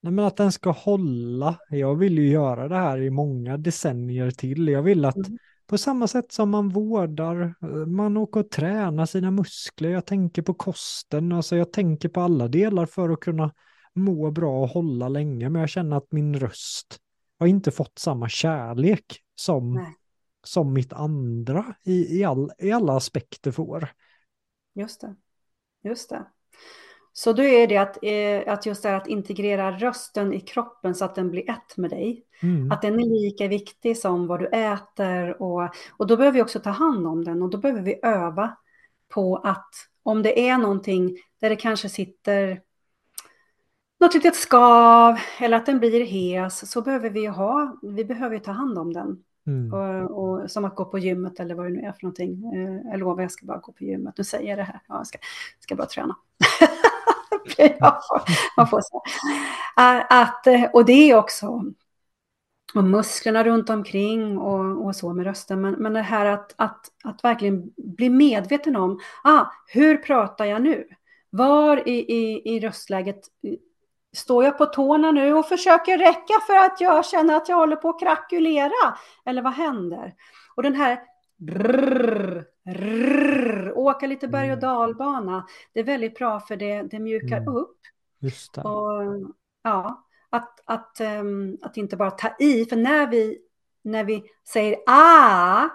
Nej, 0.00 0.12
men 0.12 0.24
att 0.24 0.36
den 0.36 0.52
ska 0.52 0.70
hålla. 0.70 1.58
Jag 1.70 1.94
vill 1.94 2.18
ju 2.18 2.28
göra 2.28 2.68
det 2.68 2.76
här 2.76 2.98
i 2.98 3.10
många 3.10 3.56
decennier 3.56 4.30
till. 4.30 4.68
Jag 4.68 4.82
vill 4.82 5.04
att 5.04 5.16
Mm. 5.16 5.38
På 5.68 5.78
samma 5.78 6.06
sätt 6.06 6.32
som 6.32 6.50
man 6.50 6.68
vårdar, 6.68 7.54
eh, 7.62 7.68
man 7.68 8.16
åker 8.16 8.40
och 8.40 8.50
tränar 8.50 9.06
sina 9.06 9.30
muskler. 9.30 9.90
Jag 9.90 10.06
tänker 10.06 10.42
på 10.42 10.54
kosten, 10.54 11.32
alltså 11.32 11.56
jag 11.56 11.72
tänker 11.72 12.08
på 12.08 12.20
alla 12.20 12.48
delar 12.48 12.86
för 12.86 13.10
att 13.10 13.20
kunna 13.20 13.54
må 13.94 14.30
bra 14.30 14.62
och 14.62 14.68
hålla 14.68 15.08
länge. 15.08 15.48
Men 15.48 15.60
jag 15.60 15.68
känner 15.68 15.96
att 15.96 16.12
min 16.12 16.40
röst 16.40 16.98
har 17.38 17.46
inte 17.46 17.70
fått 17.70 17.98
samma 17.98 18.28
kärlek 18.28 19.04
som, 19.34 19.74
Nej. 19.74 19.94
som 20.44 20.72
mitt 20.72 20.92
andra 20.92 21.74
i, 21.84 22.18
i, 22.18 22.24
all, 22.24 22.50
i 22.58 22.72
alla 22.72 22.96
aspekter 22.96 23.50
får. 23.50 23.88
Just 24.74 25.00
det. 25.00 25.16
Just 25.82 26.10
det. 26.10 26.26
Så 27.18 27.32
då 27.32 27.42
är 27.42 27.66
det 27.66 27.76
att, 27.76 27.98
eh, 28.02 28.52
att 28.52 28.66
just 28.66 28.82
det 28.82 28.96
att 28.96 29.06
integrera 29.06 29.72
rösten 29.72 30.32
i 30.32 30.40
kroppen 30.40 30.94
så 30.94 31.04
att 31.04 31.14
den 31.14 31.30
blir 31.30 31.50
ett 31.50 31.76
med 31.76 31.90
dig. 31.90 32.24
Mm. 32.42 32.72
Att 32.72 32.82
den 32.82 33.00
är 33.00 33.22
lika 33.22 33.48
viktig 33.48 33.98
som 33.98 34.26
vad 34.26 34.40
du 34.40 34.46
äter 34.46 35.42
och, 35.42 35.70
och 35.96 36.06
då 36.06 36.16
behöver 36.16 36.34
vi 36.34 36.42
också 36.42 36.60
ta 36.60 36.70
hand 36.70 37.06
om 37.06 37.24
den 37.24 37.42
och 37.42 37.50
då 37.50 37.58
behöver 37.58 37.82
vi 37.82 38.00
öva 38.02 38.56
på 39.08 39.36
att 39.36 39.70
om 40.02 40.22
det 40.22 40.48
är 40.48 40.58
någonting 40.58 41.18
där 41.40 41.50
det 41.50 41.56
kanske 41.56 41.88
sitter 41.88 42.60
något 44.00 44.14
litet 44.14 44.36
skav 44.36 45.18
eller 45.40 45.56
att 45.56 45.66
den 45.66 45.78
blir 45.78 46.04
hes 46.04 46.70
så 46.70 46.82
behöver 46.82 47.10
vi 47.10 47.26
ha, 47.26 47.78
vi 47.82 48.04
behöver 48.04 48.38
ta 48.38 48.50
hand 48.52 48.78
om 48.78 48.92
den. 48.92 49.24
Mm. 49.46 49.72
Och, 49.72 50.22
och, 50.22 50.50
som 50.50 50.64
att 50.64 50.76
gå 50.76 50.84
på 50.84 50.98
gymmet 50.98 51.40
eller 51.40 51.54
vad 51.54 51.66
det 51.66 51.70
nu 51.70 51.80
är 51.80 51.92
för 51.92 52.02
någonting. 52.02 52.52
Eh, 52.54 52.90
Jag 52.90 53.00
lovar, 53.00 53.22
jag 53.22 53.32
ska 53.32 53.46
bara 53.46 53.58
gå 53.58 53.72
på 53.72 53.84
gymmet. 53.84 54.14
Nu 54.18 54.24
säger 54.24 54.48
jag 54.48 54.58
det 54.58 54.62
här. 54.62 54.80
Ja, 54.88 54.96
jag 54.96 55.06
ska, 55.06 55.18
ska 55.60 55.74
bara 55.74 55.86
träna. 55.86 56.16
Man 58.56 58.68
får 58.68 58.80
så. 58.80 59.02
Att, 60.08 60.46
och 60.72 60.84
det 60.84 61.10
är 61.10 61.14
också 61.14 61.64
och 62.74 62.84
musklerna 62.84 63.44
runt 63.44 63.70
omkring 63.70 64.38
och, 64.38 64.86
och 64.86 64.96
så 64.96 65.12
med 65.12 65.26
rösten. 65.26 65.60
Men, 65.60 65.74
men 65.74 65.92
det 65.92 66.00
här 66.00 66.26
att, 66.26 66.54
att, 66.56 66.80
att 67.04 67.24
verkligen 67.24 67.72
bli 67.76 68.10
medveten 68.10 68.76
om, 68.76 69.00
ah, 69.24 69.44
hur 69.66 69.96
pratar 69.96 70.44
jag 70.44 70.62
nu? 70.62 70.88
Var 71.30 71.88
i, 71.88 72.12
i, 72.14 72.54
i 72.54 72.60
röstläget 72.60 73.20
står 74.16 74.44
jag 74.44 74.58
på 74.58 74.66
tårna 74.66 75.10
nu 75.10 75.34
och 75.34 75.48
försöker 75.48 75.98
räcka 75.98 76.34
för 76.46 76.56
att 76.56 76.80
jag 76.80 77.06
känner 77.06 77.36
att 77.36 77.48
jag 77.48 77.56
håller 77.56 77.76
på 77.76 77.88
att 77.88 78.00
krackulera? 78.00 78.96
Eller 79.24 79.42
vad 79.42 79.52
händer? 79.52 80.14
Och 80.54 80.62
den 80.62 80.74
här 80.74 80.98
brrr, 81.38 82.44
rrr, 82.68 83.67
åka 83.88 84.06
lite 84.06 84.28
berg 84.28 84.52
och 84.52 84.58
dalbana, 84.58 85.46
det 85.72 85.80
är 85.80 85.84
väldigt 85.84 86.14
bra 86.18 86.40
för 86.40 86.56
det, 86.56 86.82
det 86.82 86.98
mjukar 86.98 87.36
Mm. 87.36 87.54
upp. 87.56 87.78
Just 88.20 88.54
det. 88.54 88.62
Och, 88.62 89.02
ja, 89.62 90.04
att, 90.30 90.60
att, 90.64 91.00
ehm, 91.00 91.58
att 91.62 91.76
inte 91.76 91.96
bara 91.96 92.10
ta 92.10 92.36
i, 92.38 92.64
för 92.64 92.76
när 92.76 93.06
vi, 93.06 93.38
när 93.82 94.04
vi 94.04 94.24
säger 94.48 94.78
ah, 94.86 95.68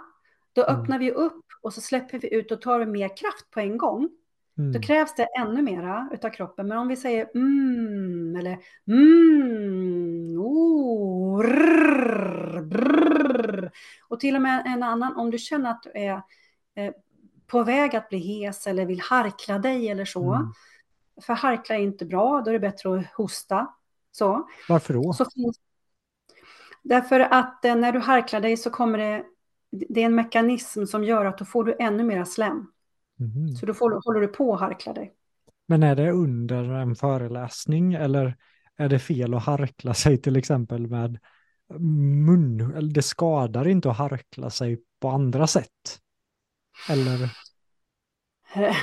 då 0.53 0.64
Mm. 0.64 0.82
öppnar 0.82 0.99
vi 0.99 1.11
upp 1.11 1.45
och 1.61 1.74
så 1.74 1.82
släpper 1.82 2.20
vi 2.20 2.34
ut 2.34 2.51
och 2.51 2.61
tar 2.61 2.86
mer 2.86 3.18
kraft 3.18 3.49
på 3.51 3.59
en 3.59 3.78
gång. 3.78 4.09
Då 4.55 4.64
Mm. 4.64 4.82
krävs 4.82 5.16
det 5.16 5.24
ännu 5.39 5.61
mera 5.61 6.09
utav 6.14 6.30
kroppen. 6.30 6.68
Men 6.68 6.78
om 6.78 6.88
vi 6.88 6.95
säger 6.95 7.30
mm 7.36 8.36
eller 8.39 8.57
mm, 8.88 10.38
oh, 10.41 11.41
rrr, 11.43 12.61
brrr. 12.61 13.72
och 14.07 14.20
till 14.20 14.36
och 14.36 14.41
med 14.41 14.64
en 14.66 14.84
annan, 14.84 15.16
om 15.16 15.32
du 15.32 15.38
känner 15.38 15.72
att 15.72 15.84
du 15.84 15.91
är 15.93 16.22
eh, 16.76 16.93
på 17.48 17.64
väg 17.64 17.96
att 17.96 18.10
bli 18.10 18.18
hes 18.18 18.68
eller 18.68 18.86
vill 18.86 19.02
harkla 19.02 19.60
dig 19.60 19.89
eller 19.89 20.06
så. 20.06 20.34
Mm. 20.34 20.54
För 21.22 21.34
harkla 21.34 21.76
är 21.76 21.80
inte 21.80 22.06
bra, 22.06 22.41
då 22.41 22.50
är 22.50 22.54
det 22.54 22.60
bättre 22.60 23.00
att 23.00 23.06
hosta. 23.14 23.68
Så. 24.12 24.48
Varför 24.70 24.94
då? 24.94 25.14
Så 25.14 25.26
finns... 25.26 25.60
Därför 26.84 27.20
att 27.20 27.66
eh, 27.66 27.76
när 27.76 27.91
du 27.91 28.00
harklar 28.00 28.39
dig 28.39 28.58
så 28.58 28.70
kommer 28.70 28.98
det, 28.98 29.24
det 29.72 30.02
är 30.02 30.06
en 30.06 30.16
mekanism 30.16 30.86
som 30.86 31.04
gör 31.04 31.26
att 31.26 31.38
då 31.38 31.46
får 31.46 31.64
du 31.64 31.76
ännu 31.80 32.04
mera 32.04 32.26
slem. 32.26 32.68
Mhm. 33.20 33.56
Så 33.56 33.66
då 33.66 33.74
får, 33.74 34.02
håller 34.06 34.22
du 34.22 34.28
på 34.28 34.54
att 34.54 34.60
harkla 34.60 34.94
dig. 34.94 35.14
Men 35.68 35.84
är 35.84 35.96
det 35.96 36.12
under 36.12 36.64
en 36.64 36.96
föreläsning 36.96 37.94
eller 37.94 38.38
är 38.78 38.89
det 38.89 39.00
fel 39.00 39.34
att 39.34 39.44
harkla 39.44 39.94
sig 39.94 40.18
till 40.18 40.36
exempel 40.36 40.88
med 40.88 41.20
mun, 42.26 42.74
eller 42.76 42.94
det 42.94 43.02
skadar 43.02 43.68
inte 43.68 43.89
att 43.89 43.98
harkla 43.98 44.50
sig 44.50 44.82
på 45.00 45.10
andra 45.10 45.48
sätt? 45.48 46.00
Eller? 46.89 47.30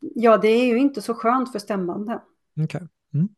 Ja, 0.00 0.38
det 0.38 0.48
är 0.48 0.66
ju 0.66 0.78
inte 0.78 1.02
så 1.02 1.14
skönt 1.14 1.52
för 1.52 1.58
stämbanden. 1.58 2.20
Okay. 2.64 2.80
Mm. 3.14 3.28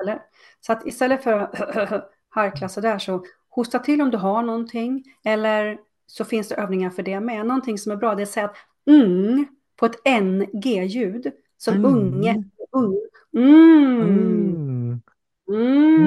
Eller? 0.00 0.22
Så 0.60 0.72
att 0.72 0.86
istället 0.86 1.22
för 1.22 1.32
att 1.32 2.10
harkla 2.28 2.68
så 2.68 2.80
där 2.80 2.98
så 2.98 3.24
hosta 3.48 3.78
till 3.78 4.02
om 4.02 4.10
du 4.10 4.16
har 4.16 4.42
någonting 4.42 5.04
eller 5.24 5.78
så 6.06 6.24
finns 6.24 6.48
det 6.48 6.54
övningar 6.54 6.90
för 6.90 7.02
det 7.02 7.20
med. 7.20 7.46
Någonting 7.46 7.78
som 7.78 7.92
är 7.92 7.96
bra 7.96 8.14
det 8.14 8.22
är 8.22 8.26
att 8.26 8.30
säga 8.30 8.46
att 8.46 8.56
mm 8.86 9.46
på 9.76 9.86
ett 9.86 10.04
ng-ljud 10.04 11.32
som 11.56 11.74
mm. 11.74 11.94
unge. 11.94 12.44
Ung. 12.70 12.96
Mm. 13.36 15.00
Mm. 15.48 16.02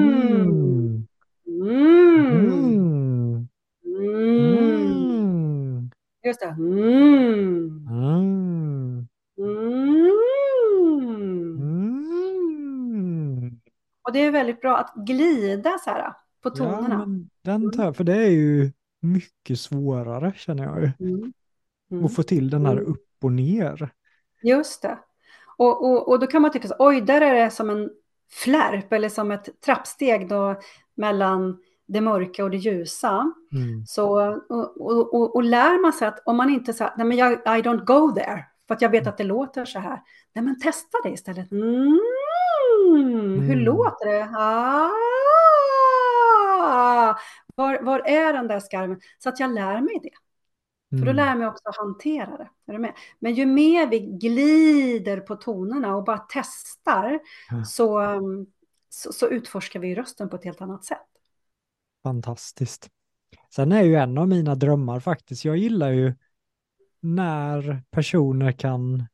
Mm. 0.52 1.06
Mm. 1.46 2.79
Mm. 6.30 6.30
Just 6.30 6.40
det. 6.40 6.46
Mm. 6.46 7.86
Mm. 7.88 9.08
Mm. 12.88 13.60
Och 14.02 14.12
det 14.12 14.18
är 14.18 14.30
väldigt 14.30 14.60
bra 14.60 14.76
att 14.76 14.94
glida 15.06 15.78
så 15.78 15.90
här 15.90 16.12
på 16.42 16.50
tonerna. 16.50 17.06
Ja, 17.42 17.52
den 17.52 17.72
tar, 17.72 17.92
för 17.92 18.04
det 18.04 18.16
är 18.16 18.30
ju 18.30 18.72
mycket 19.00 19.60
svårare 19.60 20.32
känner 20.36 20.64
jag 20.64 20.80
ju. 20.80 20.90
Mm. 21.00 21.32
Mm. 21.90 22.04
Och 22.04 22.12
få 22.12 22.22
till 22.22 22.50
den 22.50 22.66
här 22.66 22.72
mm. 22.72 22.86
upp 22.86 23.06
och 23.22 23.32
ner. 23.32 23.90
Just 24.42 24.82
det. 24.82 24.98
Och, 25.56 25.84
och, 25.84 26.08
och 26.08 26.18
då 26.18 26.26
kan 26.26 26.42
man 26.42 26.52
tycka 26.52 26.68
så, 26.68 26.74
oj, 26.78 27.00
där 27.00 27.20
är 27.20 27.44
det 27.44 27.50
som 27.50 27.70
en 27.70 27.90
flärp 28.44 28.92
eller 28.92 29.08
som 29.08 29.30
ett 29.30 29.60
trappsteg 29.60 30.28
då 30.28 30.60
mellan 30.94 31.58
det 31.92 32.00
mörka 32.00 32.44
och 32.44 32.50
det 32.50 32.56
ljusa. 32.56 33.32
Mm. 33.52 33.86
Så, 33.86 34.36
och, 34.48 35.14
och, 35.14 35.36
och, 35.36 35.42
lär 35.42 35.82
man 35.82 35.92
sig 35.92 36.08
att 36.08 36.22
om 36.24 36.36
man 36.36 36.50
inte 36.50 36.72
säger, 36.72 36.92
nej 36.96 37.06
men 37.06 37.16
jag, 37.16 37.32
I 37.32 37.62
don't 37.62 37.84
go 37.84 38.12
there, 38.12 38.44
för 38.68 38.74
att 38.74 38.82
jag 38.82 38.90
vet 38.90 39.06
att 39.06 39.16
det 39.18 39.24
låter 39.24 39.64
så 39.64 39.78
här. 39.78 40.02
Nej 40.34 40.44
men 40.44 40.60
testa 40.60 40.98
det 41.04 41.10
istället. 41.10 41.52
Mm, 41.52 41.98
mm. 42.96 43.40
Hur 43.40 43.56
låter 43.56 44.06
det? 44.06 44.28
Ah, 44.36 44.90
var, 47.54 47.82
var 47.82 48.08
är 48.08 48.32
den 48.32 48.48
där 48.48 48.60
skarven? 48.60 49.00
Så 49.18 49.28
att 49.28 49.40
jag 49.40 49.50
lär 49.50 49.80
mig 49.80 50.00
det. 50.02 50.10
För 50.90 51.04
då 51.06 51.10
mm. 51.10 51.16
lär 51.16 51.26
jag 51.26 51.38
mig 51.38 51.46
också 51.46 51.68
att 51.68 51.76
hantera 51.76 52.36
det. 52.36 52.48
Är 52.66 52.72
du 52.72 52.78
med? 52.78 52.92
Men 53.18 53.34
ju 53.34 53.46
mer 53.46 53.86
vi 53.86 53.98
glider 53.98 55.20
på 55.20 55.36
tonerna 55.36 55.96
och 55.96 56.04
bara 56.04 56.26
testar 56.28 57.20
ja. 57.50 57.64
så, 57.64 58.02
så, 58.88 59.12
så, 59.12 59.28
utforskar 59.28 59.80
vi 59.80 59.94
rösten 59.94 60.28
på 60.28 60.36
ett 60.36 60.44
helt 60.44 60.60
annat 60.60 60.84
sätt. 60.84 61.06
Fantastiskt. 62.02 62.88
Sen 63.54 63.72
är 63.72 63.82
ju 63.82 63.94
en 63.94 64.18
av 64.18 64.28
mina 64.28 64.54
drömmar 64.54 65.00
faktiskt, 65.00 65.44
jag 65.44 65.56
gillar 65.56 65.90
ju 65.90 66.14
när 67.00 67.82
personer 67.90 68.52
kan, 68.52 69.06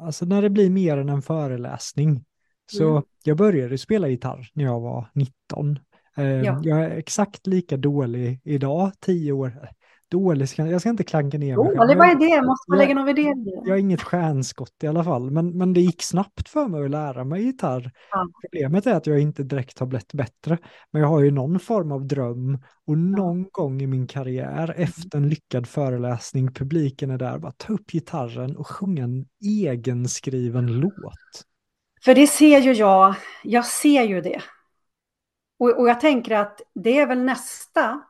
alltså 0.00 0.24
när 0.24 0.42
det 0.42 0.50
blir 0.50 0.70
mer 0.70 0.98
än 0.98 1.08
en 1.08 1.22
föreläsning. 1.22 2.24
Så 2.72 2.90
mm. 2.90 3.02
jag 3.24 3.36
började 3.36 3.78
spela 3.78 4.08
gitarr 4.08 4.50
när 4.52 4.64
jag 4.64 4.80
var 4.80 5.10
19. 5.14 5.78
Ja. 6.16 6.22
Ehm, 6.22 6.62
jag 6.62 6.84
är 6.84 6.90
exakt 6.90 7.46
lika 7.46 7.76
dålig 7.76 8.40
idag, 8.44 8.92
tio 9.00 9.32
år, 9.32 9.70
dålig, 10.10 10.48
jag 10.56 10.80
ska 10.80 10.90
inte 10.90 11.04
klanka 11.04 11.38
ner 11.38 11.56
mig. 11.56 11.76
Dålig, 11.76 11.96
vad 11.96 12.08
är 12.08 12.14
det? 12.14 12.46
Måste 12.46 12.70
man 12.70 12.78
lägga 12.78 12.94
någon 12.94 13.06
värdering 13.06 13.46
i 13.46 13.60
Jag 13.64 13.70
har 13.72 13.78
inget 13.78 14.02
stjärnskott 14.02 14.74
i 14.82 14.86
alla 14.86 15.04
fall, 15.04 15.30
men, 15.30 15.58
men 15.58 15.72
det 15.72 15.80
gick 15.80 16.02
snabbt 16.02 16.48
för 16.48 16.68
mig 16.68 16.84
att 16.84 16.90
lära 16.90 17.24
mig 17.24 17.42
gitarr. 17.42 17.92
Ja. 18.10 18.28
Problemet 18.42 18.86
är 18.86 18.94
att 18.94 19.06
jag 19.06 19.20
inte 19.20 19.42
direkt 19.42 19.78
har 19.78 19.86
blivit 19.86 20.12
bättre, 20.12 20.58
men 20.90 21.02
jag 21.02 21.08
har 21.08 21.20
ju 21.20 21.30
någon 21.30 21.60
form 21.60 21.92
av 21.92 22.06
dröm 22.06 22.58
och 22.86 22.98
någon 22.98 23.42
ja. 23.42 23.48
gång 23.52 23.82
i 23.82 23.86
min 23.86 24.06
karriär 24.06 24.74
efter 24.76 25.18
en 25.18 25.28
lyckad 25.28 25.66
föreläsning, 25.66 26.52
publiken 26.52 27.10
är 27.10 27.18
där, 27.18 27.38
bara 27.38 27.52
ta 27.52 27.72
upp 27.72 27.90
gitarren 27.90 28.56
och 28.56 28.66
sjunga 28.66 29.04
en 29.04 29.26
egenskriven 29.44 30.66
låt. 30.66 31.44
För 32.04 32.14
det 32.14 32.26
ser 32.26 32.58
ju 32.58 32.72
jag, 32.72 33.14
jag 33.44 33.66
ser 33.66 34.02
ju 34.02 34.20
det. 34.20 34.42
Och, 35.58 35.80
och 35.80 35.88
jag 35.88 36.00
tänker 36.00 36.36
att 36.36 36.60
det 36.74 36.98
är 36.98 37.06
väl 37.06 37.22
nästa 37.22 38.00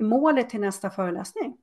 målet 0.00 0.50
till 0.50 0.60
nästa 0.60 0.90
föreläsning? 0.90 1.56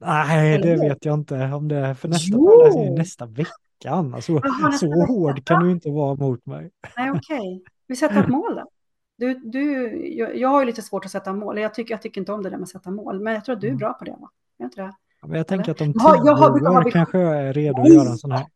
Nej, 0.00 0.58
det 0.62 0.76
vet 0.76 1.04
jag 1.04 1.14
inte 1.14 1.52
om 1.52 1.68
det 1.68 1.76
är 1.76 1.94
för 1.94 2.08
nästa 2.08 2.36
jo. 2.36 2.50
föreläsning 2.50 2.94
nästa 2.94 3.26
vecka. 3.26 3.90
Alltså, 3.90 4.32
Aha, 4.32 4.72
så 4.72 4.86
vecka. 4.86 5.12
hård 5.12 5.44
kan 5.44 5.64
du 5.64 5.70
inte 5.70 5.90
vara 5.90 6.14
mot 6.14 6.46
mig. 6.46 6.70
Nej, 6.96 7.10
okej. 7.10 7.38
Okay. 7.38 7.60
Vi 7.86 7.96
sätter 7.96 8.20
ett 8.20 8.28
mål 8.28 8.54
då. 8.54 8.70
Du, 9.16 9.34
du, 9.34 9.96
jag, 10.16 10.36
jag 10.36 10.48
har 10.48 10.60
ju 10.60 10.66
lite 10.66 10.82
svårt 10.82 11.04
att 11.04 11.10
sätta 11.10 11.32
mål. 11.32 11.58
Jag 11.58 11.74
tycker, 11.74 11.94
jag 11.94 12.02
tycker 12.02 12.20
inte 12.20 12.32
om 12.32 12.42
det 12.42 12.50
där 12.50 12.56
med 12.56 12.62
att 12.62 12.68
sätta 12.68 12.90
mål, 12.90 13.20
men 13.20 13.34
jag 13.34 13.44
tror 13.44 13.54
att 13.54 13.60
du 13.60 13.66
är 13.66 13.70
mm. 13.70 13.78
bra 13.78 13.92
på 13.92 14.04
det. 14.04 14.16
Va? 14.20 14.30
Jag, 14.56 14.66
inte 14.66 14.82
det. 14.82 14.94
Men 15.22 15.36
jag 15.36 15.46
tänker 15.46 15.72
att 15.72 15.80
om 15.80 15.92
tio 15.92 16.00
jag 16.02 16.10
har, 16.10 16.60
jag 16.62 16.70
har, 16.70 16.86
år 16.86 16.90
kanske 16.90 17.18
jag 17.18 17.36
är 17.42 17.52
redo 17.52 17.82
att 17.82 17.94
göra 17.94 18.08
en 18.08 18.18
sån 18.18 18.32
här. 18.32 18.46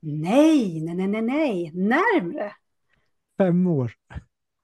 Nej, 0.00 0.80
nej, 0.80 0.94
nej, 0.94 1.06
nej, 1.06 1.22
nej, 1.22 1.70
närmre. 1.74 2.52
Fem 3.38 3.66
år. 3.66 3.92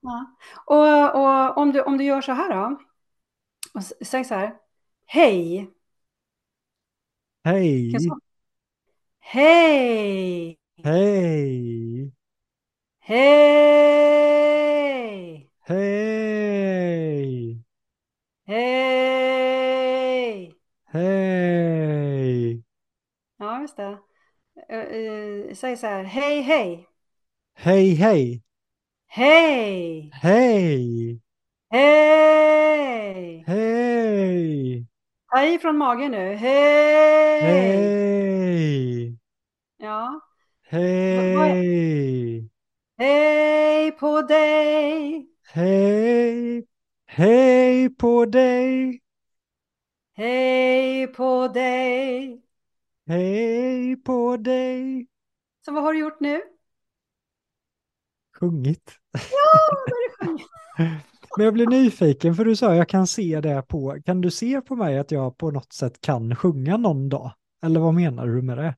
Ja. 0.01 0.27
Och, 0.67 1.21
och 1.23 1.59
om, 1.63 1.73
du, 1.73 1.83
om 1.83 1.99
du 1.99 2.05
gör 2.05 2.21
så 2.21 2.33
här 2.33 2.55
då, 2.55 2.79
och 3.75 4.07
säg 4.07 4.25
så 4.25 4.35
här. 4.35 4.57
Hej. 5.07 5.71
Hej. 7.45 7.93
Hej. 9.21 10.59
Hej. 10.85 12.13
Hej. 13.01 14.51
Hej. 15.61 17.57
Hej. 18.47 20.55
Hej. 20.85 22.65
Ja, 23.39 23.61
just 23.61 23.77
det. 23.77 23.99
Säg 25.55 25.77
så 25.77 25.87
här. 25.87 26.05
Hej, 26.05 26.41
hej. 26.41 26.89
Hej, 27.55 27.95
hej. 27.95 28.43
Hej. 29.07 30.11
Hej. 30.13 31.21
Hej! 31.71 33.45
Hej! 33.47 34.87
Ta 35.31 35.45
i 35.45 35.59
från 35.59 35.79
magen 35.79 36.11
nu. 36.11 36.35
Hej! 36.35 37.41
Hej! 37.43 39.19
Ja. 39.77 40.21
Hej! 40.63 42.51
Hej 42.99 43.93
på 43.93 44.23
dig! 44.23 45.27
Hej! 45.47 46.67
Hej 47.07 47.91
på 47.91 48.25
dig! 48.25 49.01
Hej 50.17 51.07
på 51.07 51.49
dig! 51.49 52.43
Hej 53.07 53.97
på 53.97 54.37
dig! 54.37 55.07
Så 55.65 55.73
vad 55.73 55.83
har 55.83 55.93
du 55.93 55.99
gjort 55.99 56.21
nu? 56.21 56.43
Sjungit. 58.41 58.99
Ja, 59.13 59.21
då 59.87 59.95
har 59.95 60.09
du 60.09 60.27
sjungit. 60.27 60.49
Men 61.37 61.45
jag 61.45 61.55
blir 61.55 61.67
nyfiken 61.67 62.35
för 62.35 62.45
du 62.45 62.57
sa 62.57 62.75
jag 62.75 62.89
kan 62.89 63.07
se 63.07 63.41
det 63.41 63.63
på, 63.69 63.97
kan 64.05 64.21
du 64.21 64.31
se 64.31 64.61
på 64.61 64.77
mig 64.77 64.99
att 64.99 65.11
jag 65.11 65.39
på 65.39 65.51
något 65.51 65.73
sätt 65.73 66.01
kan 66.01 66.37
sjunga 66.37 66.77
någon 66.77 67.09
dag? 67.09 67.33
Eller 67.63 67.81
vad 67.81 67.95
menar 67.95 68.27
du 68.27 68.43
med 68.43 68.59
det? 68.59 68.77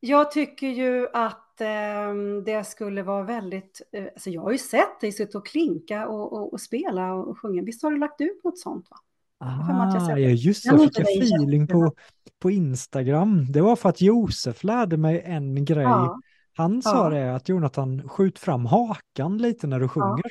Jag 0.00 0.30
tycker 0.30 0.66
ju 0.66 1.08
att 1.12 1.60
eh, 1.60 2.14
det 2.44 2.66
skulle 2.66 3.02
vara 3.02 3.22
väldigt, 3.22 3.82
eh, 3.92 4.04
alltså 4.04 4.30
jag 4.30 4.42
har 4.42 4.52
ju 4.52 4.58
sett 4.58 5.00
dig 5.00 5.12
sitta 5.12 5.38
och 5.38 5.46
klinka 5.46 6.08
och, 6.08 6.32
och, 6.32 6.52
och, 6.52 6.60
spela 6.60 7.14
och 7.14 7.38
sjunga. 7.38 7.62
Visst 7.62 7.82
har 7.82 7.90
du 7.90 7.98
lagt 7.98 8.20
ut 8.20 8.44
något 8.44 8.58
sånt? 8.58 8.86
Va? 8.90 8.96
Ah, 9.40 10.08
ja, 10.08 10.16
just 10.18 10.64
det. 10.64 10.70
Jag 10.70 10.80
fick 10.80 10.98
en 10.98 11.04
feeling 11.04 11.66
på, 11.66 11.94
på 12.38 12.50
Instagram. 12.50 13.52
Det 13.52 13.60
var 13.60 13.76
för 13.76 13.88
att 13.88 14.00
Josef 14.00 14.64
lärde 14.64 14.96
mig 14.96 15.22
en 15.24 15.64
grej. 15.64 15.82
Ja. 15.82 16.20
Han 16.56 16.74
ja. 16.74 16.90
sa 16.90 17.10
det 17.10 17.34
att 17.34 17.48
Jonathan, 17.48 18.08
skjut 18.08 18.38
fram 18.38 18.66
hakan 18.66 19.38
lite 19.38 19.66
när 19.66 19.80
du 19.80 19.88
sjunger. 19.88 20.30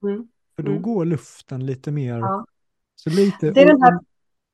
Ja. 0.00 0.08
Mm. 0.08 0.28
För 0.56 0.62
då 0.62 0.70
mm. 0.70 0.82
går 0.82 1.04
luften 1.04 1.66
lite 1.66 1.90
mer. 1.90 2.18
Ja. 2.18 2.46
Så 2.96 3.10
lite, 3.10 3.50
det 3.50 3.62
är 3.62 3.66
den 3.66 3.82
här... 3.82 3.98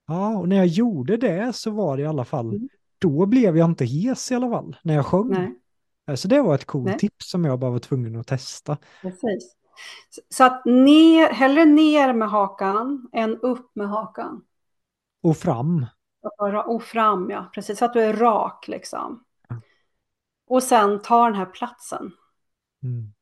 Ja, 0.07 0.39
och 0.39 0.49
när 0.49 0.57
jag 0.57 0.67
gjorde 0.67 1.17
det 1.17 1.53
så 1.53 1.71
var 1.71 1.97
det 1.97 2.03
i 2.03 2.07
alla 2.07 2.25
fall, 2.25 2.49
mm. 2.49 2.69
då 2.99 3.27
blev 3.27 3.57
jag 3.57 3.71
inte 3.71 3.85
hes 3.85 4.31
i 4.33 4.35
alla 4.35 4.51
fall, 4.51 4.77
när 4.83 4.95
jag 4.95 5.07
sjöng. 5.07 5.29
Nej. 5.29 5.55
Eh, 6.09 6.15
så 6.15 6.29
det 6.29 6.43
var 6.43 6.55
ett 6.55 6.65
coolt 6.65 6.99
tips 6.99 7.31
som 7.31 7.45
jag 7.45 7.59
bara 7.59 7.71
var 7.71 7.79
tvungen 7.79 8.17
att 8.17 8.27
testa. 8.27 8.77
Precis. 9.03 9.55
Så 10.29 10.45
att 10.45 10.65
ner, 10.65 11.29
hellre 11.29 11.65
ner 11.65 12.13
med 12.13 12.31
hakan 12.31 13.09
än 13.13 13.39
upp 13.39 13.71
med 13.75 13.89
hakan. 13.89 14.45
Och 15.23 15.37
fram. 15.37 15.87
Och 16.67 16.83
fram, 16.83 17.31
ja. 17.31 17.51
Precis, 17.55 17.79
så 17.79 17.85
att 17.85 17.93
du 17.93 18.01
är 18.01 18.13
rak 18.13 18.69
liksom. 18.69 19.25
Och 20.49 20.63
sen 20.63 21.03
ta 21.03 21.25
den 21.25 21.35
här 21.35 21.47
platsen. 21.47 22.13
Mm. 22.83 23.13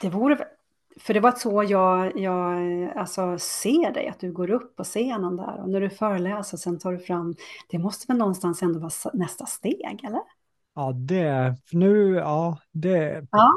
Det 0.00 0.08
vore 0.08 0.48
för 1.00 1.14
det 1.14 1.20
var 1.20 1.32
så 1.32 1.62
jag, 1.68 2.18
jag 2.18 2.58
alltså, 2.96 3.38
ser 3.38 3.92
dig, 3.92 4.08
att 4.08 4.20
du 4.20 4.32
går 4.32 4.50
upp 4.50 4.76
på 4.76 4.84
scenen 4.84 5.36
där 5.36 5.62
och 5.62 5.70
när 5.70 5.80
du 5.80 5.90
föreläser 5.90 6.56
sen 6.56 6.78
tar 6.78 6.92
du 6.92 6.98
fram, 6.98 7.34
det 7.70 7.78
måste 7.78 8.06
väl 8.08 8.16
någonstans 8.18 8.62
ändå 8.62 8.78
vara 8.78 8.90
nästa 9.14 9.46
steg, 9.46 10.00
eller? 10.04 10.20
Ja, 10.74 10.92
det, 10.92 11.56
nu, 11.72 12.14
ja, 12.14 12.58
det, 12.72 13.26
Ja. 13.30 13.52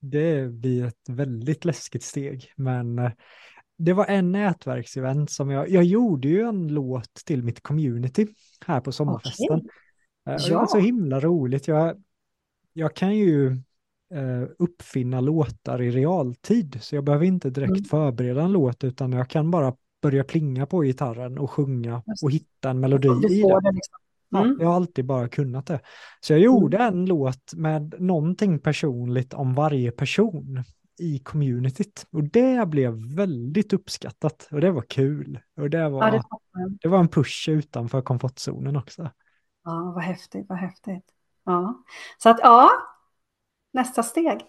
det 0.00 0.52
blir 0.52 0.84
ett 0.86 1.08
väldigt 1.08 1.64
läskigt 1.64 2.02
steg. 2.02 2.52
Men 2.56 2.98
eh, 2.98 3.10
det 3.78 3.92
var 3.92 4.06
en 4.06 4.32
nätverksevent 4.32 5.30
som 5.30 5.50
jag, 5.50 5.68
jag 5.68 5.84
gjorde 5.84 6.28
ju 6.28 6.42
en 6.42 6.68
låt 6.68 7.14
till 7.14 7.42
mitt 7.42 7.62
community 7.62 8.26
här 8.66 8.80
på 8.80 8.92
sommarfesten. 8.92 9.68
Eh, 10.26 10.34
och 10.34 10.40
Det 10.40 10.54
var 10.54 10.62
Ja. 10.62 10.66
så 10.66 10.78
himla 10.78 11.20
roligt. 11.20 11.68
Jag, 11.68 12.02
jag 12.72 12.96
kan 12.96 13.16
ju 13.16 13.56
eh, 14.14 14.48
uppfinna 14.58 15.20
låtar 15.20 15.82
i 15.82 15.90
realtid, 15.90 16.78
så 16.80 16.94
jag 16.94 17.04
behöver 17.04 17.24
inte 17.26 17.50
direkt 17.50 17.70
Mm. 17.70 17.84
förbereda 17.84 18.42
en 18.42 18.52
låt, 18.52 18.84
utan 18.84 19.12
jag 19.12 19.28
kan 19.30 19.50
bara 19.50 19.74
börja 20.02 20.24
plinga 20.24 20.66
på 20.66 20.80
gitarren 20.82 21.38
och 21.38 21.50
sjunga 21.50 22.02
och 22.22 22.30
hitta 22.30 22.70
en 22.70 22.80
melodi 22.80 23.08
i 23.08 23.10
det. 23.42 23.60
det 23.60 23.72
liksom. 23.72 23.98
Ja, 24.32 24.44
Mm. 24.44 24.56
jag 24.60 24.66
har 24.68 24.74
alltid 24.76 25.04
bara 25.06 25.28
kunnat 25.28 25.66
det. 25.66 25.80
Så 26.20 26.32
jag 26.32 26.40
gjorde 26.40 26.78
en 26.78 27.06
låt 27.06 27.54
med 27.56 27.94
någonting 27.98 28.58
personligt 28.58 29.34
om 29.34 29.54
varje 29.54 29.90
person 29.90 30.64
i 31.00 31.18
communityt. 31.18 32.06
Och 32.12 32.24
det 32.24 32.68
blev 32.68 33.14
väldigt 33.14 33.72
uppskattat 33.72 34.48
och 34.50 34.60
det 34.60 34.70
var 34.70 34.82
kul. 34.82 35.40
Och 35.56 35.70
det 35.70 35.78
Ja, 35.78 35.88
var, 35.88 36.10
det 36.10 36.16
fattar 36.22 36.40
jag. 36.60 36.78
det 36.82 36.88
var 36.88 36.98
en 36.98 37.08
push 37.08 37.48
utanför 37.48 38.02
komfortzonen 38.02 38.76
också. 38.76 39.10
Ja, 39.64 39.92
vad 39.94 40.04
häftigt, 40.04 40.46
vad 40.48 40.58
häftigt. 40.58 41.04
Ja. 41.44 41.84
Så 42.18 42.28
att 42.28 42.38
ja, 42.42 42.70
nästa 43.72 44.02
steg. 44.02 44.40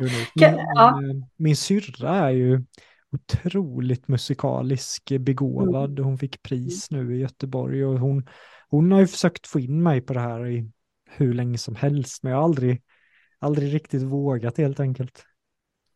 Min, 0.00 0.26
ja. 0.74 1.00
min, 1.00 1.26
min 1.36 1.56
syrra 1.56 2.16
är 2.16 2.30
ju 2.30 2.64
otroligt 3.12 4.08
musikalisk 4.08 5.12
begåvad. 5.20 5.90
Mm. 5.90 6.04
Hon 6.04 6.18
fick 6.18 6.42
pris 6.42 6.90
nu 6.90 7.16
i 7.16 7.18
Göteborg 7.18 7.84
och 7.84 7.98
hon, 7.98 8.28
hon 8.68 8.92
har 8.92 9.00
ju 9.00 9.06
försökt 9.06 9.46
få 9.46 9.60
in 9.60 9.82
mig 9.82 10.00
på 10.00 10.12
det 10.12 10.20
här 10.20 10.46
i 10.46 10.70
hur 11.10 11.34
länge 11.34 11.58
som 11.58 11.74
helst, 11.74 12.22
men 12.22 12.32
jag 12.32 12.38
har 12.38 12.44
aldrig, 12.44 12.82
aldrig 13.38 13.74
riktigt 13.74 14.02
vågat 14.02 14.58
helt 14.58 14.80
enkelt. 14.80 15.24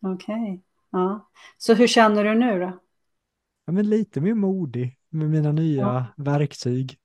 Okej. 0.01 0.63
Ja. 0.91 1.31
Så 1.59 1.75
hur 1.75 1.87
känner 1.87 2.25
du 2.25 2.35
nu 2.35 2.61
då? 2.61 2.81
Ja, 3.65 3.73
men 3.73 3.91
lite 3.91 4.21
mer 4.21 4.35
modig 4.35 4.99
med 5.09 5.31
mina 5.31 5.53
nya 5.53 6.07
verktyg. 6.17 6.99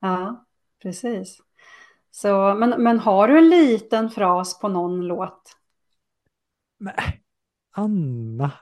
Ja, 0.00 0.46
precis. 0.82 1.38
Så, 2.14 2.54
men, 2.54 2.82
men 2.82 2.98
har 2.98 3.28
du 3.28 3.38
en 3.38 3.48
liten 3.48 4.10
fras 4.10 4.58
på 4.58 4.68
någon 4.68 5.00
låt? 5.00 5.56
Men, 6.78 6.94
Anna. 7.70 8.50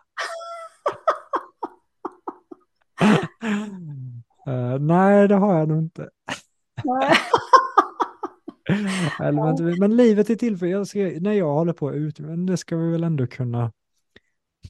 Eh, 4.46 4.78
nej, 4.80 5.28
det 5.28 5.34
har 5.34 5.58
jag 5.58 5.68
nog 5.68 5.78
inte. 5.78 6.10
Nej. 6.84 7.16
Men, 9.18 9.78
men 9.78 9.96
livet 9.96 10.30
är 10.30 10.34
till 10.34 10.58
för, 10.58 10.66
jag 10.66 10.86
ska, 10.86 10.98
när 10.98 11.32
jag 11.32 11.52
håller 11.52 11.72
på 11.72 11.92
ut, 11.92 12.18
men 12.18 12.46
det 12.46 12.56
ska 12.56 12.76
vi 12.76 12.90
väl 12.90 13.04
ändå 13.04 13.26
kunna. 13.26 13.72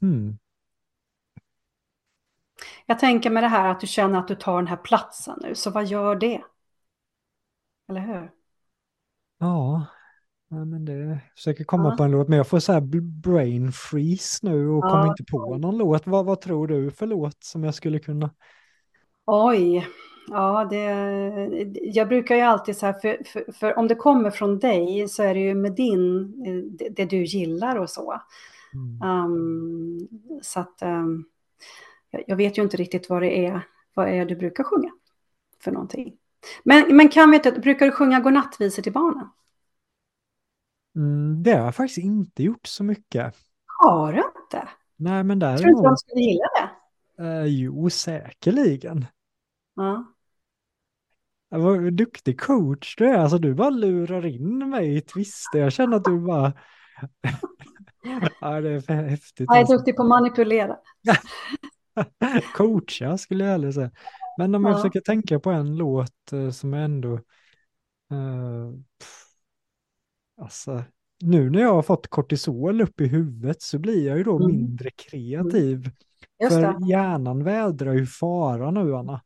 Hmm. 0.00 0.38
Jag 2.86 2.98
tänker 2.98 3.30
med 3.30 3.42
det 3.42 3.48
här 3.48 3.68
att 3.68 3.80
du 3.80 3.86
känner 3.86 4.18
att 4.18 4.28
du 4.28 4.34
tar 4.34 4.56
den 4.56 4.66
här 4.66 4.76
platsen 4.76 5.38
nu, 5.42 5.54
så 5.54 5.70
vad 5.70 5.86
gör 5.86 6.16
det? 6.16 6.42
Eller 7.88 8.00
hur? 8.00 8.41
Ja, 9.42 9.86
men 10.48 10.84
det 10.84 11.18
försöker 11.36 11.64
komma 11.64 11.88
Ja. 11.88 11.96
på 11.96 12.02
en 12.02 12.10
låt, 12.10 12.28
men 12.28 12.36
jag 12.36 12.48
får 12.48 12.58
så 12.58 12.72
här 12.72 12.80
brain 13.22 13.72
freeze 13.72 14.46
nu 14.46 14.68
och 14.68 14.84
Ja. 14.84 14.90
kommer 14.90 15.06
inte 15.06 15.24
på 15.24 15.58
någon 15.58 15.78
låt. 15.78 16.06
Vad, 16.06 16.24
vad 16.26 16.40
tror 16.40 16.66
du 16.66 16.90
för 16.90 17.06
låt 17.06 17.44
som 17.44 17.64
jag 17.64 17.74
skulle 17.74 17.98
kunna? 17.98 18.30
Oj, 19.26 19.86
ja 20.28 20.66
det, 20.70 20.84
jag 21.82 22.08
brukar 22.08 22.34
ju 22.36 22.40
alltid 22.40 22.76
så 22.76 22.86
här, 22.86 22.92
för, 22.92 23.24
för, 23.24 23.52
för 23.52 23.78
om 23.78 23.88
det 23.88 23.94
kommer 23.94 24.30
från 24.30 24.58
dig 24.58 25.08
så 25.08 25.22
är 25.22 25.34
det 25.34 25.40
ju 25.40 25.54
med 25.54 25.72
din, 25.72 26.34
eh, 26.46 26.78
det, 26.78 26.88
det 26.88 27.04
du 27.04 27.24
gillar 27.24 27.76
och 27.76 27.90
så. 27.90 28.20
Mm. 28.74 29.24
Um, 29.24 30.08
så 30.42 30.60
att 30.60 30.82
um, 30.82 31.24
jag, 32.10 32.24
jag 32.26 32.36
vet 32.36 32.58
ju 32.58 32.62
inte 32.62 32.76
riktigt 32.76 33.10
vad 33.10 33.22
det 33.22 33.46
är, 33.46 33.60
vad 33.94 34.08
är 34.08 34.24
du 34.24 34.36
brukar 34.36 34.64
sjunga 34.64 34.90
för 35.64 35.72
någonting. 35.72 36.16
Men, 36.64 36.96
men 36.96 37.08
kan 37.08 37.30
vi 37.30 37.36
inte, 37.36 37.52
brukar 37.52 37.86
du 37.86 37.92
sjunga 37.92 38.20
godnattvisor 38.20 38.82
till 38.82 38.92
barnen? 38.92 39.28
Mm, 40.96 41.42
det 41.42 41.52
har 41.52 41.64
jag 41.64 41.74
faktiskt 41.74 41.98
inte 41.98 42.42
gjort 42.42 42.66
så 42.66 42.84
mycket. 42.84 43.34
Har 43.66 44.12
du 44.12 44.18
inte? 44.42 44.68
Nej, 44.96 45.24
men 45.24 45.40
Tror 45.40 45.48
du 45.48 45.52
inte 45.54 45.64
däremot, 45.64 45.84
de 45.84 45.96
skulle 45.96 46.20
gilla 46.20 46.44
det? 46.54 46.70
eh, 47.24 47.44
jo, 47.44 47.90
säkerligen. 47.90 49.06
Ja, 49.74 50.04
Vad 51.48 51.92
duktig 51.92 52.40
coach 52.40 52.96
du 52.96 53.06
är. 53.08 53.18
Alltså 53.18 53.38
du 53.38 53.54
bara 53.54 53.70
lurar 53.70 54.26
in 54.26 54.70
mig 54.70 54.96
i 54.96 55.00
twister. 55.00 55.58
Jag 55.58 55.72
känner 55.72 55.96
att 55.96 56.04
du 56.04 56.20
bara... 56.20 56.52
ja, 58.40 58.60
det 58.60 58.70
är 58.70 58.80
för 58.80 58.94
häftigt. 58.94 59.46
Jag 59.48 59.56
är 59.56 59.60
Alltså. 59.60 59.76
duktig 59.76 59.96
på 59.96 60.02
att 60.02 60.08
manipulera. 60.08 60.76
Coacha 62.54 63.18
skulle 63.18 63.44
jag 63.44 63.50
hellre 63.50 63.72
säga. 63.72 63.90
Men 64.38 64.54
om 64.54 64.64
jag 64.64 64.72
Ja. 64.72 64.76
försöker 64.76 65.00
tänka 65.00 65.40
på 65.40 65.50
en 65.50 65.76
låt 65.76 66.32
eh, 66.32 66.50
som 66.50 66.74
är 66.74 66.84
ändå... 66.84 67.14
eh, 68.10 68.70
pff, 69.00 69.24
alltså, 70.40 70.84
nu 71.24 71.50
när 71.50 71.60
jag 71.60 71.74
har 71.74 71.82
fått 71.82 72.08
kortisol 72.08 72.80
upp 72.80 73.00
i 73.00 73.06
huvudet 73.06 73.62
så 73.62 73.78
blir 73.78 74.06
jag 74.06 74.18
ju 74.18 74.24
då 74.24 74.36
Mm. 74.36 74.46
mindre 74.46 74.90
kreativ. 74.90 75.90
Just 76.40 76.52
För 76.52 76.60
det. 76.62 76.86
hjärnan 76.88 77.44
vädrar 77.44 77.92
ju 77.92 78.06
fara 78.06 78.70
nu, 78.70 78.96
Anna. 78.96 79.22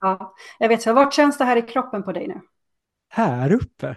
Ja. 0.00 0.34
Jag 0.58 0.68
vet, 0.68 0.82
så 0.82 0.92
vart 0.92 1.14
känns 1.14 1.38
det 1.38 1.44
här 1.44 1.56
i 1.56 1.62
kroppen 1.62 2.02
på 2.02 2.12
dig 2.12 2.28
nu? 2.28 2.40
Här 3.08 3.52
uppe. 3.52 3.96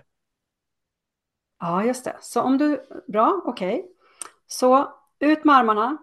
Ja, 1.59 1.83
just 1.85 2.05
det. 2.05 2.17
Så 2.21 2.41
om 2.41 2.57
du... 2.57 2.85
Bra, 3.07 3.41
okej. 3.45 3.85
Så 4.47 4.93
ut 5.19 5.43
med 5.45 5.55
armarna. 5.55 5.97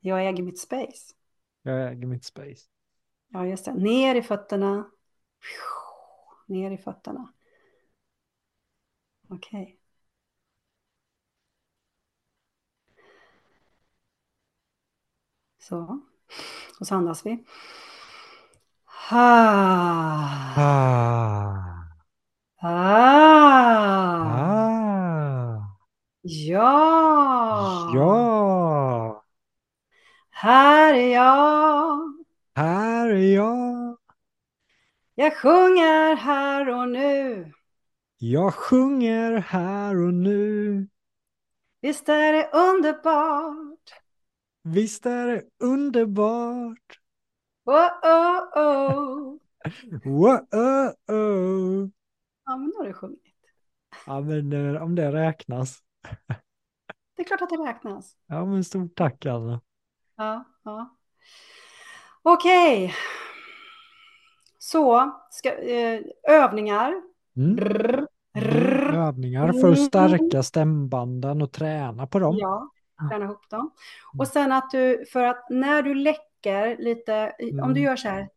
Jag 0.00 0.26
äger 0.28 0.42
mitt 0.42 0.58
space. 0.60 1.14
Jag 1.66 1.92
äger 1.92 2.06
mitt 2.06 2.24
space. 2.24 2.66
Ja, 3.28 3.46
just 3.46 3.64
det. 3.64 3.74
Ner 3.74 4.14
i 4.14 4.22
fötterna. 4.22 4.90
Ner 6.46 6.70
i 6.70 6.78
fötterna. 6.78 7.32
Okej. 9.28 9.78
Så. 15.58 16.00
Och 16.80 16.86
så 16.86 16.94
andas 16.94 17.26
vi. 17.26 17.44
Ah. 19.10 20.26
Ah. 20.56 21.06
Ah. 22.62 22.68
Ah. 22.68 23.36
Ja. 26.22 27.90
Ja. 27.94 29.25
Här 30.38 30.94
är 30.94 31.14
jag. 31.14 32.24
Här 32.54 33.08
är 33.08 33.34
jag. 33.34 33.98
Jag 35.14 35.36
sjunger 35.36 36.16
här 36.16 36.68
och 36.68 36.88
nu. 36.88 37.52
Jag 38.18 38.54
sjunger 38.54 39.32
här 39.32 40.06
och 40.06 40.14
nu. 40.14 40.88
Visst 41.80 42.08
är 42.08 42.32
det 42.32 42.50
underbart. 42.52 43.90
Visst 44.62 45.06
är 45.06 45.26
det 45.26 45.42
underbart. 45.58 47.00
Oh, 47.64 47.90
oh, 48.02 48.58
oh. 48.58 49.38
Wow, 50.04 50.46
oh, 50.52 51.16
oh. 51.16 51.88
Ja, 52.44 52.56
men 52.56 52.70
då 52.70 52.78
har 52.78 52.86
du 52.86 52.92
sjungit. 52.92 53.34
Ja, 54.06 54.20
men 54.20 54.52
eh, 54.52 54.82
om 54.82 54.94
det 54.94 55.12
räknas. 55.12 55.82
Det 57.16 57.22
är 57.22 57.24
klart 57.24 57.42
att 57.42 57.50
det 57.50 57.56
räknas. 57.56 58.16
Ja, 58.26 58.44
men 58.44 58.64
stort 58.64 58.96
tack 58.96 59.26
Anna. 59.26 59.60
Ja, 60.16 60.44
ja. 60.64 60.96
Okej. 62.22 62.94
Så, 64.58 65.12
ska, 65.30 65.52
eh, 65.52 66.00
övningar. 66.28 66.94
Mm. 67.36 67.56
Brr, 67.56 68.06
Mm. 68.34 68.50
brr. 68.50 68.94
Övningar 68.94 69.52
för 69.52 69.72
att 69.72 69.78
stärka 69.86 70.42
stämbanden 70.42 71.42
och 71.42 71.52
träna 71.52 72.06
på 72.06 72.18
dem. 72.18 72.36
Ja, 72.38 72.70
träna 73.10 73.24
ihop 73.24 73.50
dem. 73.50 73.70
Och 74.18 74.28
sen 74.28 74.52
att 74.52 74.70
du, 74.70 75.04
för 75.12 75.22
att 75.24 75.50
när 75.50 75.82
du 75.82 75.94
läcker 75.94 76.76
lite, 76.78 77.32
om 77.40 77.56
du 77.74 77.80
Mm. 77.80 77.82
gör 77.82 77.96
så 77.96 78.08
här. 78.08 78.28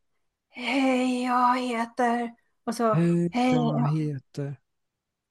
Hej, 0.49 1.23
jag 1.23 1.57
heter. 1.59 2.33
Och 2.63 2.75
så, 2.75 2.93
Hej, 2.93 3.29
jag 3.33 3.79
ja. 3.79 3.87
heter. 3.87 4.55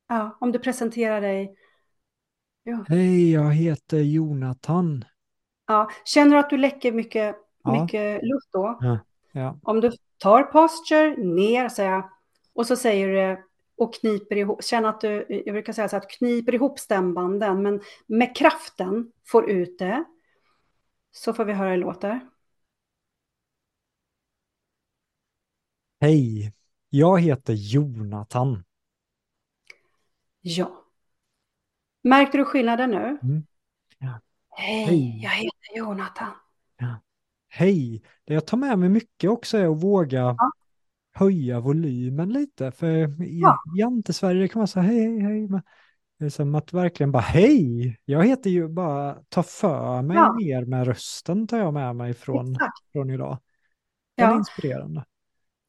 ja, 0.09 0.37
om 0.41 0.53
du 0.53 0.59
presenterar 0.59 1.21
dig. 1.21 1.55
Ja. 2.63 2.85
Hej, 2.89 3.33
jag 3.33 3.53
heter 3.55 3.99
Jonathan. 3.99 5.05
Ja. 5.69 5.91
Känner 6.05 6.31
du 6.35 6.39
att 6.39 6.51
du 6.51 6.57
läcker 6.57 6.93
mycket, 6.93 7.37
Ja. 7.65 7.83
mycket 7.83 8.23
luft 8.23 8.53
då? 8.53 8.79
Ja. 9.33 9.59
Om 9.63 9.81
du 9.81 9.91
tar 10.19 10.43
posture 10.43 11.17
ner 11.17 11.69
säger 11.69 11.91
jag, 11.91 12.11
och 12.53 12.67
så 12.67 12.77
säger 12.77 13.09
du 13.09 13.43
och 13.77 13.95
kniper 13.95 14.37
ihop, 14.37 14.65
känn 14.65 14.85
att 14.85 15.01
du, 15.01 15.27
jag 15.47 15.55
brukar 15.55 15.73
säga 15.73 15.89
så 15.89 15.97
här, 15.97 16.03
att 16.03 16.11
kniper 16.11 16.55
ihop 16.55 16.79
stämbanden, 16.79 17.63
men 17.63 17.81
med 18.07 18.37
kraften 18.37 19.13
får 19.27 19.51
ut 19.51 19.79
det. 19.79 20.05
Så 21.11 21.33
får 21.33 21.45
vi 21.45 21.53
höra 21.53 21.69
hur 21.69 21.77
det 21.77 21.83
låter. 21.83 22.21
Hej, 26.01 26.53
Jag 26.91 27.21
heter 27.21 27.53
Jonathan. 27.53 28.65
Ja. 30.41 30.85
Märkte 32.03 32.39
du 32.39 32.45
skillnaden 32.45 32.91
nu? 32.91 33.19
Mm. 33.23 33.47
Ja. 33.99 34.21
Hej, 34.61 34.85
Hej, 34.85 35.21
jag 35.23 35.31
heter 35.31 35.77
Jonathan. 35.77 36.29
Ja. 36.79 37.01
Hej, 37.49 38.03
det 38.25 38.35
jag 38.35 38.47
tar 38.47 38.57
med 38.57 38.79
mig 38.79 38.89
mycket 38.89 39.31
också 39.31 39.59
är 39.59 39.73
att 39.73 39.83
våga 39.83 40.19
ja. 40.19 40.51
höja 41.15 41.61
volymen 41.61 42.29
lite. 42.29 42.71
För 42.71 43.23
i 43.23 43.41
ja. 43.41 43.57
Jante-Sverige 43.79 44.49
kan 44.49 44.61
man 44.61 44.69
säga 44.69 44.83
hej, 44.83 45.01
hej, 45.01 45.21
hej. 45.21 45.49
Men 45.49 45.63
det 46.19 46.25
är 46.25 46.29
som 46.29 46.55
att 46.55 46.73
verkligen 46.73 47.13
bara 47.13 47.23
hej, 47.23 47.99
jag 48.05 48.27
heter 48.27 48.51
ju 48.51 48.69
bara 48.69 49.17
ta 49.29 49.43
för 49.43 50.03
mig 50.03 50.17
ja. 50.17 50.33
mer 50.33 50.65
med 50.65 50.87
rösten 50.87 51.47
tar 51.47 51.59
jag 51.59 51.75
med 51.75 51.97
mig 51.97 52.15
från, 52.15 52.57
från 52.93 53.11
idag. 53.11 53.39
Det 54.17 54.23
är 54.23 54.27
ja. 54.31 54.37
inspirerande. 54.37 55.05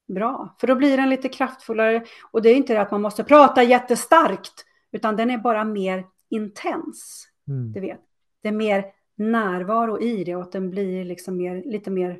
Bra, 0.07 0.55
för 0.59 0.67
då 0.67 0.75
blir 0.75 0.97
den 0.97 1.09
lite 1.09 1.29
kraftfullare. 1.29 2.03
Och 2.31 2.41
det 2.41 2.49
är 2.49 2.55
inte 2.55 2.73
det 2.73 2.81
att 2.81 2.91
man 2.91 3.01
måste 3.01 3.23
prata 3.23 3.63
jättestarkt, 3.63 4.65
utan 4.91 5.15
den 5.15 5.29
är 5.29 5.37
bara 5.37 5.63
mer 5.63 6.05
intens. 6.29 7.27
Mm. 7.47 7.71
Du 7.71 7.79
vet. 7.79 8.08
Det 8.41 8.47
är 8.47 8.53
mer 8.53 8.85
närvaro 9.15 10.01
i 10.01 10.23
det 10.23 10.35
och 10.35 10.41
att 10.41 10.51
den 10.51 10.69
blir 10.69 11.05
liksom 11.05 11.37
mer, 11.37 11.63
lite 11.65 11.91
mer 11.91 12.19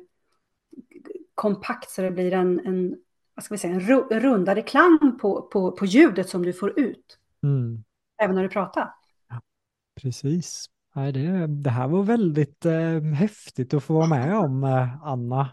kompakt 1.34 1.90
så 1.90 2.02
det 2.02 2.10
blir 2.10 2.32
en, 2.32 2.66
en, 2.66 2.96
vad 3.34 3.44
ska 3.44 3.54
vi 3.54 3.58
säga, 3.58 3.74
en 3.74 4.20
rundare 4.20 4.62
klang 4.62 5.18
på, 5.20 5.42
på, 5.42 5.72
på 5.72 5.86
ljudet 5.86 6.28
som 6.28 6.42
du 6.42 6.52
får 6.52 6.80
ut. 6.80 7.18
Mm. 7.42 7.84
Även 8.22 8.36
när 8.36 8.42
du 8.42 8.48
pratar. 8.48 8.94
Ja, 9.28 9.40
precis. 10.02 10.66
Nej, 10.94 11.12
det, 11.12 11.46
det 11.46 11.70
här 11.70 11.88
var 11.88 12.02
väldigt 12.02 12.66
eh, 12.66 13.00
häftigt 13.00 13.74
att 13.74 13.84
få 13.84 13.94
vara 13.94 14.06
med 14.06 14.36
om, 14.36 14.64
eh, 14.64 15.06
Anna. 15.06 15.48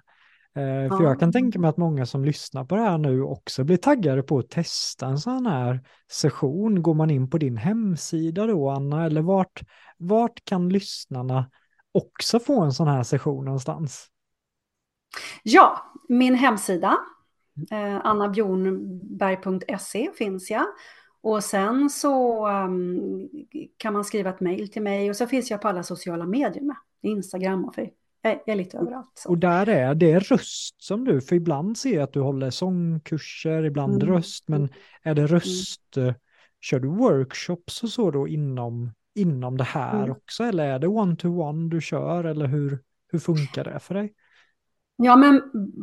Eh, 0.57 0.97
för 0.97 1.03
jag 1.03 1.19
kan 1.19 1.31
tänka 1.31 1.59
mig 1.59 1.69
att 1.69 1.77
många 1.77 2.05
som 2.05 2.25
lyssnar 2.25 2.65
på 2.65 2.75
det 2.75 2.81
här 2.81 2.97
nu 2.97 3.21
också 3.21 3.63
blir 3.63 3.77
taggade 3.77 4.23
på 4.23 4.39
att 4.39 4.49
testa 4.49 5.05
en 5.05 5.17
sån 5.17 5.45
här 5.45 5.83
session. 6.11 6.81
Går 6.81 6.93
man 6.93 7.09
in 7.09 7.29
på 7.29 7.37
din 7.37 7.57
hemsida 7.57 8.47
då, 8.47 8.69
Anna, 8.69 9.05
eller 9.05 9.21
vart, 9.21 9.61
vart 9.97 10.45
kan 10.45 10.69
lyssnarna 10.69 11.49
också 11.91 12.39
få 12.39 12.61
en 12.61 12.73
sån 12.73 12.87
här 12.87 13.03
session 13.03 13.45
någonstans? 13.45 14.07
Ja, 15.43 15.93
min 16.09 16.35
hemsida, 16.35 16.97
eh, 17.71 18.05
annabjornberg.se 18.05 20.11
finns 20.17 20.51
jag. 20.51 20.65
Och 21.21 21.43
sen 21.43 21.89
så 21.89 22.47
um, 22.47 23.29
kan 23.77 23.93
man 23.93 24.05
skriva 24.05 24.29
ett 24.29 24.39
mejl 24.39 24.71
till 24.71 24.81
mig 24.81 25.09
och 25.09 25.15
så 25.15 25.27
finns 25.27 25.51
jag 25.51 25.61
på 25.61 25.67
alla 25.67 25.83
sociala 25.83 26.25
medier 26.25 26.63
med. 26.63 26.75
Instagram 27.01 27.65
och 27.65 27.75
jag 28.21 28.49
är 28.49 28.55
lite 28.55 28.77
överallt. 28.77 29.11
Så. 29.13 29.29
Och 29.29 29.37
där 29.37 29.69
är 29.69 29.95
det 29.95 30.19
röst 30.19 30.83
som 30.83 31.05
du, 31.05 31.21
för 31.21 31.35
ibland 31.35 31.77
ser 31.77 31.93
jag 31.95 32.03
att 32.03 32.13
du 32.13 32.19
håller 32.21 32.49
sångkurser, 32.49 33.63
ibland 33.63 34.03
mm. 34.03 34.15
röst, 34.15 34.47
men 34.47 34.69
är 35.03 35.15
det 35.15 35.27
röst, 35.27 35.97
mm. 35.97 36.13
kör 36.61 36.79
du 36.79 36.87
workshops 36.87 37.83
och 37.83 37.89
så 37.89 38.11
då 38.11 38.27
inom, 38.27 38.91
inom 39.15 39.57
det 39.57 39.63
här 39.63 40.03
mm. 40.03 40.11
också, 40.11 40.43
eller 40.43 40.65
är 40.65 40.79
det 40.79 40.87
one-to-one 40.87 41.65
-one 41.65 41.69
du 41.69 41.81
kör, 41.81 42.23
eller 42.23 42.47
hur, 42.47 42.79
hur 43.11 43.19
funkar 43.19 43.63
det 43.63 43.79
för 43.79 43.93
dig? 43.93 44.13
Ja, 44.95 45.15
men 45.15 45.41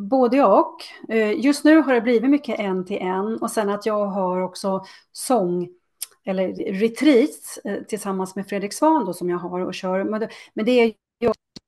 både 0.09 0.43
och. 0.43 0.77
Eh, 1.09 1.45
just 1.45 1.63
nu 1.63 1.81
har 1.81 1.93
det 1.93 2.01
blivit 2.01 2.29
mycket 2.29 2.59
en 2.59 2.85
till 2.85 2.97
en 2.97 3.37
och 3.37 3.51
sen 3.51 3.69
att 3.69 3.85
jag 3.85 4.05
har 4.05 4.41
också 4.41 4.83
sång 5.11 5.69
eller 6.25 6.73
retreat 6.73 7.59
eh, 7.63 7.83
tillsammans 7.83 8.35
med 8.35 8.47
Fredrik 8.47 8.73
Svan 8.73 9.05
då, 9.05 9.13
som 9.13 9.29
jag 9.29 9.37
har 9.37 9.59
och 9.59 9.73
kör. 9.73 10.03
Men 10.53 10.65
det 10.65 10.71
är 10.71 10.93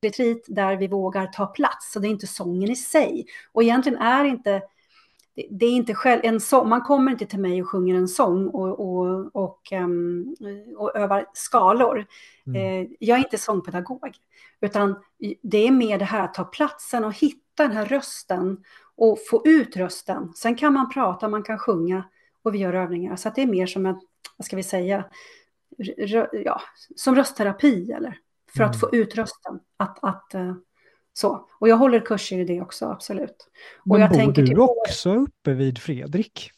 retreat 0.02 0.42
där 0.48 0.78
vi 0.78 0.88
vågar 0.88 1.28
ta 1.28 1.46
plats. 1.46 1.92
Så 1.92 2.00
det 2.00 2.08
är 2.08 2.10
inte 2.10 2.28
sången 2.28 2.72
i 2.72 2.76
sig. 2.76 3.26
Och 3.52 3.64
egentligen 3.64 4.00
är 4.00 4.24
inte 4.24 4.62
det 5.50 5.66
är 5.66 5.72
inte 5.72 5.94
själv, 5.96 6.22
en 6.24 6.40
sång, 6.40 6.70
man 6.70 6.82
kommer 6.82 7.12
inte 7.12 7.26
till 7.26 7.40
mig 7.40 7.62
och 7.62 7.70
sjunger 7.70 7.96
en 7.96 8.08
sång 8.08 8.48
och, 8.48 8.80
och, 8.80 9.36
och, 9.36 9.72
um, 9.72 10.36
och 10.78 10.96
övar 10.96 11.26
skalor. 11.34 12.06
Mm. 12.48 12.62
Eh, 12.62 12.90
jag 13.00 13.20
är 13.20 13.24
inte 13.24 13.38
sångpedagog, 13.38 14.18
utan 14.62 14.96
det 15.42 15.68
är 15.68 15.72
mer 15.72 16.00
det 16.00 16.06
här 16.06 16.24
att 16.24 16.34
ta 16.34 16.44
platsen 16.44 17.06
och 17.06 17.14
hitta 17.14 17.64
den 17.64 17.72
här 17.72 17.86
rösten 17.86 18.64
och 18.96 19.18
få 19.30 19.42
ut 19.46 19.78
rösten. 19.78 20.34
Sen 20.36 20.56
kan 20.56 20.74
man 20.74 20.90
prata, 20.90 21.28
man 21.28 21.44
kan 21.44 21.60
sjunga 21.60 22.04
och 22.44 22.54
vi 22.54 22.58
gör 22.58 22.74
övningar. 22.74 23.16
Så 23.16 23.32
det 23.36 23.42
är 23.42 23.48
mer 23.48 23.66
som 23.68 23.86
en, 23.86 24.00
vad 24.38 24.46
ska 24.46 24.56
vi 24.56 24.64
säga, 24.64 25.04
ja, 26.32 26.62
som 26.96 27.16
röstterapi 27.16 27.92
eller 27.92 28.18
för 28.56 28.64
att 28.64 28.76
mm. 28.76 28.80
få 28.80 28.96
ut 28.96 29.16
rösten. 29.16 29.60
Att, 29.78 30.00
att, 30.02 30.32
uh, 30.36 30.54
så. 31.14 31.48
Och 31.60 31.70
jag 31.70 31.78
håller 31.78 32.00
kurser 32.00 32.40
i 32.40 32.44
det 32.44 32.62
också, 32.62 32.86
absolut. 32.86 33.50
Men 33.86 33.96
och 33.96 34.00
jag 34.00 34.10
bor 34.10 34.18
tänker 34.18 34.42
du 34.42 34.48
till... 34.48 34.60
också 34.60 35.16
uppe 35.16 35.54
vid 35.54 35.78
Fredrik? 35.78 36.52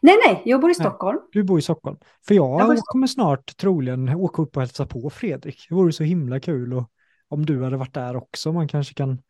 Nej, 0.00 0.18
nej, 0.26 0.42
jag 0.44 0.60
bor 0.60 0.70
i 0.70 0.74
Stockholm. 0.74 1.18
Nej, 1.18 1.28
du 1.32 1.42
bor 1.42 1.58
i 1.58 1.62
Stockholm. 1.62 1.96
För 2.26 2.34
jag, 2.34 2.60
jag 2.60 2.78
kommer 2.78 3.06
snart 3.06 3.56
troligen 3.56 4.08
åka 4.08 4.42
upp 4.42 4.56
och 4.56 4.62
hälsa 4.62 4.86
på 4.86 5.10
Fredrik. 5.10 5.66
Det 5.68 5.74
vore 5.74 5.92
så 5.92 6.02
himla 6.02 6.40
kul 6.40 6.72
och 6.72 6.90
om 7.28 7.46
du 7.46 7.64
hade 7.64 7.76
varit 7.76 7.94
där 7.94 8.16
också. 8.16 8.52
Man 8.52 8.68
kanske 8.68 8.94
kan 8.94 9.22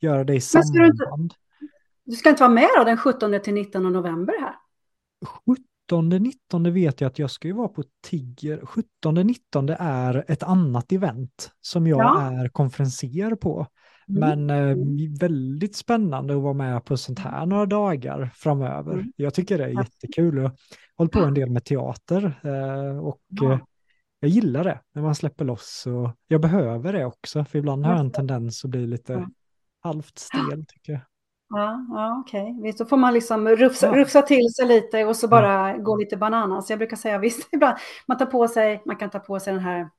göra 0.00 0.24
det 0.24 0.34
i 0.34 0.40
samband. 0.40 0.74
Du, 0.74 0.86
inte, 0.86 1.36
du 2.04 2.16
ska 2.16 2.28
inte 2.28 2.42
vara 2.42 2.52
med 2.52 2.68
då 2.78 2.84
den 2.84 2.96
17 2.96 3.40
till 3.40 3.54
19 3.54 3.92
november 3.92 4.34
här? 4.40 4.54
17-19 5.90 6.70
vet 6.70 7.00
jag 7.00 7.08
att 7.08 7.18
jag 7.18 7.30
ska 7.30 7.48
ju 7.48 7.54
vara 7.54 7.68
på 7.68 7.84
Tigger. 8.02 8.58
17-19 8.58 9.76
är 9.78 10.24
ett 10.28 10.42
annat 10.42 10.92
event 10.92 11.50
som 11.60 11.86
jag 11.86 12.00
ja. 12.00 12.32
är 12.32 12.48
konferenser 12.48 13.34
på. 13.34 13.66
Mm. 14.08 14.46
Men 14.46 14.70
eh, 14.70 14.76
väldigt 15.20 15.76
spännande 15.76 16.36
att 16.36 16.42
vara 16.42 16.54
med 16.54 16.84
på 16.84 16.96
sånt 16.96 17.18
här 17.18 17.46
några 17.46 17.66
dagar 17.66 18.30
framöver. 18.34 18.92
Mm. 18.92 19.12
Jag 19.16 19.34
tycker 19.34 19.58
det 19.58 19.64
är 19.64 19.68
jättekul. 19.68 20.36
Jag 20.36 20.42
har 20.42 20.52
hållit 20.96 21.12
på 21.12 21.18
en 21.18 21.34
del 21.34 21.50
med 21.50 21.64
teater 21.64 22.40
eh, 22.44 22.98
och 22.98 23.20
ja. 23.28 23.52
eh, 23.52 23.58
jag 24.20 24.30
gillar 24.30 24.64
det 24.64 24.80
när 24.94 25.02
man 25.02 25.14
släpper 25.14 25.44
loss. 25.44 25.86
Och 25.86 26.10
jag 26.28 26.40
behöver 26.40 26.92
det 26.92 27.04
också, 27.04 27.44
för 27.44 27.58
ibland 27.58 27.86
har 27.86 27.92
jag 27.92 28.00
en 28.00 28.10
tendens 28.10 28.64
att 28.64 28.70
bli 28.70 28.86
lite 28.86 29.28
halvt 29.82 30.18
stel 30.18 30.66
tycker 30.66 30.92
jag. 30.92 31.00
Ja, 31.48 31.86
ja 31.90 32.20
okej. 32.20 32.42
Okay. 32.42 32.62
Visst, 32.62 32.78
då 32.78 32.84
får 32.84 32.96
man 32.96 33.14
liksom 33.14 33.48
rufsa, 33.48 33.86
ja. 33.86 33.94
rufsa 33.94 34.22
till 34.22 34.54
sig 34.54 34.66
lite 34.66 35.04
och 35.04 35.16
så 35.16 35.28
bara 35.28 35.70
ja. 35.70 35.76
gå 35.76 35.96
lite 35.96 36.16
bananas. 36.16 36.70
Jag 36.70 36.78
brukar 36.78 36.96
säga 36.96 37.18
visst, 37.28 37.48
ibland, 37.52 37.76
man 38.06 38.18
tar 38.18 38.26
på 38.26 38.48
sig, 38.48 38.82
man 38.84 38.96
kan 38.96 39.10
ta 39.10 39.18
på 39.18 39.40
sig 39.40 39.52
den 39.52 39.62
här 39.62 39.90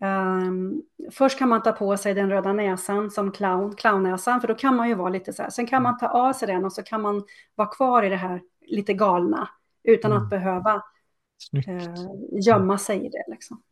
Um, 0.00 0.82
först 1.10 1.38
kan 1.38 1.48
man 1.48 1.62
ta 1.62 1.72
på 1.72 1.96
sig 1.96 2.14
den 2.14 2.30
röda 2.30 2.52
näsan 2.52 3.10
som 3.10 3.32
clown, 3.32 3.76
clownnäsan, 3.76 4.40
för 4.40 4.48
då 4.48 4.54
kan 4.54 4.76
man 4.76 4.88
ju 4.88 4.94
vara 4.94 5.08
lite 5.08 5.32
så 5.32 5.42
här. 5.42 5.50
Sen 5.50 5.66
kan 5.66 5.82
man 5.82 5.98
ta 5.98 6.08
av 6.08 6.32
sig 6.32 6.48
den 6.48 6.64
och 6.64 6.72
så 6.72 6.82
kan 6.82 7.02
man 7.02 7.22
vara 7.54 7.68
kvar 7.68 8.02
i 8.02 8.08
det 8.08 8.16
här 8.16 8.42
lite 8.66 8.94
galna 8.94 9.48
utan 9.84 10.12
mm. 10.12 10.22
att 10.22 10.30
behöva 10.30 10.74
uh, 10.74 12.40
gömma 12.40 12.78
sig 12.78 13.06
i 13.06 13.08
det. 13.08 13.24
Liksom. 13.28 13.62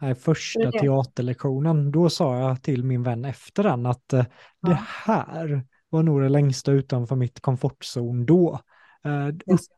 Ja, 0.00 0.14
första 0.14 0.72
teaterlektionen, 0.72 1.92
då 1.92 2.10
sa 2.10 2.38
jag 2.38 2.62
till 2.62 2.84
min 2.84 3.02
vän 3.02 3.24
efter 3.24 3.62
den 3.62 3.86
att 3.86 4.12
uh, 4.12 4.24
det 4.62 4.78
här 5.04 5.64
var 5.90 6.02
nog 6.02 6.22
det 6.22 6.28
längsta 6.28 6.72
utanför 6.72 7.16
mitt 7.16 7.40
komfortzon 7.40 8.26
då. 8.26 8.60
Uh, 9.06 9.28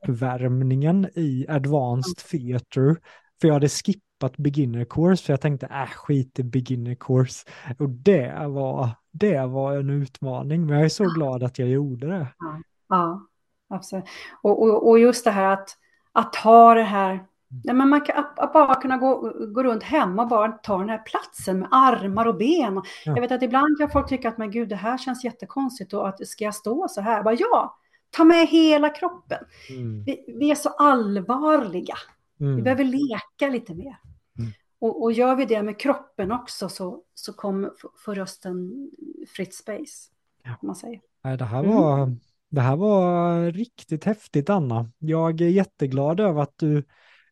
uppvärmningen 0.09 1.09
i 1.15 1.47
advanced 1.49 2.17
theater, 2.17 2.97
för 3.41 3.49
jag 3.49 3.55
hade 3.55 3.69
skippat 3.69 4.37
beginner 4.37 4.85
course, 4.85 5.25
för 5.25 5.33
jag 5.33 5.41
tänkte 5.41 5.67
äh, 5.67 5.87
skit 5.87 6.39
i 6.39 6.43
beginner 6.43 6.95
course. 6.95 7.49
Och 7.79 7.91
det 7.91 8.47
var, 8.47 8.91
det 9.11 9.47
var 9.47 9.77
en 9.77 9.91
utmaning, 9.91 10.67
men 10.67 10.77
jag 10.77 10.85
är 10.85 10.89
så 10.89 11.05
glad 11.05 11.43
att 11.43 11.59
jag 11.59 11.69
gjorde 11.69 12.07
det. 12.07 12.27
Ja, 12.39 12.61
ja 12.89 13.27
absolut. 13.69 14.05
Och, 14.43 14.63
och, 14.63 14.89
och 14.89 14.99
just 14.99 15.25
det 15.25 15.31
här 15.31 15.53
att, 15.53 15.69
att 16.13 16.37
ha 16.37 16.75
det 16.75 16.83
här 16.83 17.27
Nej, 17.65 17.75
men 17.75 17.89
man 17.89 18.01
kan, 18.01 18.25
att, 18.37 18.53
bara 18.53 18.75
kunna 18.75 18.97
gå, 18.97 19.33
gå 19.55 19.63
runt 19.63 19.83
hemma 19.83 20.23
och 20.23 20.29
bara 20.29 20.53
ta 20.53 20.79
den 20.79 20.89
här 20.89 20.99
platsen 20.99 21.59
med 21.59 21.69
armar 21.71 22.27
och 22.27 22.37
ben. 22.37 22.75
Ja. 22.75 22.83
Jag 23.05 23.21
vet 23.21 23.33
att 23.33 23.43
ibland 23.43 23.79
kan 23.79 23.91
folk 23.91 24.09
tycka 24.09 24.29
att 24.29 24.39
men 24.39 24.51
gud, 24.51 24.69
det 24.69 24.77
här 24.77 24.99
känns 24.99 25.25
jättekonstigt 25.25 25.93
och 25.93 26.09
att 26.09 26.29
ska 26.29 26.45
jag 26.45 26.55
stå 26.55 26.89
så 26.89 27.01
här? 27.01 27.23
Bara, 27.23 27.35
ja, 27.35 27.79
ta 28.11 28.25
med 28.25 28.49
hela 28.49 28.89
kroppen. 28.91 29.45
Mm. 29.71 30.05
Vi, 30.05 30.25
vi, 30.39 30.51
är 30.51 30.55
så 30.55 30.69
allvarliga. 30.69 31.95
Mm. 32.41 32.57
Vi 32.57 32.63
behöver 32.63 32.85
leka 32.85 33.49
lite 33.53 33.75
mer. 33.75 33.97
Mm. 34.39 34.51
Och, 34.79 35.03
och, 35.03 35.13
gör 35.13 35.37
vi 35.37 35.45
det 35.45 35.63
med 35.63 35.81
kroppen 35.81 36.33
också 36.33 36.69
så, 36.69 37.03
så 37.15 37.33
kommer 37.33 37.71
får 38.05 38.15
rösten 38.15 38.91
fritt 39.37 39.55
space. 39.55 40.11
Ja. 40.43 40.51
Man 40.63 40.77
säger. 40.77 41.01
Nej, 41.25 41.37
det, 41.37 41.45
här 41.45 41.63
var, 41.63 41.99
mm. 41.99 42.21
det 42.49 42.61
här 42.61 42.77
var 42.77 43.43
riktigt 43.53 44.05
häftigt, 44.05 44.51
Anna. 44.51 44.91
Jag 44.99 45.41
är 45.41 45.49
jätteglad 45.49 46.21
över 46.21 46.43
att 46.43 46.59
du 46.59 46.85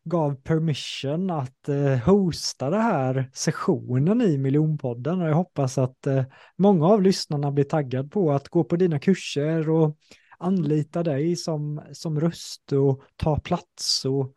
gav 0.03 0.35
permission 0.35 1.29
att 1.29 1.69
eh, 1.69 1.97
hosta 1.97 2.69
den 2.69 2.81
här 2.81 3.29
sessionen 3.33 4.21
i 4.21 4.37
miljonpodden 4.37 5.21
och 5.21 5.29
jag 5.29 5.35
hoppas 5.35 5.77
att 5.77 6.07
eh, 6.07 6.23
många 6.57 6.87
av 6.87 7.01
lyssnarna 7.01 7.51
blir 7.51 7.63
taggad 7.63 8.11
på 8.11 8.31
att 8.31 8.49
gå 8.49 8.63
på 8.63 8.75
dina 8.75 8.99
kurser 8.99 9.69
och 9.69 9.97
anlita 10.37 11.03
dig 11.03 11.35
som, 11.35 11.81
som 11.91 12.19
röst 12.19 12.71
och 12.71 13.03
ta 13.15 13.39
plats 13.39 14.05
och 14.05 14.33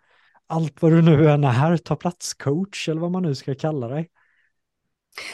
allt 0.46 0.82
vad 0.82 0.92
du 0.92 1.02
nu 1.02 1.30
än 1.30 1.44
är, 1.44 1.76
ta 1.76 1.96
plats 1.96 2.34
coach 2.34 2.88
eller 2.88 3.00
vad 3.00 3.10
man 3.10 3.22
nu 3.22 3.34
ska 3.34 3.54
kalla 3.54 3.88
dig. 3.88 4.10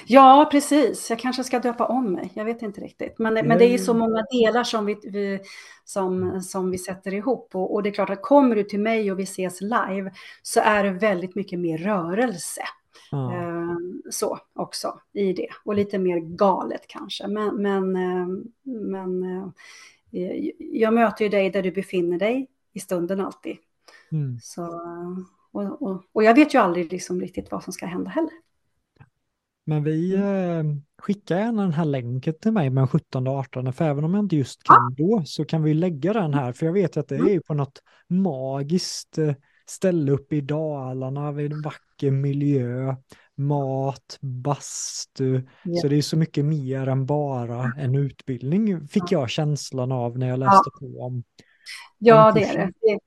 Ja, 0.07 0.49
precis. 0.53 1.11
Jag 1.11 1.18
kanske 1.18 1.45
ska 1.45 1.59
döpa 1.59 1.87
om 1.87 2.12
mig. 2.12 2.33
Jag 2.35 2.45
vet 2.45 2.62
inte 2.62 2.81
riktigt. 2.81 3.18
Men, 3.18 3.35
men 3.35 3.59
det 3.59 3.74
är 3.74 3.78
så 3.78 3.95
många 3.95 4.22
delar 4.33 4.64
som 4.64 4.87
vi, 4.87 4.99
vi 5.03 5.41
som, 5.85 6.41
som 6.43 6.70
vi 6.70 6.78
sätter 6.78 7.14
ihop. 7.14 7.55
Och, 7.55 7.74
och, 7.74 7.83
det 7.83 7.89
är 7.89 7.93
klart 7.93 8.11
att 8.11 8.22
kommer 8.22 8.57
du 8.57 8.64
till 8.64 8.81
mig 8.81 9.12
och 9.12 9.18
vi 9.18 9.22
ses 9.22 9.61
live 9.61 10.12
så 10.43 10.61
är 10.61 10.85
det 10.85 10.91
väldigt 10.91 11.35
mycket 11.35 11.59
mer 11.59 11.78
rörelse. 11.78 12.62
Ah. 13.12 13.33
Eh, 13.33 13.76
så 14.11 14.39
också 14.55 15.01
i 15.12 15.33
det. 15.33 15.49
Och 15.64 15.74
lite 15.74 15.99
mer 15.99 16.18
galet 16.20 16.87
kanske. 16.87 17.28
Men, 17.28 17.62
men, 17.62 17.97
eh, 17.97 18.26
men 18.62 19.22
eh, 19.22 20.51
jag 20.59 20.95
möter 20.95 21.24
ju 21.24 21.28
dig 21.28 21.51
där 21.51 21.62
du 21.62 21.70
befinner 21.70 22.18
dig 22.18 22.49
i 22.72 22.81
stunden 22.81 23.20
alltid. 23.20 23.57
Mm. 24.12 24.39
Så, 24.43 24.83
och, 25.53 25.83
och, 25.83 26.03
och, 26.12 26.24
jag 26.24 26.35
vet 26.35 26.55
ju 26.55 26.59
aldrig 26.59 26.93
liksom 26.93 27.20
riktigt 27.20 27.51
vad 27.51 27.64
som 27.64 27.72
ska 27.72 27.87
hända 27.87 28.11
heller. 28.11 28.33
Men 29.70 29.84
vi 29.84 30.16
mm. 30.16 30.68
eh, 30.68 30.76
skickar 30.98 31.38
gärna 31.38 31.62
den 31.62 31.72
här 31.72 31.84
länken 31.84 32.34
till 32.40 32.52
mig 32.52 32.70
med 32.70 32.90
17 32.90 33.26
och 33.26 33.34
18, 33.34 33.72
för 33.72 33.84
även 33.84 34.04
om 34.04 34.14
jag 34.14 34.24
inte 34.24 34.36
just 34.36 34.62
kan 34.62 34.94
då 34.96 35.22
så 35.26 35.44
kan 35.44 35.62
vi 35.62 35.74
lägga 35.74 36.12
den 36.12 36.34
här, 36.34 36.52
för 36.52 36.66
jag 36.66 36.72
vet 36.72 36.96
att 36.96 37.08
det 37.08 37.16
mm. 37.16 37.28
är 37.28 37.40
på 37.40 37.54
något 37.54 37.82
magiskt 38.08 39.18
eh, 39.18 39.34
ställe 39.66 40.12
uppe 40.12 40.36
i 40.36 40.40
Dalarna, 40.40 41.32
vid 41.32 41.52
en 41.52 41.62
vacker 41.62 42.10
miljö, 42.10 42.96
mat, 43.36 44.18
bastu, 44.20 45.32
yeah. 45.32 45.44
så 45.82 45.88
det 45.88 45.96
är 45.96 46.02
så 46.02 46.16
mycket 46.16 46.44
mer 46.44 46.88
än 46.88 47.06
bara 47.06 47.72
en 47.78 47.94
utbildning, 47.94 48.88
fick 48.88 49.12
jag 49.12 49.30
känslan 49.30 49.92
av 49.92 50.18
när 50.18 50.28
jag 50.28 50.38
läste 50.38 50.70
ja. 50.72 50.78
på 50.80 51.02
om. 51.02 51.22
Ja, 51.98 52.32
det 52.32 52.44
är 52.44 52.56
det. 52.56 52.98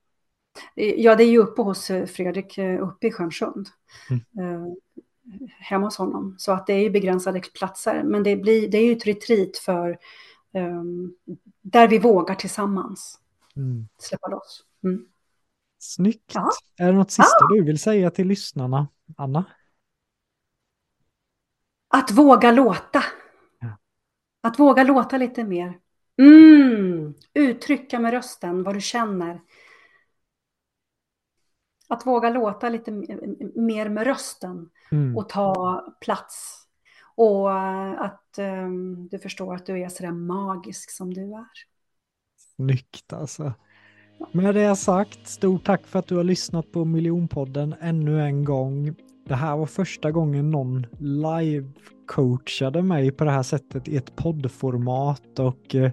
Ja, 0.74 1.16
det 1.16 1.24
är 1.24 1.30
ju 1.30 1.38
uppe 1.38 1.62
hos 1.62 1.90
eh, 1.90 2.06
Fredrik, 2.06 2.58
eh, 2.58 2.82
uppe 2.82 3.06
i 3.06 3.12
Stjärnsund. 3.12 3.68
Mm 4.36 4.74
hemma 5.58 5.86
hos 5.86 5.96
honom. 5.96 6.34
Så 6.38 6.52
att 6.52 6.66
det 6.66 6.72
är 6.72 6.90
begränsade 6.90 7.40
platser. 7.40 8.02
Men 8.02 8.22
det, 8.22 8.36
blir, 8.36 8.68
det 8.68 8.78
är 8.78 8.84
ju 8.84 8.92
ett 8.92 9.06
retreat 9.06 9.56
för 9.56 9.98
um, 10.54 11.14
där 11.62 11.88
vi 11.88 11.98
vågar 11.98 12.34
tillsammans 12.34 13.18
mm. 13.56 13.88
släppa 13.98 14.28
loss. 14.28 14.64
Mm. 14.84 15.06
Snyggt. 15.78 16.32
Ja. 16.34 16.50
Är 16.76 16.86
det 16.86 16.98
något 16.98 17.10
sista 17.10 17.36
ja. 17.40 17.56
du 17.56 17.64
vill 17.64 17.78
säga 17.78 18.10
till 18.10 18.26
lyssnarna, 18.26 18.88
Anna? 19.16 19.44
Att 21.88 22.10
våga 22.10 22.52
låta. 22.52 23.02
Ja. 23.60 23.78
Att 24.40 24.58
våga 24.58 24.84
låta 24.84 25.16
lite 25.16 25.44
mer. 25.44 25.78
Mm. 26.18 27.14
Uttrycka 27.34 27.98
med 27.98 28.10
rösten 28.10 28.62
vad 28.62 28.74
du 28.74 28.80
känner. 28.80 29.40
Att 31.94 32.06
våga 32.06 32.30
låta 32.30 32.68
lite 32.68 32.90
mer 33.54 33.88
med 33.88 34.06
rösten 34.06 34.70
mm. 34.90 35.16
och 35.16 35.28
ta 35.28 35.84
plats. 36.00 36.60
Och 37.16 37.52
att 38.04 38.38
um, 38.38 39.08
du 39.08 39.18
förstår 39.18 39.54
att 39.54 39.66
du 39.66 39.82
är 39.82 39.88
sådär 39.88 40.12
magisk 40.12 40.90
som 40.90 41.14
du 41.14 41.22
är. 41.22 41.46
Snyggt 42.56 43.12
alltså. 43.12 43.52
Med 44.32 44.54
det 44.54 44.76
sagt, 44.76 45.28
stort 45.28 45.64
tack 45.64 45.86
för 45.86 45.98
att 45.98 46.06
du 46.06 46.16
har 46.16 46.24
lyssnat 46.24 46.72
på 46.72 46.84
Miljonpodden 46.84 47.74
ännu 47.80 48.22
en 48.22 48.44
gång. 48.44 48.94
Det 49.26 49.34
här 49.34 49.56
var 49.56 49.66
första 49.66 50.10
gången 50.10 50.50
någon 50.50 50.86
live-coachade 50.98 52.82
mig 52.82 53.10
på 53.10 53.24
det 53.24 53.30
här 53.30 53.42
sättet 53.42 53.88
i 53.88 53.96
ett 53.96 54.16
poddformat 54.16 55.38
och 55.38 55.74
eh, 55.74 55.92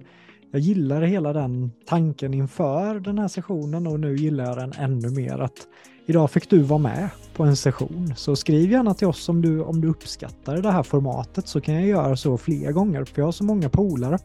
jag 0.52 0.60
gillar 0.60 1.02
hela 1.02 1.32
den 1.32 1.70
tanken 1.86 2.34
inför 2.34 3.00
den 3.00 3.18
här 3.18 3.28
sessionen 3.28 3.86
och 3.86 4.00
nu 4.00 4.16
gillar 4.16 4.44
jag 4.44 4.56
den 4.56 4.72
ännu 4.72 5.10
mer. 5.10 5.38
att 5.38 5.68
Idag 6.06 6.30
fick 6.30 6.50
du 6.50 6.62
vara 6.62 6.78
med 6.78 7.08
på 7.34 7.42
en 7.42 7.56
session, 7.56 8.14
så 8.16 8.36
skriv 8.36 8.70
gärna 8.70 8.94
till 8.94 9.06
oss 9.06 9.28
om 9.28 9.42
du, 9.42 9.62
om 9.62 9.80
du 9.80 9.88
uppskattar 9.88 10.56
det 10.56 10.70
här 10.70 10.82
formatet 10.82 11.48
så 11.48 11.60
kan 11.60 11.74
jag 11.74 11.86
göra 11.86 12.16
så 12.16 12.38
fler 12.38 12.72
gånger, 12.72 13.04
för 13.04 13.20
jag 13.20 13.26
har 13.26 13.32
så 13.32 13.44
många 13.44 13.68
polare 13.68 14.18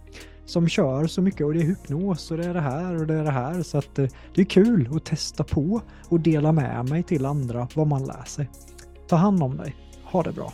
som 0.45 0.67
kör 0.69 1.07
så 1.07 1.21
mycket 1.21 1.45
och 1.45 1.53
det 1.53 1.59
är 1.59 1.63
hypnos 1.63 2.31
och 2.31 2.37
det 2.37 2.45
är 2.45 2.53
det 2.53 2.61
här 2.61 2.95
och 2.95 3.07
det 3.07 3.13
är 3.13 3.23
det 3.23 3.31
här 3.31 3.63
så 3.63 3.77
att 3.77 3.99
eh, 3.99 4.07
det 4.35 4.41
är 4.41 4.45
kul 4.45 4.89
att 4.95 5.05
testa 5.05 5.43
på 5.43 5.81
och 6.09 6.19
dela 6.19 6.51
med 6.51 6.89
mig 6.89 7.03
till 7.03 7.25
andra 7.25 7.67
vad 7.73 7.87
man 7.87 8.05
lär 8.05 8.25
sig. 8.25 8.49
Ta 9.07 9.15
hand 9.15 9.43
om 9.43 9.57
dig. 9.57 9.75
Ha 10.03 10.23
det 10.23 10.31
bra. 10.31 10.53